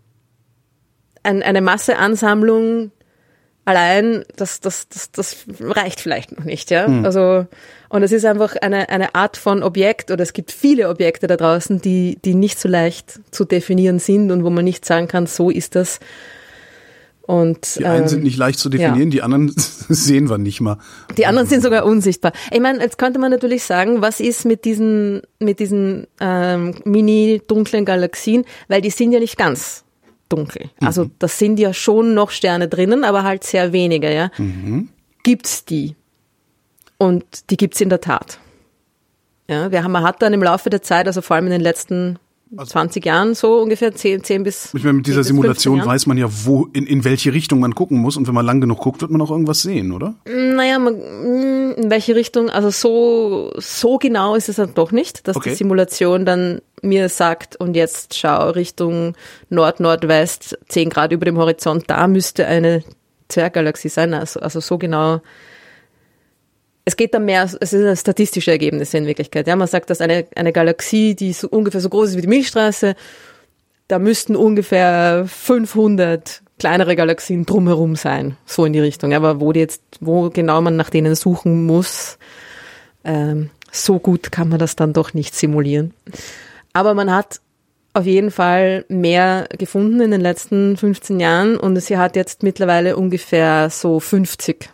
ein, 1.30 1.44
eine 1.44 1.62
Masseansammlung 1.62 2.92
allein, 3.65 4.24
das, 4.36 4.60
das, 4.62 4.89
das, 4.89 5.12
das 5.12 5.46
reicht 5.60 6.00
vielleicht 6.00 6.38
noch 6.38 6.44
nicht, 6.44 6.72
ja. 6.72 6.88
Also, 7.04 7.46
und 7.89 8.04
es 8.04 8.12
ist 8.12 8.26
einfach 8.26 8.56
eine, 8.56 8.89
eine 8.89 9.13
Art 9.13 9.38
von 9.38 9.62
Objekt 9.62 10.10
oder 10.10 10.24
es 10.24 10.34
gibt 10.34 10.52
viele 10.52 10.89
Objekte 10.89 11.28
da 11.28 11.38
draußen, 11.38 11.80
die, 11.80 12.18
die 12.26 12.34
nicht 12.34 12.60
so 12.60 12.68
leicht 12.68 13.20
zu 13.32 13.46
definieren 13.46 14.00
sind 14.00 14.32
und 14.32 14.44
wo 14.44 14.50
man 14.50 14.65
nicht 14.65 14.86
sagen 14.86 15.08
kann, 15.08 15.28
so 15.28 15.52
ist 15.52 15.76
das. 15.76 16.00
Und, 17.22 17.78
Die 17.78 17.86
einen 17.86 18.04
ähm, 18.04 18.08
sind 18.08 18.24
nicht 18.24 18.38
leicht 18.38 18.58
zu 18.58 18.70
definieren, 18.70 19.12
die 19.12 19.22
anderen 19.22 19.54
sehen 19.56 20.32
wir 20.32 20.39
nicht 20.39 20.62
mal. 20.62 20.80
die 21.15 21.28
anderen 21.28 21.48
sind 21.48 21.62
sogar 21.62 21.86
unsichtbar. 21.86 22.32
Ich 22.50 22.60
meine, 22.60 22.80
jetzt 22.80 22.98
könnte 22.98 23.20
man 23.20 23.30
natürlich 23.30 23.63
sagen, 23.63 24.02
was 24.02 24.20
ist 24.20 24.46
mit 24.46 24.65
diesen, 24.65 25.22
mit 25.38 25.60
diesen 25.60 26.08
ähm, 26.20 26.74
mini-dunklen 26.86 27.86
Galaxien, 27.86 28.46
weil 28.68 28.82
die 28.82 28.89
sind 28.89 29.12
ja 29.12 29.20
nicht 29.20 29.38
ganz 29.38 29.84
dunkel. 30.30 30.70
Also 30.82 31.10
das 31.20 31.38
sind 31.39 31.60
ja 31.60 31.74
schon 31.74 32.13
noch 32.13 32.30
Sterne 32.30 32.68
drinnen, 32.68 33.04
aber 33.04 33.24
halt 33.24 33.44
sehr 33.44 33.74
wenige, 33.74 34.13
ja. 34.13 34.32
Gibt's 35.24 35.65
die? 35.65 35.96
Und 36.98 37.50
die 37.50 37.58
gibt's 37.58 37.82
in 37.82 37.89
der 37.89 38.02
Tat. 38.02 38.39
Ja, 39.50 39.72
wir 39.72 39.84
haben, 39.84 39.92
man 39.92 40.04
hat 40.04 40.22
dann 40.22 40.34
im 40.34 40.44
Laufe 40.44 40.70
der 40.70 40.82
Zeit, 40.84 41.08
also 41.08 41.22
vor 41.22 41.36
allem 41.36 41.46
in 41.48 41.52
den 41.54 41.62
letzten 41.62 42.20
20 42.58 43.06
Jahren 43.06 43.36
so 43.36 43.60
ungefähr 43.62 43.94
10, 43.94 44.24
10 44.24 44.44
bis 44.44 44.66
Also 44.68 44.78
Ich 44.78 44.84
meine, 44.84 44.98
mit 44.98 45.08
dieser 45.08 45.22
10 45.22 45.36
bis 45.36 45.46
15 45.46 45.62
Simulation 45.62 45.86
weiß 45.86 46.08
man 46.08 46.18
ja, 46.18 46.28
wo, 46.46 46.68
in, 46.74 46.88
in 46.88 47.04
welche 47.04 47.32
Richtung 47.34 47.60
man 47.60 47.76
gucken 47.76 48.00
muss. 48.00 48.18
Und 48.18 48.28
wenn 48.28 48.34
man 48.34 48.46
lang 48.46 48.60
genug 48.60 48.80
guckt, 48.80 49.02
wird 49.02 49.12
man 49.12 49.22
auch 49.22 49.30
irgendwas 49.30 49.62
sehen, 49.62 49.92
oder? 49.92 50.16
Naja, 50.26 50.80
man, 50.80 50.96
in 50.96 51.90
welche 51.92 52.16
Richtung, 52.16 52.50
also 52.50 52.70
so, 52.72 53.52
so 53.58 53.98
genau 53.98 54.36
ist 54.36 54.50
es 54.50 54.56
dann 54.56 54.74
doch 54.74 54.92
nicht, 54.92 55.28
dass 55.28 55.38
Okay. 55.38 55.50
die 55.52 55.56
Simulation 55.56 56.26
dann 56.26 56.62
mir 56.82 57.10
sagt, 57.10 57.56
und 57.56 57.76
jetzt 57.76 58.16
schau 58.16 58.50
Richtung 58.50 59.14
Nord-Nordwest, 59.50 60.58
10 60.70 60.90
Grad 60.90 61.12
über 61.12 61.26
dem 61.26 61.38
Horizont, 61.38 61.86
da 61.88 62.08
müsste 62.08 62.48
eine 62.48 62.84
Zwerggalaxie 63.28 63.90
sein. 63.90 64.14
Also, 64.14 64.40
also 64.40 64.60
so 64.60 64.78
genau. 64.78 65.22
Es 66.89 66.97
geht 66.97 67.13
dann 67.13 67.25
mehr, 67.25 67.43
es 67.43 67.71
ein 67.71 67.95
statistische 67.95 68.49
Ergebnis 68.49 68.95
in 68.95 69.06
Wirklichkeit. 69.06 69.45
Ja, 69.45 69.56
man 69.56 69.67
sagt, 69.67 69.91
dass 69.91 70.02
eine, 70.02 70.25
eine 70.36 70.52
Galaxie, 70.52 71.13
die 71.13 71.34
so 71.34 71.47
ungefähr 71.47 71.82
so 71.82 71.89
groß 71.89 72.10
ist 72.10 72.17
wie 72.17 72.21
die 72.21 72.28
Milchstraße, 72.28 72.95
da 73.88 73.99
müssten 73.99 74.36
ungefähr 74.36 75.25
500 75.28 76.41
kleinere 76.58 76.95
Galaxien 76.95 77.45
drumherum 77.45 77.95
sein, 77.95 78.38
so 78.47 78.65
in 78.65 78.73
die 78.73 78.80
Richtung. 78.80 79.13
Aber 79.13 79.39
wo 79.39 79.52
die 79.54 79.60
jetzt, 79.60 79.84
wo 79.99 80.32
genau 80.32 80.62
man 80.62 80.78
nach 80.78 80.89
denen 80.89 81.13
suchen 81.13 81.67
muss, 81.67 82.17
ähm, 83.04 83.52
so 83.71 83.99
gut 83.99 84.32
kann 84.32 84.49
man 84.49 84.58
das 84.58 84.75
dann 84.75 84.91
doch 84.91 85.13
nicht 85.13 85.36
simulieren. 85.36 85.93
Aber 86.73 86.95
man 86.95 87.13
hat 87.13 87.39
auf 87.93 88.08
jeden 88.08 88.32
Fall 88.32 88.84
mehr 88.89 89.47
gefunden 89.60 90.02
in 90.02 90.10
den 90.10 90.21
letzten 90.21 90.75
15 90.75 91.19
Jahren 91.19 91.56
und 91.56 91.80
sie 91.80 91.99
hat 91.99 92.15
jetzt 92.15 92.41
mittlerweile 92.41 92.97
ungefähr 92.97 93.69
so 93.69 93.99
50. 93.99 94.71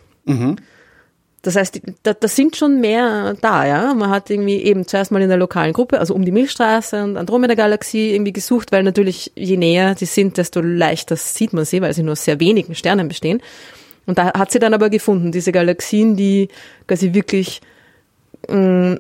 Das 1.45 1.55
heißt, 1.55 1.79
da, 2.01 2.15
da 2.15 2.27
sind 2.27 2.55
schon 2.55 2.81
mehr 2.81 3.35
da, 3.39 3.67
ja. 3.67 3.93
Man 3.93 4.09
hat 4.09 4.31
irgendwie 4.31 4.63
eben 4.63 4.87
zuerst 4.87 5.11
mal 5.11 5.21
in 5.21 5.29
der 5.29 5.37
lokalen 5.37 5.73
Gruppe, 5.73 5.99
also 5.99 6.15
um 6.15 6.25
die 6.25 6.31
Milchstraße 6.31 7.03
und 7.03 7.17
Andromeda-Galaxie 7.17 8.15
irgendwie 8.15 8.33
gesucht, 8.33 8.71
weil 8.71 8.81
natürlich 8.81 9.31
je 9.35 9.55
näher 9.55 9.93
die 9.93 10.05
sind, 10.05 10.37
desto 10.37 10.59
leichter 10.59 11.15
sieht 11.15 11.53
man 11.53 11.63
sie, 11.63 11.83
weil 11.83 11.93
sie 11.93 12.01
nur 12.01 12.13
aus 12.13 12.25
sehr 12.25 12.39
wenigen 12.39 12.73
Sternen 12.73 13.07
bestehen. 13.07 13.43
Und 14.07 14.17
da 14.17 14.33
hat 14.33 14.49
sie 14.49 14.57
dann 14.57 14.73
aber 14.73 14.89
gefunden, 14.89 15.31
diese 15.31 15.51
Galaxien, 15.51 16.15
die 16.15 16.49
quasi 16.87 17.13
wirklich, 17.13 17.61
mh, 18.49 18.97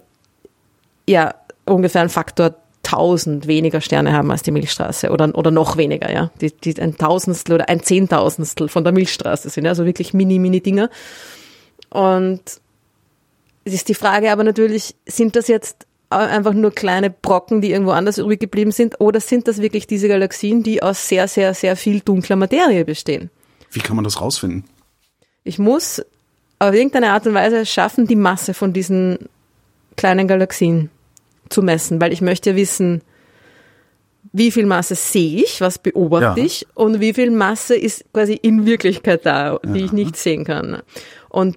ja, 1.09 1.33
ungefähr 1.65 2.01
ein 2.01 2.09
Faktor 2.09 2.53
1000 2.83 3.47
weniger 3.47 3.81
Sterne 3.81 4.13
haben 4.13 4.29
als 4.29 4.43
die 4.43 4.51
Milchstraße 4.51 5.09
oder, 5.09 5.33
oder 5.33 5.49
noch 5.49 5.77
weniger, 5.77 6.13
ja. 6.13 6.29
Die, 6.41 6.51
die 6.51 6.79
ein 6.79 6.95
Tausendstel 6.95 7.55
oder 7.55 7.69
ein 7.69 7.81
Zehntausendstel 7.81 8.69
von 8.69 8.83
der 8.83 8.93
Milchstraße 8.93 9.49
sind, 9.49 9.65
also 9.65 9.83
wirklich 9.83 10.13
mini, 10.13 10.37
mini 10.37 10.61
Dinger. 10.61 10.91
Und 11.95 12.41
es 13.63 13.73
ist 13.73 13.87
die 13.87 13.93
Frage 13.95 14.31
aber 14.31 14.43
natürlich, 14.43 14.95
sind 15.05 15.35
das 15.35 15.47
jetzt 15.47 15.87
einfach 16.09 16.53
nur 16.53 16.71
kleine 16.71 17.09
Brocken, 17.09 17.61
die 17.61 17.71
irgendwo 17.71 17.91
anders 17.91 18.17
übrig 18.17 18.39
geblieben 18.39 18.71
sind, 18.71 18.99
oder 18.99 19.19
sind 19.19 19.47
das 19.47 19.61
wirklich 19.61 19.87
diese 19.87 20.07
Galaxien, 20.07 20.61
die 20.61 20.83
aus 20.83 21.07
sehr, 21.07 21.27
sehr, 21.27 21.53
sehr 21.53 21.75
viel 21.75 22.01
dunkler 22.01 22.35
Materie 22.35 22.85
bestehen? 22.85 23.29
Wie 23.71 23.79
kann 23.79 23.95
man 23.95 24.03
das 24.05 24.21
rausfinden? 24.21 24.65
Ich 25.43 25.57
muss 25.57 26.01
auf 26.59 26.73
irgendeine 26.73 27.11
Art 27.11 27.25
und 27.27 27.33
Weise 27.33 27.65
schaffen, 27.65 28.07
die 28.07 28.15
Masse 28.15 28.53
von 28.53 28.71
diesen 28.73 29.17
kleinen 29.95 30.27
Galaxien 30.27 30.89
zu 31.49 31.61
messen, 31.61 31.99
weil 32.01 32.11
ich 32.13 32.21
möchte 32.21 32.51
ja 32.51 32.55
wissen, 32.55 33.01
wie 34.33 34.51
viel 34.51 34.65
Masse 34.65 34.95
sehe 34.95 35.41
ich, 35.43 35.61
was 35.61 35.77
beobachte 35.79 36.39
Ja. 36.41 36.45
ich 36.45 36.67
und 36.75 36.99
wie 36.99 37.13
viel 37.13 37.31
Masse 37.31 37.75
ist 37.75 38.03
quasi 38.13 38.33
in 38.33 38.65
Wirklichkeit 38.65 39.25
da, 39.25 39.59
die 39.63 39.81
ich 39.85 39.91
nicht 39.93 40.17
sehen 40.17 40.43
kann. 40.43 40.81
Und 41.29 41.55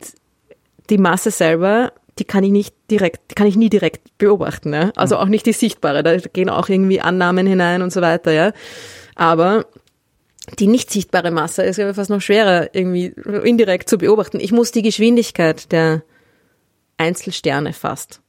die 0.90 0.98
Masse 0.98 1.30
selber, 1.30 1.92
die 2.18 2.24
kann 2.24 2.44
ich 2.44 2.50
nicht 2.50 2.74
direkt, 2.90 3.30
die 3.30 3.34
kann 3.34 3.46
ich 3.46 3.56
nie 3.56 3.70
direkt 3.70 4.18
beobachten, 4.18 4.72
ja? 4.72 4.90
also 4.96 5.16
auch 5.16 5.26
nicht 5.26 5.46
die 5.46 5.52
sichtbare, 5.52 6.02
da 6.02 6.16
gehen 6.16 6.50
auch 6.50 6.68
irgendwie 6.68 7.00
Annahmen 7.00 7.46
hinein 7.46 7.82
und 7.82 7.92
so 7.92 8.00
weiter, 8.00 8.32
ja. 8.32 8.52
Aber 9.14 9.66
die 10.58 10.66
nicht 10.66 10.90
sichtbare 10.90 11.30
Masse 11.30 11.62
ist 11.62 11.76
ja 11.76 11.92
fast 11.92 12.10
noch 12.10 12.20
schwerer 12.20 12.74
irgendwie 12.74 13.12
indirekt 13.44 13.88
zu 13.88 13.98
beobachten. 13.98 14.40
Ich 14.40 14.52
muss 14.52 14.72
die 14.72 14.82
Geschwindigkeit 14.82 15.70
der 15.72 16.02
Einzelsterne 16.96 17.72
fast 17.72 18.20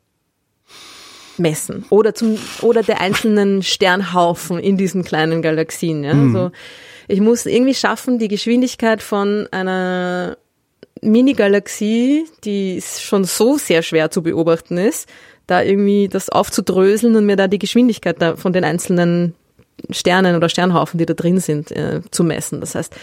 messen 1.38 1.86
oder 1.90 2.14
zum 2.14 2.38
oder 2.62 2.84
der 2.84 3.00
einzelnen 3.00 3.64
Sternhaufen 3.64 4.60
in 4.60 4.76
diesen 4.76 5.04
kleinen 5.04 5.42
Galaxien. 5.42 6.04
Ja? 6.04 6.12
Also 6.12 6.52
ich 7.08 7.22
muss 7.22 7.46
irgendwie 7.46 7.74
schaffen, 7.74 8.20
die 8.20 8.28
Geschwindigkeit 8.28 9.02
von 9.02 9.48
einer 9.52 10.38
Mini-Galaxie, 11.02 12.26
die 12.44 12.82
schon 12.82 13.24
so 13.24 13.58
sehr 13.58 13.82
schwer 13.82 14.12
zu 14.12 14.22
beobachten 14.24 14.78
ist, 14.78 15.08
da 15.48 15.62
irgendwie 15.62 16.08
das 16.08 16.30
aufzudröseln 16.30 17.16
und 17.16 17.26
mir 17.26 17.36
da 17.36 17.48
die 17.48 17.60
Geschwindigkeit 17.60 18.18
von 18.38 18.54
den 18.54 18.64
einzelnen 18.64 19.36
Sternen 19.90 20.36
oder 20.36 20.50
Sternhaufen, 20.50 20.98
die 20.98 21.06
da 21.06 21.14
drin 21.14 21.40
sind, 21.40 21.72
äh, 21.72 22.02
zu 22.12 22.24
messen. 22.24 22.60
Das 22.60 22.76
heißt, 22.76 22.94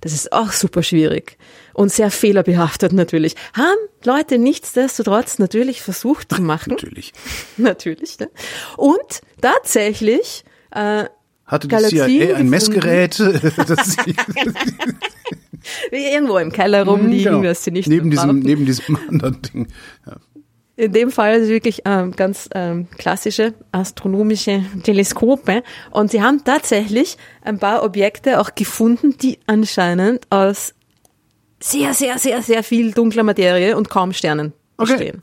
das 0.00 0.12
ist 0.12 0.32
auch 0.32 0.52
super 0.52 0.82
schwierig 0.82 1.38
und 1.72 1.90
sehr 1.90 2.10
fehlerbehaftet 2.10 2.92
natürlich. 2.92 3.34
Haben 3.54 3.78
Leute 4.04 4.38
nichtsdestotrotz 4.38 5.38
natürlich 5.38 5.82
versucht 5.82 6.34
zu 6.34 6.42
machen. 6.42 6.70
Natürlich. 6.70 7.12
natürlich. 7.56 8.18
Ne? 8.18 8.30
Und 8.76 9.20
tatsächlich 9.40 10.44
äh, 10.70 11.04
Hatte 11.46 11.68
die 11.68 11.76
CIA 11.76 12.04
ein 12.04 12.18
gefunden. 12.18 12.50
Messgerät? 12.50 13.18
das 13.66 13.96
irgendwo 15.90 16.38
im 16.38 16.52
Keller 16.52 16.84
rumliegen, 16.86 17.32
Genau. 17.34 17.42
dass 17.42 17.64
sie 17.64 17.70
nicht 17.70 17.88
neben 17.88 18.10
diesem, 18.10 18.40
neben 18.40 18.66
diesem 18.66 18.96
anderen 19.08 19.40
Ding. 19.42 19.68
Ja. 20.06 20.16
In 20.78 20.92
dem 20.92 21.10
Fall 21.10 21.36
ist 21.36 21.44
es 21.44 21.48
wirklich 21.48 21.82
ähm, 21.86 22.12
ganz 22.12 22.50
ähm, 22.54 22.86
klassische 22.98 23.54
astronomische 23.72 24.62
Teleskope. 24.82 25.62
Und 25.90 26.10
sie 26.10 26.20
haben 26.20 26.44
tatsächlich 26.44 27.16
ein 27.42 27.58
paar 27.58 27.82
Objekte 27.82 28.38
auch 28.40 28.54
gefunden, 28.54 29.16
die 29.16 29.38
anscheinend 29.46 30.26
aus 30.28 30.74
sehr, 31.60 31.94
sehr, 31.94 32.18
sehr, 32.18 32.42
sehr 32.42 32.62
viel 32.62 32.92
dunkler 32.92 33.22
Materie 33.22 33.74
und 33.76 33.88
kaum 33.88 34.12
Sternen 34.12 34.52
Okay. 34.76 34.92
bestehen. 34.92 35.22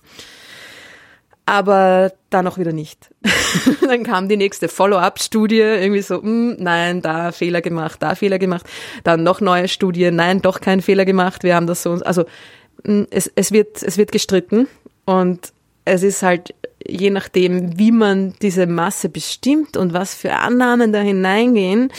Aber 1.46 2.14
dann 2.30 2.48
auch 2.48 2.58
wieder 2.58 2.72
nicht. 2.72 3.10
dann 3.82 4.04
kam 4.04 4.30
die 4.30 4.38
nächste 4.38 4.70
Follow-up-Studie, 4.70 5.60
irgendwie 5.60 6.02
so, 6.02 6.22
hm, 6.22 6.56
nein, 6.58 7.02
da 7.02 7.32
Fehler 7.32 7.62
gemacht, 7.62 8.02
da 8.02 8.16
Fehler 8.16 8.40
gemacht. 8.40 8.66
Dann 9.04 9.24
noch 9.24 9.42
neue 9.42 9.68
Studie, 9.68 10.10
nein, 10.12 10.42
doch 10.42 10.62
kein 10.62 10.82
Fehler 10.82 11.06
gemacht. 11.06 11.44
Wir 11.44 11.56
haben 11.56 11.68
das 11.68 11.84
so, 11.84 11.92
also 11.94 12.24
hm, 12.86 13.08
es, 13.10 13.32
es 13.36 13.52
wird, 13.52 13.84
es 13.84 13.98
wird 13.98 14.12
gestritten 14.12 14.68
und 15.06 15.52
es 15.86 16.02
ist 16.02 16.24
halt 16.24 16.54
je 16.86 17.10
nachdem, 17.10 17.78
wie 17.78 17.92
man 17.92 18.34
diese 18.42 18.68
Masse 18.68 19.10
bestimmt 19.10 19.78
und 19.78 19.94
was 19.94 20.14
für 20.14 20.34
Annahmen 20.34 20.92
da 20.92 21.00
hineingehen, 21.00 21.92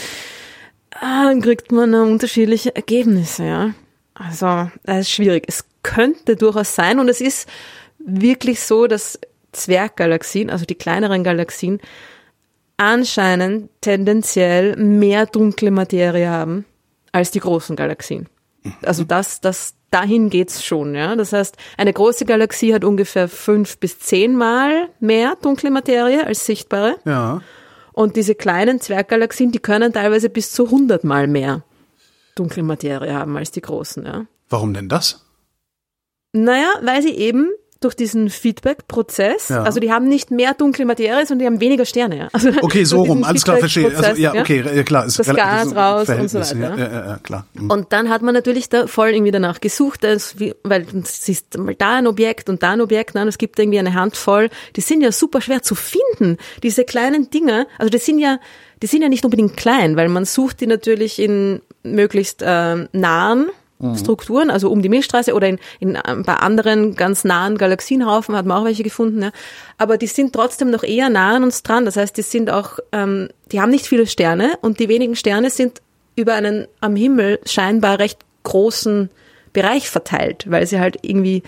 ah, 0.91 1.25
dann 1.25 1.41
kriegt 1.41 1.73
man 1.73 1.95
unterschiedliche 1.95 2.75
Ergebnisse, 2.75 3.45
ja. 3.45 3.75
Also, 4.15 4.71
das 4.85 5.01
ist 5.01 5.11
schwierig. 5.11 5.45
Es 5.49 5.65
könnte 5.83 6.37
durchaus 6.37 6.75
sein 6.75 7.01
und 7.01 7.09
es 7.09 7.21
ist 7.21 7.49
wirklich 7.99 8.61
so, 8.61 8.87
dass 8.87 9.19
Zwerggalaxien, 9.55 10.51
also 10.51 10.65
die 10.65 10.75
kleineren 10.75 11.25
Galaxien, 11.25 11.81
anscheinend 12.77 13.71
tendenziell 13.81 14.77
mehr 14.77 15.27
dunkle 15.27 15.71
Materie 15.71 16.29
haben 16.29 16.65
als 17.13 17.31
die 17.31 17.41
großen 17.41 17.77
Galaxien. 17.77 18.29
Also 18.83 19.05
das, 19.05 19.41
das, 19.41 19.75
dahin 19.95 20.29
geht's 20.29 20.65
schon, 20.65 20.95
ja. 20.97 21.15
Das 21.15 21.33
heißt, 21.33 21.57
eine 21.77 21.93
große 21.93 22.25
Galaxie 22.25 22.75
hat 22.75 22.85
ungefähr 22.85 23.29
fünf 23.29 23.79
bis 23.79 24.01
zehnmal 24.01 24.89
mehr 24.99 25.37
dunkle 25.41 25.71
Materie 25.71 26.27
als 26.27 26.45
sichtbare. 26.45 26.97
ja. 27.05 27.41
Und 27.93 28.17
diese 28.17 28.35
kleinen 28.35 28.81
Zwerggalaxien, 28.81 29.53
die 29.53 29.61
können 29.61 29.93
teilweise 29.93 30.29
bis 30.29 30.51
zu 30.51 30.69
hundertmal 30.69 31.29
mehr 31.29 31.63
dunkle 32.35 32.65
Materie 32.65 33.15
haben 33.15 33.37
als 33.37 33.53
die 33.53 33.61
großen, 33.61 34.05
ja. 34.05 34.27
Warum 34.49 34.75
denn 34.75 34.89
das? 34.89 35.25
Naja, 36.33 36.73
weil 36.83 37.03
sie 37.03 37.15
eben 37.15 37.53
durch 37.85 37.95
diesen 37.95 38.31
Feedback-Prozess, 38.31 39.49
Ja. 39.51 39.63
also 39.63 39.81
die 39.81 39.93
haben 39.93 40.09
nicht 40.09 40.31
mehr 40.31 40.55
dunkle 40.55 40.85
Materie, 40.85 41.27
sondern 41.27 41.39
die 41.39 41.47
haben 41.47 41.61
weniger 41.61 41.85
Sterne. 41.85 42.17
Ja. 42.19 42.29
Also 42.33 42.51
Okay, 42.63 42.85
so 42.85 43.03
rum, 43.03 43.23
alles 43.25 43.45
klar, 43.45 43.59
verstehe. 43.59 43.93
Also, 43.97 44.21
ja, 44.21 44.33
okay, 44.35 44.83
klar. 44.85 45.07
ist 45.07 45.19
Das 45.19 45.27
Gas 45.29 45.75
raus 45.77 46.09
und 46.09 46.29
so 46.31 46.41
weiter. 46.41 46.59
Ja, 46.59 46.77
ja, 46.77 47.07
ja, 47.07 47.19
klar. 47.23 47.47
Mhm. 47.55 47.71
Und 47.71 47.93
dann 47.93 48.09
hat 48.11 48.23
man 48.23 48.35
natürlich 48.35 48.69
da 48.69 48.87
voll 48.87 49.11
irgendwie 49.11 49.31
danach 49.33 49.61
gesucht, 49.61 50.03
wie- 50.37 50.55
weil 50.63 50.87
es 51.03 51.29
ist 51.29 51.57
mal 51.59 51.75
da 51.75 51.97
ein 51.97 52.07
Objekt 52.07 52.49
und 52.49 52.63
da 52.63 52.71
ein 52.73 52.81
Objekt, 52.81 53.15
nein, 53.15 53.29
es 53.29 53.39
gibt 53.39 53.59
irgendwie 53.59 53.79
eine 53.79 53.95
Handvoll. 53.95 54.49
Die 54.77 54.81
sind 54.81 55.03
ja 55.03 55.13
super 55.13 55.41
schwer 55.41 55.63
zu 55.63 55.75
finden. 55.75 56.39
Diese 56.63 56.85
kleinen 56.85 57.31
Dinge, 57.31 57.67
also 57.79 57.91
die 57.91 57.99
sind 57.99 58.19
ja, 58.19 58.39
die 58.83 58.87
sind 58.87 59.03
ja 59.03 59.09
nicht 59.09 59.25
unbedingt 59.25 59.57
klein, 59.57 59.97
weil 59.97 60.09
man 60.09 60.25
sucht 60.25 60.61
die 60.61 60.67
natürlich 60.67 61.19
in 61.19 61.61
möglichst 61.83 62.43
ähm, 62.45 62.89
nahen 62.93 63.47
Strukturen, 63.97 64.51
also 64.51 64.71
um 64.71 64.83
die 64.83 64.89
Milchstraße 64.89 65.35
oder 65.35 65.49
in, 65.49 65.59
in 65.81 65.97
ein 65.97 66.25
paar 66.25 66.43
anderen 66.43 66.95
ganz 66.95 67.25
nahen 67.25 67.59
Galaxienhaufen 67.59 68.35
hat 68.37 68.47
man 68.47 68.59
auch 68.59 68.65
welche 68.65 68.83
gefunden. 68.83 69.23
Ja. 69.23 69.33
Aber 69.79 69.99
die 69.99 70.07
sind 70.07 70.33
trotzdem 70.33 70.71
noch 70.71 70.85
eher 70.85 71.11
nah 71.11 71.37
an 71.37 71.45
uns 71.45 71.63
dran. 71.63 71.85
Das 71.85 71.97
heißt, 71.97 72.17
die 72.17 72.23
sind 72.23 72.51
auch, 72.51 72.79
ähm, 72.93 73.29
die 73.53 73.61
haben 73.61 73.71
nicht 73.71 73.87
viele 73.87 74.07
Sterne 74.07 74.53
und 74.63 74.79
die 74.79 74.89
wenigen 74.89 75.17
Sterne 75.17 75.51
sind 75.51 75.83
über 76.17 76.35
einen 76.35 76.67
am 76.81 76.97
Himmel 76.97 77.41
scheinbar 77.45 77.99
recht 77.99 78.21
großen 78.45 79.11
Bereich 79.53 79.91
verteilt, 79.91 80.47
weil 80.49 80.67
sie 80.67 80.79
halt 80.81 80.99
irgendwie 81.03 81.43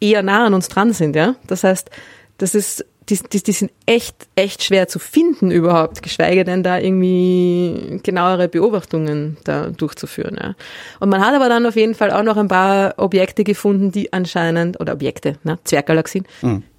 eher 0.00 0.22
nah 0.22 0.46
an 0.46 0.54
uns 0.54 0.68
dran 0.68 0.92
sind, 0.92 1.14
ja. 1.14 1.36
Das 1.46 1.64
heißt, 1.64 1.90
das 2.38 2.54
ist, 2.54 2.84
die, 3.10 3.18
die, 3.28 3.42
die 3.42 3.52
sind 3.52 3.72
echt, 3.86 4.28
echt 4.36 4.62
schwer 4.62 4.88
zu 4.88 4.98
finden 4.98 5.50
überhaupt, 5.50 6.02
geschweige 6.02 6.44
denn 6.44 6.62
da 6.62 6.78
irgendwie 6.78 8.00
genauere 8.02 8.48
Beobachtungen 8.48 9.36
da 9.44 9.68
durchzuführen, 9.68 10.38
ja. 10.40 10.54
Und 11.00 11.08
man 11.08 11.24
hat 11.24 11.34
aber 11.34 11.48
dann 11.48 11.66
auf 11.66 11.76
jeden 11.76 11.94
Fall 11.94 12.10
auch 12.10 12.22
noch 12.22 12.36
ein 12.36 12.48
paar 12.48 12.94
Objekte 12.96 13.44
gefunden, 13.44 13.92
die 13.92 14.12
anscheinend, 14.12 14.80
oder 14.80 14.94
Objekte, 14.94 15.38
ne, 15.42 15.58
Zwerggalaxien, 15.64 16.26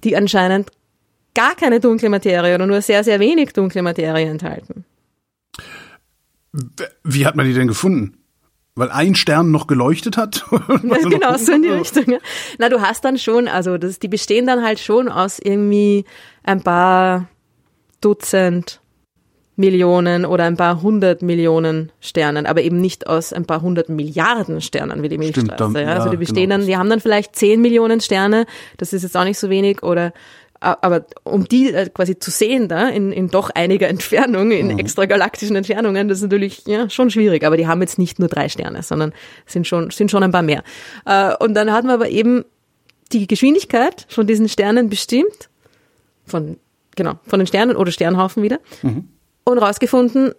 die 0.04 0.16
anscheinend 0.16 0.70
gar 1.34 1.54
keine 1.54 1.80
dunkle 1.80 2.08
Materie 2.08 2.54
oder 2.54 2.66
nur 2.66 2.82
sehr, 2.82 3.04
sehr 3.04 3.20
wenig 3.20 3.52
dunkle 3.52 3.82
Materie 3.82 4.26
enthalten. 4.26 4.84
Wie 7.04 7.26
hat 7.26 7.36
man 7.36 7.46
die 7.46 7.54
denn 7.54 7.68
gefunden? 7.68 8.21
Weil 8.74 8.90
ein 8.90 9.14
Stern 9.14 9.50
noch 9.50 9.66
geleuchtet 9.66 10.16
hat? 10.16 10.44
Genau, 10.82 11.36
so 11.36 11.52
in 11.52 11.62
die 11.62 11.68
Richtung. 11.70 12.04
Ja. 12.10 12.18
Na, 12.58 12.68
du 12.70 12.80
hast 12.80 13.04
dann 13.04 13.18
schon, 13.18 13.46
also 13.48 13.76
das, 13.78 13.98
die 13.98 14.08
bestehen 14.08 14.46
dann 14.46 14.62
halt 14.64 14.78
schon 14.78 15.08
aus 15.08 15.38
irgendwie 15.38 16.04
ein 16.42 16.62
paar 16.62 17.28
Dutzend 18.00 18.80
Millionen 19.56 20.24
oder 20.24 20.44
ein 20.44 20.56
paar 20.56 20.80
hundert 20.82 21.20
Millionen 21.20 21.92
Sternen, 22.00 22.46
aber 22.46 22.62
eben 22.62 22.80
nicht 22.80 23.06
aus 23.06 23.32
ein 23.34 23.44
paar 23.44 23.60
hundert 23.60 23.90
Milliarden 23.90 24.62
Sternen 24.62 25.02
wie 25.02 25.08
die 25.10 25.16
Stimmt, 25.16 25.36
Milchstraße. 25.48 25.72
dann- 25.74 25.86
ja. 25.88 25.94
Also 25.94 26.08
die 26.08 26.16
bestehen 26.16 26.48
genau. 26.48 26.56
dann, 26.58 26.66
die 26.66 26.76
haben 26.78 26.88
dann 26.88 27.00
vielleicht 27.00 27.36
zehn 27.36 27.60
Millionen 27.60 28.00
Sterne, 28.00 28.46
das 28.78 28.94
ist 28.94 29.02
jetzt 29.02 29.16
auch 29.16 29.24
nicht 29.24 29.38
so 29.38 29.50
wenig, 29.50 29.82
oder 29.82 30.14
aber 30.62 31.04
um 31.24 31.46
die 31.48 31.72
äh, 31.72 31.88
quasi 31.88 32.18
zu 32.18 32.30
sehen 32.30 32.68
da 32.68 32.88
in, 32.88 33.12
in 33.12 33.28
doch 33.28 33.50
einiger 33.50 33.88
Entfernung, 33.88 34.46
Mhm. 34.46 34.52
in 34.52 34.78
extragalaktischen 34.78 35.56
Entfernungen, 35.56 36.08
das 36.08 36.18
ist 36.18 36.22
natürlich 36.24 36.62
ja 36.66 36.88
schon 36.88 37.10
schwierig. 37.10 37.44
Aber 37.44 37.56
die 37.56 37.66
haben 37.66 37.80
jetzt 37.80 37.98
nicht 37.98 38.18
nur 38.18 38.28
drei 38.28 38.48
Sterne, 38.48 38.82
sondern 38.82 39.12
sind 39.46 39.66
schon 39.66 39.90
sind 39.90 40.10
schon 40.10 40.22
ein 40.22 40.32
paar 40.32 40.42
mehr. 40.42 40.62
Äh, 41.04 41.34
Und 41.40 41.54
dann 41.54 41.72
hat 41.72 41.84
man 41.84 41.94
aber 41.94 42.08
eben 42.08 42.44
die 43.12 43.26
Geschwindigkeit 43.26 44.06
von 44.08 44.26
diesen 44.26 44.48
Sternen 44.48 44.88
bestimmt, 44.88 45.50
von 46.24 46.56
genau 46.96 47.14
von 47.26 47.38
den 47.40 47.46
Sternen 47.46 47.76
oder 47.76 47.90
Sternhaufen 47.92 48.42
wieder, 48.42 48.58
und 49.44 49.58
rausgefunden, 49.58 50.32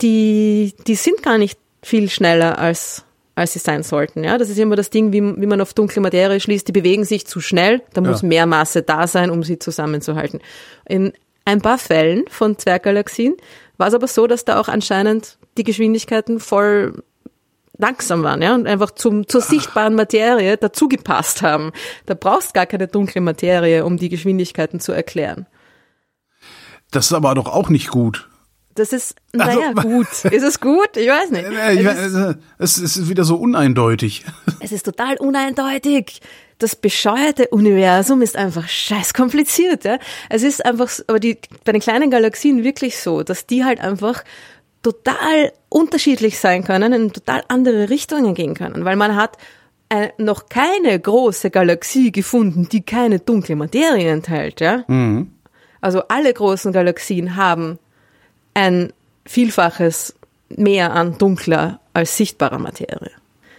die 0.00 0.74
die 0.86 0.94
sind 0.94 1.22
gar 1.22 1.38
nicht 1.38 1.58
viel 1.82 2.08
schneller 2.08 2.58
als 2.58 3.04
als 3.34 3.52
sie 3.52 3.58
sein 3.58 3.82
sollten. 3.82 4.22
Ja, 4.24 4.38
das 4.38 4.48
ist 4.48 4.58
immer 4.58 4.76
das 4.76 4.90
Ding, 4.90 5.12
wie, 5.12 5.20
wie 5.22 5.46
man 5.46 5.60
auf 5.60 5.74
dunkle 5.74 6.00
Materie 6.00 6.38
schließt. 6.40 6.68
Die 6.68 6.72
bewegen 6.72 7.04
sich 7.04 7.26
zu 7.26 7.40
schnell. 7.40 7.82
Da 7.92 8.00
muss 8.00 8.22
Ja. 8.22 8.28
mehr 8.28 8.46
Masse 8.46 8.82
da 8.82 9.06
sein, 9.06 9.30
um 9.30 9.42
sie 9.42 9.58
zusammenzuhalten. 9.58 10.40
In 10.88 11.12
ein 11.44 11.60
paar 11.60 11.78
Fällen 11.78 12.24
von 12.28 12.56
Zwerggalaxien 12.58 13.34
war 13.76 13.88
es 13.88 13.94
aber 13.94 14.06
so, 14.06 14.26
dass 14.26 14.44
da 14.44 14.60
auch 14.60 14.68
anscheinend 14.68 15.36
die 15.58 15.64
Geschwindigkeiten 15.64 16.38
voll 16.40 17.02
langsam 17.76 18.22
waren, 18.22 18.40
ja, 18.40 18.54
und 18.54 18.68
einfach 18.68 18.92
zum, 18.92 19.26
zur 19.26 19.40
sichtbaren 19.40 19.96
Materie 19.96 20.56
dazugepasst 20.56 21.42
haben. 21.42 21.72
Da 22.06 22.14
brauchst 22.14 22.54
gar 22.54 22.66
keine 22.66 22.86
dunkle 22.86 23.20
Materie, 23.20 23.84
um 23.84 23.96
die 23.96 24.08
Geschwindigkeiten 24.08 24.78
zu 24.78 24.92
erklären. 24.92 25.46
Das 26.92 27.06
ist 27.06 27.12
aber 27.12 27.34
doch 27.34 27.48
auch 27.48 27.68
nicht 27.70 27.88
gut. 27.88 28.28
Das 28.74 28.92
ist, 28.92 29.14
Also- 29.38 29.60
naja, 29.60 29.72
gut. 29.82 30.24
Ist 30.24 30.42
es 30.42 30.60
gut? 30.60 30.96
Ich 30.96 31.08
weiß 31.08 31.30
nicht. 31.30 31.44
Ich 31.48 31.86
Es 31.86 32.12
ist, 32.12 32.36
Es 32.58 32.78
ist 32.98 33.08
wieder 33.08 33.24
so 33.24 33.36
uneindeutig. 33.36 34.24
es 34.60 34.72
ist 34.72 34.84
total 34.84 35.16
uneindeutig. 35.16 36.20
Das 36.58 36.76
bescheuerte 36.76 37.48
Universum 37.48 38.22
ist 38.22 38.36
einfach 38.36 38.68
scheiß 38.68 39.12
kompliziert, 39.14 39.84
ja. 39.84 39.98
Es 40.30 40.42
ist 40.42 40.64
einfach, 40.64 40.88
so- 40.88 41.02
aber 41.08 41.18
die, 41.20 41.38
bei 41.64 41.72
den 41.72 41.80
kleinen 41.80 42.10
Galaxien 42.10 42.62
wirklich 42.64 42.98
so, 42.98 43.22
dass 43.22 43.46
die 43.46 43.64
halt 43.64 43.80
einfach 43.80 44.22
total 44.82 45.52
unterschiedlich 45.68 46.38
sein 46.38 46.62
können, 46.64 46.92
in 46.92 47.12
total 47.12 47.42
andere 47.48 47.88
Richtungen 47.90 48.34
gehen 48.34 48.54
können, 48.54 48.84
weil 48.84 48.96
man 48.96 49.16
hat 49.16 49.36
äh, 49.88 50.08
noch 50.18 50.48
keine 50.48 50.98
große 50.98 51.50
Galaxie 51.50 52.12
gefunden, 52.12 52.68
die 52.70 52.82
keine 52.82 53.18
dunkle 53.18 53.56
Materie 53.56 54.10
enthält, 54.10 54.60
ja. 54.60 54.84
Also 55.80 56.02
alle 56.08 56.32
großen 56.32 56.72
Galaxien 56.72 57.36
haben 57.36 57.78
ein 58.54 58.92
Vielfaches 59.26 60.14
mehr 60.48 60.92
an 60.92 61.18
dunkler 61.18 61.80
als 61.92 62.16
sichtbarer 62.16 62.58
Materie. 62.58 63.12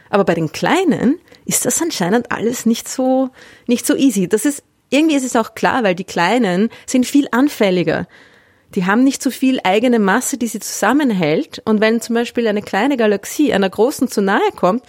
Aber 0.10 0.24
bei 0.24 0.34
den 0.34 0.52
kleinen 0.52 1.20
ist 1.46 1.66
das 1.66 1.82
anscheinend 1.82 2.32
alles 2.32 2.66
nicht 2.66 2.88
so, 2.88 3.30
nicht 3.68 3.86
so 3.86 3.96
easy. 3.96 4.28
Das 4.28 4.46
ist, 4.46 4.64
irgendwie 4.90 5.16
ist 5.16 5.26
es 5.26 5.36
auch 5.36 5.56
klar, 5.56 5.84
weil 5.84 5.96
die 5.96 6.04
kleinen 6.04 6.70
sind 6.86 7.06
viel 7.06 7.28
anfälliger. 7.32 8.08
Die 8.76 8.86
haben 8.86 9.04
nicht 9.04 9.22
so 9.22 9.32
viel 9.32 9.60
eigene 9.64 10.00
Masse, 10.00 10.38
die 10.38 10.48
sie 10.48 10.60
zusammenhält. 10.60 11.62
Und 11.66 11.82
wenn 11.82 12.02
zum 12.02 12.16
Beispiel 12.16 12.48
eine 12.48 12.62
kleine 12.62 12.98
Galaxie 12.98 13.54
einer 13.54 13.70
großen 13.70 14.08
zu 14.08 14.22
nahe 14.22 14.52
kommt, 14.56 14.84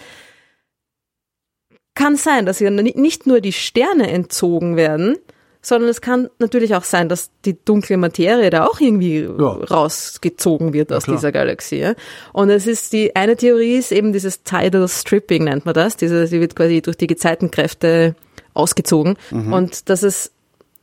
kann 1.95 2.15
sein, 2.15 2.45
dass 2.45 2.59
ja 2.59 2.69
nicht 2.69 3.25
nur 3.25 3.41
die 3.41 3.53
Sterne 3.53 4.11
entzogen 4.11 4.75
werden, 4.75 5.17
sondern 5.61 5.89
es 5.89 6.01
kann 6.01 6.29
natürlich 6.39 6.75
auch 6.75 6.83
sein, 6.83 7.09
dass 7.09 7.31
die 7.45 7.57
dunkle 7.63 7.97
Materie 7.97 8.49
da 8.49 8.65
auch 8.65 8.79
irgendwie 8.79 9.21
ja. 9.21 9.47
rausgezogen 9.47 10.73
wird 10.73 10.93
aus 10.93 11.05
dieser 11.05 11.31
Galaxie. 11.31 11.79
Ja? 11.79 11.93
Und 12.33 12.49
es 12.49 12.67
ist 12.67 12.93
die 12.93 13.15
eine 13.15 13.35
Theorie 13.35 13.77
ist 13.77 13.91
eben 13.91 14.13
dieses 14.13 14.43
Tidal 14.43 14.87
Stripping 14.87 15.45
nennt 15.45 15.65
man 15.65 15.73
das. 15.73 15.97
Diese, 15.97 16.27
sie 16.27 16.39
wird 16.39 16.55
quasi 16.55 16.81
durch 16.81 16.97
die 16.97 17.07
Gezeitenkräfte 17.07 18.15
ausgezogen 18.53 19.17
mhm. 19.31 19.53
und 19.53 19.89
das 19.89 20.03
ist 20.03 20.31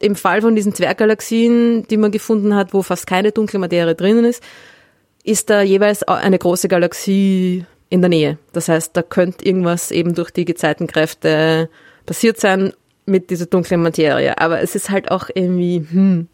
im 0.00 0.16
Fall 0.16 0.42
von 0.42 0.54
diesen 0.54 0.74
Zwerggalaxien, 0.74 1.86
die 1.88 1.96
man 1.96 2.10
gefunden 2.10 2.54
hat, 2.54 2.74
wo 2.74 2.82
fast 2.82 3.06
keine 3.06 3.32
dunkle 3.32 3.58
Materie 3.58 3.94
drinnen 3.94 4.24
ist, 4.24 4.42
ist 5.24 5.48
da 5.48 5.62
jeweils 5.62 6.02
eine 6.02 6.38
große 6.38 6.68
Galaxie 6.68 7.64
in 7.88 8.02
der 8.02 8.10
Nähe. 8.10 8.38
Das 8.52 8.68
heißt, 8.68 8.96
da 8.96 9.02
könnte 9.02 9.44
irgendwas 9.44 9.90
eben 9.90 10.14
durch 10.14 10.30
die 10.30 10.44
Gezeitenkräfte 10.44 11.70
passiert 12.04 12.38
sein 12.38 12.72
mit 13.06 13.30
dieser 13.30 13.46
dunklen 13.46 13.82
Materie. 13.82 14.38
Aber 14.38 14.60
es 14.60 14.74
ist 14.74 14.90
halt 14.90 15.10
auch 15.10 15.28
irgendwie 15.34 15.86
hm, 15.88 16.28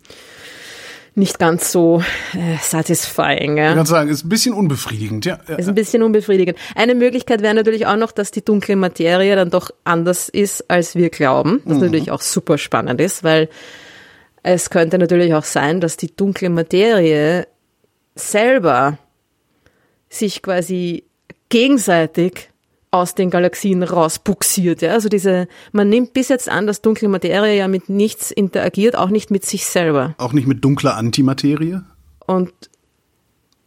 nicht 1.14 1.38
ganz 1.38 1.72
so 1.72 2.02
äh, 2.34 2.56
satisfying. 2.60 3.56
Ja. 3.56 3.70
Ich 3.70 3.76
kann 3.76 3.86
sagen, 3.86 4.10
ist 4.10 4.24
ein 4.24 4.28
bisschen 4.28 4.54
unbefriedigend. 4.54 5.24
Ja. 5.24 5.36
Ist 5.56 5.68
ein 5.68 5.74
bisschen 5.74 6.02
unbefriedigend. 6.02 6.58
Eine 6.74 6.94
Möglichkeit 6.94 7.42
wäre 7.42 7.54
natürlich 7.54 7.86
auch 7.86 7.96
noch, 7.96 8.12
dass 8.12 8.30
die 8.30 8.44
dunkle 8.44 8.76
Materie 8.76 9.34
dann 9.36 9.50
doch 9.50 9.70
anders 9.84 10.28
ist, 10.28 10.70
als 10.70 10.94
wir 10.94 11.10
glauben. 11.10 11.60
Was 11.64 11.78
mhm. 11.78 11.84
natürlich 11.84 12.10
auch 12.10 12.22
super 12.22 12.58
spannend 12.58 13.00
ist, 13.00 13.24
weil 13.24 13.48
es 14.42 14.70
könnte 14.70 14.98
natürlich 14.98 15.34
auch 15.34 15.44
sein, 15.44 15.80
dass 15.80 15.96
die 15.96 16.14
dunkle 16.14 16.48
Materie 16.48 17.46
selber 18.14 18.98
sich 20.08 20.42
quasi 20.42 21.04
gegenseitig 21.48 22.50
aus 22.90 23.14
den 23.14 23.30
Galaxien 23.30 23.82
rausbuxiert. 23.82 24.82
Ja? 24.82 24.92
Also 24.92 25.08
diese, 25.08 25.48
man 25.72 25.88
nimmt 25.88 26.12
bis 26.12 26.28
jetzt 26.28 26.48
an, 26.48 26.66
dass 26.66 26.82
dunkle 26.82 27.08
Materie 27.08 27.56
ja 27.56 27.68
mit 27.68 27.88
nichts 27.88 28.30
interagiert, 28.30 28.96
auch 28.96 29.10
nicht 29.10 29.30
mit 29.30 29.44
sich 29.44 29.66
selber. 29.66 30.14
Auch 30.18 30.32
nicht 30.32 30.48
mit 30.48 30.64
dunkler 30.64 30.96
Antimaterie? 30.96 31.82
Und 32.26 32.52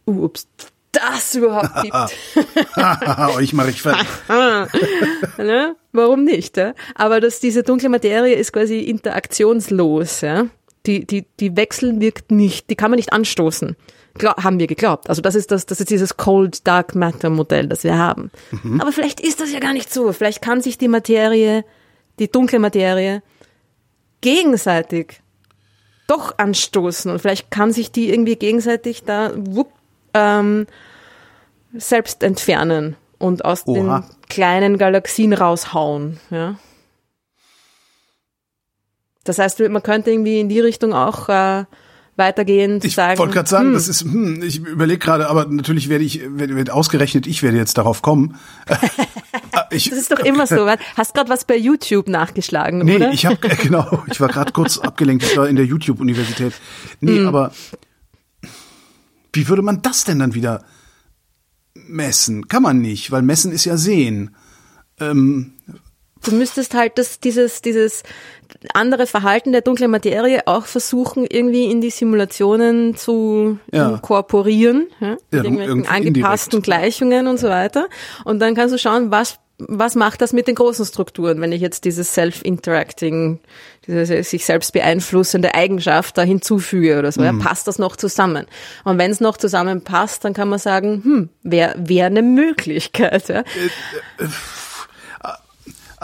uh, 0.06 0.24
ups, 0.24 0.46
das 0.92 1.34
überhaupt 1.34 1.70
gibt. 1.82 1.94
Euch 3.36 3.52
mache 3.54 3.70
ich 3.70 3.82
fertig. 3.82 4.06
ne? 5.38 5.76
Warum 5.92 6.24
nicht? 6.24 6.56
Ja? 6.56 6.74
Aber 6.94 7.20
dass 7.20 7.40
diese 7.40 7.62
dunkle 7.62 7.88
Materie 7.88 8.34
ist 8.34 8.52
quasi 8.52 8.80
interaktionslos. 8.80 10.20
Ja? 10.20 10.46
Die, 10.86 11.06
die, 11.06 11.24
die 11.40 11.56
Wechsel 11.56 11.98
wirkt 12.00 12.30
nicht, 12.30 12.68
die 12.68 12.76
kann 12.76 12.90
man 12.90 12.96
nicht 12.96 13.12
anstoßen 13.12 13.74
haben 14.22 14.58
wir 14.58 14.66
geglaubt. 14.66 15.08
Also 15.08 15.22
das 15.22 15.34
ist 15.34 15.50
das, 15.50 15.66
das 15.66 15.80
ist 15.80 15.90
dieses 15.90 16.16
Cold 16.16 16.66
Dark 16.66 16.94
Matter 16.94 17.30
Modell, 17.30 17.66
das 17.66 17.84
wir 17.84 17.98
haben. 17.98 18.30
Mhm. 18.62 18.80
Aber 18.80 18.92
vielleicht 18.92 19.20
ist 19.20 19.40
das 19.40 19.52
ja 19.52 19.58
gar 19.58 19.72
nicht 19.72 19.92
so. 19.92 20.12
Vielleicht 20.12 20.40
kann 20.42 20.60
sich 20.60 20.78
die 20.78 20.88
Materie, 20.88 21.64
die 22.18 22.30
dunkle 22.30 22.58
Materie, 22.58 23.22
gegenseitig 24.20 25.20
doch 26.06 26.38
anstoßen 26.38 27.10
und 27.10 27.18
vielleicht 27.18 27.50
kann 27.50 27.72
sich 27.72 27.90
die 27.90 28.10
irgendwie 28.10 28.36
gegenseitig 28.36 29.04
da 29.04 29.32
wupp, 29.36 29.72
ähm, 30.12 30.66
selbst 31.72 32.22
entfernen 32.22 32.96
und 33.18 33.44
aus 33.44 33.66
Oha. 33.66 34.00
den 34.00 34.28
kleinen 34.28 34.78
Galaxien 34.78 35.32
raushauen. 35.32 36.20
Ja. 36.30 36.56
Das 39.24 39.38
heißt, 39.38 39.60
man 39.60 39.82
könnte 39.82 40.10
irgendwie 40.10 40.40
in 40.40 40.48
die 40.48 40.60
Richtung 40.60 40.92
auch 40.92 41.28
äh, 41.28 41.64
weitergehend 42.16 42.84
ich 42.84 42.94
sagen. 42.94 43.14
Ich 43.14 43.18
wollte 43.18 43.34
gerade 43.34 43.48
sagen, 43.48 43.66
hm. 43.68 43.74
das 43.74 43.88
ist, 43.88 44.02
hm, 44.02 44.42
ich 44.42 44.64
überlege 44.64 44.98
gerade, 44.98 45.28
aber 45.28 45.46
natürlich 45.46 45.88
werde 45.88 46.04
ich, 46.04 46.20
werde 46.26 46.72
ausgerechnet, 46.72 47.26
ich 47.26 47.42
werde 47.42 47.56
jetzt 47.56 47.76
darauf 47.78 48.02
kommen. 48.02 48.38
ich, 49.70 49.90
das 49.90 49.98
ist 49.98 50.12
doch 50.12 50.20
immer 50.20 50.46
so. 50.46 50.68
Hast 50.96 51.14
gerade 51.14 51.28
was 51.28 51.44
bei 51.44 51.56
YouTube 51.56 52.08
nachgeschlagen, 52.08 52.80
nee, 52.80 52.96
oder? 52.96 53.08
Nee, 53.08 53.14
ich 53.14 53.26
habe 53.26 53.36
genau, 53.62 54.04
ich 54.10 54.20
war 54.20 54.28
gerade 54.28 54.52
kurz 54.52 54.78
abgelenkt, 54.78 55.24
ich 55.24 55.36
war 55.36 55.48
in 55.48 55.56
der 55.56 55.64
YouTube-Universität. 55.64 56.52
Nee, 57.00 57.18
hm. 57.18 57.26
aber 57.26 57.52
wie 59.32 59.48
würde 59.48 59.62
man 59.62 59.82
das 59.82 60.04
denn 60.04 60.20
dann 60.20 60.34
wieder 60.34 60.64
messen? 61.74 62.48
Kann 62.48 62.62
man 62.62 62.80
nicht, 62.80 63.10
weil 63.10 63.22
messen 63.22 63.52
ist 63.52 63.64
ja 63.64 63.76
sehen. 63.76 64.36
Ähm, 65.00 65.53
du 66.24 66.32
müsstest 66.32 66.74
halt 66.74 66.98
das, 66.98 67.20
dieses, 67.20 67.62
dieses 67.62 68.02
andere 68.72 69.06
Verhalten 69.06 69.52
der 69.52 69.60
dunklen 69.60 69.90
Materie 69.90 70.46
auch 70.46 70.66
versuchen, 70.66 71.26
irgendwie 71.28 71.70
in 71.70 71.80
die 71.80 71.90
Simulationen 71.90 72.96
zu 72.96 73.58
ja. 73.72 73.90
inkorporieren, 73.90 74.88
ja, 75.00 75.10
mit 75.10 75.20
ja, 75.32 75.42
irgendwelchen 75.42 75.86
angepassten 75.86 76.58
indirekt. 76.58 76.64
Gleichungen 76.64 77.26
und 77.26 77.38
so 77.38 77.48
weiter. 77.48 77.88
Und 78.24 78.40
dann 78.40 78.54
kannst 78.54 78.74
du 78.74 78.78
schauen, 78.78 79.10
was 79.10 79.38
was 79.58 79.94
macht 79.94 80.20
das 80.20 80.32
mit 80.32 80.48
den 80.48 80.56
großen 80.56 80.84
Strukturen, 80.84 81.40
wenn 81.40 81.52
ich 81.52 81.60
jetzt 81.60 81.84
dieses 81.84 82.12
Self-Interacting, 82.12 83.38
diese 83.86 84.22
sich 84.24 84.44
selbst 84.44 84.72
beeinflussende 84.72 85.54
Eigenschaft 85.54 86.18
da 86.18 86.22
hinzufüge 86.22 86.98
oder 86.98 87.12
so, 87.12 87.20
mhm. 87.20 87.26
ja, 87.26 87.32
passt 87.44 87.68
das 87.68 87.78
noch 87.78 87.94
zusammen? 87.94 88.46
Und 88.82 88.98
wenn 88.98 89.12
es 89.12 89.20
noch 89.20 89.36
zusammenpasst, 89.36 90.24
dann 90.24 90.34
kann 90.34 90.48
man 90.48 90.58
sagen, 90.58 91.02
hm, 91.04 91.28
wäre 91.44 91.74
wär 91.78 92.06
eine 92.06 92.22
Möglichkeit. 92.22 93.28
Ja? 93.28 93.40
Äh, 93.40 94.24
äh, 94.24 94.28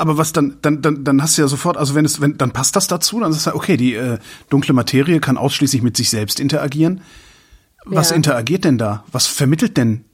aber 0.01 0.17
was 0.17 0.33
dann, 0.33 0.57
dann, 0.63 0.81
dann, 0.81 1.05
dann 1.05 1.23
hast 1.23 1.37
du 1.37 1.43
ja 1.43 1.49
sofort, 1.49 1.77
also 1.77 1.95
wenn 1.95 2.05
es, 2.05 2.21
wenn, 2.21 2.39
dann 2.39 2.53
passt 2.53 2.75
das 2.75 2.87
dazu, 2.87 3.21
dann 3.21 3.33
sagst 3.33 3.47
du, 3.47 3.55
okay, 3.55 3.77
die 3.77 3.95
äh, 3.95 4.19
dunkle 4.49 4.73
Materie 4.73 5.21
kann 5.21 5.37
ausschließlich 5.37 5.83
mit 5.83 5.97
sich 5.97 6.09
selbst 6.09 6.41
interagieren. 6.41 7.03
Was 7.85 8.11
ja. 8.11 8.17
interagiert 8.17 8.65
denn 8.65 8.79
da? 8.79 9.05
Was 9.13 9.27
vermittelt 9.27 9.77
denn 9.77 10.05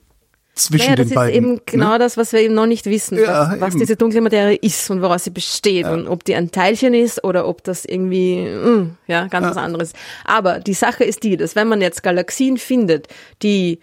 zwischen 0.55 0.93
naja, 0.93 0.97
den 0.97 1.11
beiden? 1.11 1.45
Das 1.45 1.51
ist 1.51 1.53
eben 1.53 1.61
genau 1.67 1.93
ne? 1.93 1.99
das, 2.01 2.17
was 2.17 2.33
wir 2.33 2.41
eben 2.41 2.55
noch 2.55 2.67
nicht 2.67 2.87
wissen, 2.87 3.19
ja, 3.19 3.53
was, 3.53 3.61
was 3.61 3.77
diese 3.77 3.95
dunkle 3.95 4.21
Materie 4.21 4.57
ist 4.57 4.91
und 4.91 5.03
woraus 5.03 5.25
sie 5.25 5.31
besteht 5.31 5.87
ja. 5.87 5.93
und 5.93 6.09
ob 6.09 6.25
die 6.25 6.35
ein 6.35 6.51
Teilchen 6.51 6.93
ist 6.93 7.23
oder 7.23 7.47
ob 7.47 7.63
das 7.63 7.85
irgendwie, 7.85 8.49
mh, 8.49 8.65
hm, 8.65 8.97
ja, 9.07 9.27
ganz 9.29 9.47
was 9.47 9.57
anderes. 9.57 9.93
Aber 10.25 10.59
die 10.59 10.75
Sache 10.75 11.05
ist 11.05 11.23
die, 11.23 11.37
dass 11.37 11.55
wenn 11.55 11.69
man 11.69 11.81
jetzt 11.81 12.03
Galaxien 12.03 12.57
findet, 12.57 13.07
die 13.43 13.79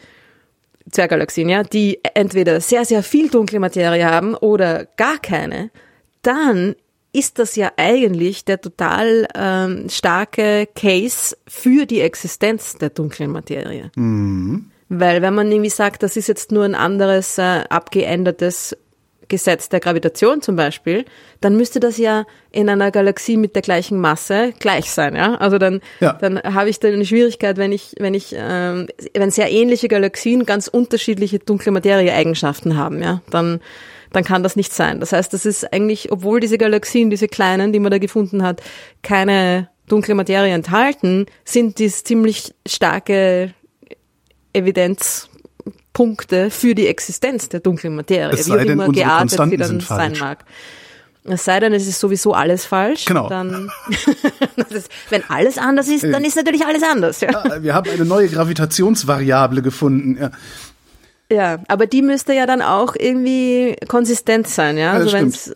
Zwerggalaxien, 0.92 1.48
ja, 1.48 1.64
die 1.64 2.00
entweder 2.14 2.60
sehr, 2.60 2.84
sehr 2.84 3.04
viel 3.04 3.30
dunkle 3.30 3.60
Materie 3.60 4.06
haben 4.06 4.36
oder 4.36 4.86
gar 4.98 5.18
keine, 5.18 5.72
dann 6.24 6.76
ist 7.14 7.38
das 7.38 7.56
ja 7.56 7.72
eigentlich 7.78 8.44
der 8.44 8.60
total 8.60 9.28
ähm, 9.36 9.88
starke 9.88 10.68
Case 10.76 11.38
für 11.48 11.86
die 11.86 12.02
Existenz 12.02 12.76
der 12.78 12.90
dunklen 12.90 13.32
Materie. 13.32 13.92
Mhm. 13.96 14.72
Weil 14.90 15.22
wenn 15.22 15.34
man 15.34 15.52
irgendwie 15.52 15.70
sagt, 15.70 16.04
das 16.04 16.18
ist 16.18 16.28
jetzt 16.28 16.52
nur 16.52 16.66
ein 16.66 16.76
anderes 16.76 17.38
äh, 17.38 17.64
abgeändertes 17.70 18.76
Gesetz 19.28 19.70
der 19.70 19.80
Gravitation 19.80 20.42
zum 20.42 20.56
Beispiel, 20.56 21.06
dann 21.40 21.56
müsste 21.56 21.80
das 21.80 21.98
ja 21.98 22.26
in 22.52 22.70
einer 22.70 22.92
Galaxie 22.92 23.38
mit 23.38 23.56
der 23.56 23.62
gleichen 23.62 24.00
Masse 24.00 24.54
gleich 24.60 24.92
sein, 24.92 25.16
ja. 25.16 25.36
Also 25.36 25.58
dann, 25.58 25.82
ja. 26.00 26.14
dann 26.14 26.42
habe 26.42 26.70
ich 26.70 26.80
da 26.80 26.90
eine 26.90 27.06
Schwierigkeit, 27.06 27.58
wenn 27.58 27.72
ich, 27.72 27.96
wenn 28.00 28.14
ich, 28.14 28.36
ähm, 28.38 28.88
wenn 29.16 29.32
sehr 29.32 29.52
ähnliche 29.52 29.88
Galaxien 29.88 30.46
ganz 30.46 30.68
unterschiedliche 30.68 31.40
dunkle 31.40 31.72
Materie-Eigenschaften 31.72 32.78
haben, 32.78 33.02
ja, 33.02 33.22
dann 33.30 33.62
dann 34.14 34.24
kann 34.24 34.44
das 34.44 34.56
nicht 34.56 34.74
sein. 34.74 35.00
Das 35.00 35.12
heißt, 35.12 35.34
das 35.34 35.46
ist 35.46 35.74
eigentlich, 35.74 36.12
obwohl 36.12 36.40
diese 36.40 36.58
Galaxien, 36.58 37.10
diese 37.10 37.28
kleinen, 37.28 37.74
die 37.74 37.80
man 37.80 37.92
da 37.92 37.98
gefunden 37.98 38.44
hat, 38.44 38.62
keine 39.02 39.70
dunkle 39.88 40.16
Materie 40.16 40.54
enthalten, 40.54 41.26
sind 41.44 41.80
dies 41.80 42.04
ziemlich 42.04 42.54
starke 42.66 43.54
Evidenzpunkte 44.54 46.50
für 46.50 46.76
die 46.76 46.88
Existenz 46.88 47.50
der 47.50 47.60
dunklen 47.60 47.96
Materie, 47.96 48.40
es 48.40 48.48
wie 48.48 48.54
auch 48.54 48.58
immer 48.58 48.90
geartet 48.90 49.42
sie 49.50 49.58
dann 49.58 49.80
sein 49.82 50.16
mag. 50.20 50.46
Es 51.26 51.46
sei 51.46 51.60
denn, 51.62 51.74
es 51.74 51.88
ist 51.88 52.02
sowieso 52.02 52.34
alles 52.34 52.66
falsch. 52.66 53.06
Genau. 53.06 53.30
Dann, 53.30 53.72
ist, 54.70 54.92
wenn 55.10 55.24
alles 55.30 55.58
anders 55.58 55.88
ist, 55.88 56.04
dann 56.04 56.26
ist 56.26 56.36
natürlich 56.36 56.66
alles 56.66 56.84
anders. 56.84 57.22
Ja. 57.22 57.32
ja. 57.32 57.64
wir 57.64 57.74
haben 57.74 57.90
eine 57.90 58.04
neue 58.06 58.28
Gravitationsvariable 58.28 59.62
gefunden. 59.62 60.18
Ja. 60.20 60.32
Ja, 61.32 61.60
aber 61.68 61.88
die 61.88 62.02
müsste 62.02 62.34
ja 62.34 62.46
dann 62.46 62.62
auch 62.62 62.96
irgendwie 62.98 63.76
konsistent 63.88 64.48
sein, 64.48 64.78
ja. 64.78 64.92
Also, 64.92 65.16
ja, 65.16 65.22
wenn's, 65.22 65.52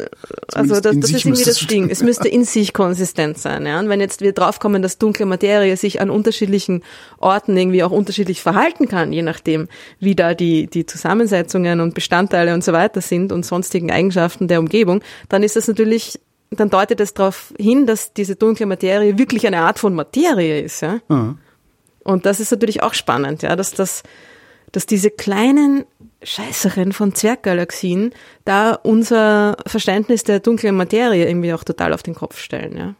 also 0.53 0.79
das, 0.79 0.99
das 0.99 1.11
ist 1.11 1.25
irgendwie 1.25 1.43
das 1.43 1.59
Ding. 1.59 1.89
Es 1.89 2.01
müsste 2.01 2.27
in 2.29 2.45
sich 2.45 2.73
konsistent 2.73 3.37
sein, 3.37 3.65
ja. 3.65 3.79
Und 3.79 3.89
wenn 3.89 3.99
jetzt 3.99 4.21
wir 4.21 4.31
draufkommen, 4.31 4.81
dass 4.81 4.97
dunkle 4.97 5.25
Materie 5.25 5.75
sich 5.77 6.01
an 6.01 6.09
unterschiedlichen 6.09 6.83
Orten 7.19 7.55
irgendwie 7.55 7.83
auch 7.83 7.91
unterschiedlich 7.91 8.41
verhalten 8.41 8.87
kann, 8.87 9.13
je 9.13 9.21
nachdem, 9.21 9.67
wie 9.99 10.15
da 10.15 10.33
die, 10.33 10.67
die 10.67 10.85
Zusammensetzungen 10.85 11.81
und 11.81 11.93
Bestandteile 11.93 12.53
und 12.53 12.63
so 12.63 12.73
weiter 12.73 13.01
sind 13.01 13.31
und 13.31 13.45
sonstigen 13.45 13.91
Eigenschaften 13.91 14.47
der 14.47 14.59
Umgebung, 14.59 15.01
dann 15.29 15.43
ist 15.43 15.55
das 15.55 15.67
natürlich 15.67 16.19
dann 16.49 16.69
deutet 16.69 17.01
es 17.01 17.13
darauf 17.13 17.53
hin, 17.59 17.85
dass 17.85 18.13
diese 18.13 18.37
dunkle 18.37 18.65
Materie 18.65 19.17
wirklich 19.17 19.45
eine 19.45 19.59
Art 19.59 19.79
von 19.79 19.93
Materie 19.93 20.61
ist, 20.61 20.81
ja. 20.81 20.99
Mhm. 21.09 21.39
Und 22.05 22.25
das 22.25 22.39
ist 22.39 22.51
natürlich 22.51 22.81
auch 22.81 22.93
spannend, 22.93 23.41
ja, 23.41 23.57
dass 23.57 23.71
das 23.71 24.03
dass 24.71 24.85
diese 24.85 25.09
kleinen 25.09 25.85
Scheißereien 26.23 26.93
von 26.93 27.13
Zwerggalaxien 27.13 28.13
da 28.45 28.73
unser 28.73 29.57
Verständnis 29.65 30.23
der 30.23 30.39
dunklen 30.39 30.75
Materie 30.75 31.27
irgendwie 31.27 31.53
auch 31.53 31.63
total 31.63 31.93
auf 31.93 32.03
den 32.03 32.15
Kopf 32.15 32.39
stellen, 32.39 32.77
ja. 32.77 32.95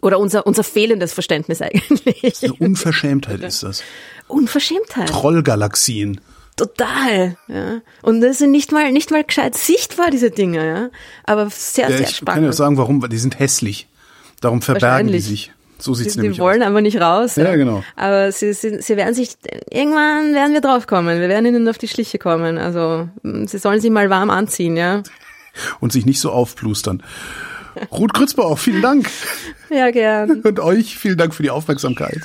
Oder 0.00 0.18
unser, 0.18 0.46
unser 0.46 0.64
fehlendes 0.64 1.12
Verständnis 1.12 1.62
eigentlich. 1.62 2.42
Eine 2.42 2.54
Unverschämtheit 2.54 3.40
ist 3.42 3.62
das. 3.62 3.82
Unverschämtheit. 4.28 5.08
Trollgalaxien. 5.08 6.20
Total, 6.56 7.36
ja. 7.48 7.80
Und 8.02 8.20
das 8.20 8.38
sind 8.38 8.50
nicht 8.50 8.72
mal, 8.72 8.90
nicht 8.92 9.10
mal 9.10 9.24
gescheit 9.24 9.56
sichtbar, 9.56 10.10
diese 10.10 10.30
Dinge, 10.30 10.66
ja. 10.66 10.90
Aber 11.24 11.48
sehr, 11.50 11.88
Ja, 11.90 11.96
sehr 11.96 12.08
ich 12.08 12.16
spannend. 12.16 12.36
kann 12.36 12.44
ja 12.44 12.52
sagen, 12.52 12.76
warum, 12.76 13.00
weil 13.00 13.08
die 13.08 13.18
sind 13.18 13.38
hässlich. 13.38 13.86
Darum 14.40 14.60
verbergen 14.60 15.12
die 15.12 15.20
sich. 15.20 15.52
So 15.82 15.94
sieht's 15.94 16.14
die, 16.14 16.20
nämlich 16.20 16.36
die 16.36 16.42
wollen 16.42 16.62
aus. 16.62 16.68
aber 16.68 16.80
nicht 16.80 17.00
raus. 17.00 17.36
Ja, 17.36 17.56
genau. 17.56 17.82
Aber 17.96 18.30
sie, 18.30 18.52
sie, 18.52 18.80
sie 18.80 18.96
werden 18.96 19.14
sich, 19.14 19.36
irgendwann 19.70 20.32
werden 20.32 20.52
wir 20.52 20.60
draufkommen. 20.60 21.20
Wir 21.20 21.28
werden 21.28 21.44
ihnen 21.46 21.68
auf 21.68 21.78
die 21.78 21.88
Schliche 21.88 22.18
kommen. 22.18 22.56
Also, 22.56 23.08
mm, 23.22 23.46
sie 23.46 23.58
sollen 23.58 23.80
sich 23.80 23.90
mal 23.90 24.08
warm 24.08 24.30
anziehen, 24.30 24.76
ja. 24.76 25.02
Und 25.80 25.92
sich 25.92 26.06
nicht 26.06 26.20
so 26.20 26.30
aufplustern. 26.30 27.02
Ruth 27.90 28.14
Grützbauch, 28.14 28.58
vielen 28.58 28.82
Dank. 28.82 29.08
Ja, 29.70 29.90
gern. 29.90 30.42
Und 30.42 30.60
euch 30.60 30.98
vielen 30.98 31.16
Dank 31.16 31.34
für 31.34 31.42
die 31.42 31.50
Aufmerksamkeit. 31.50 32.20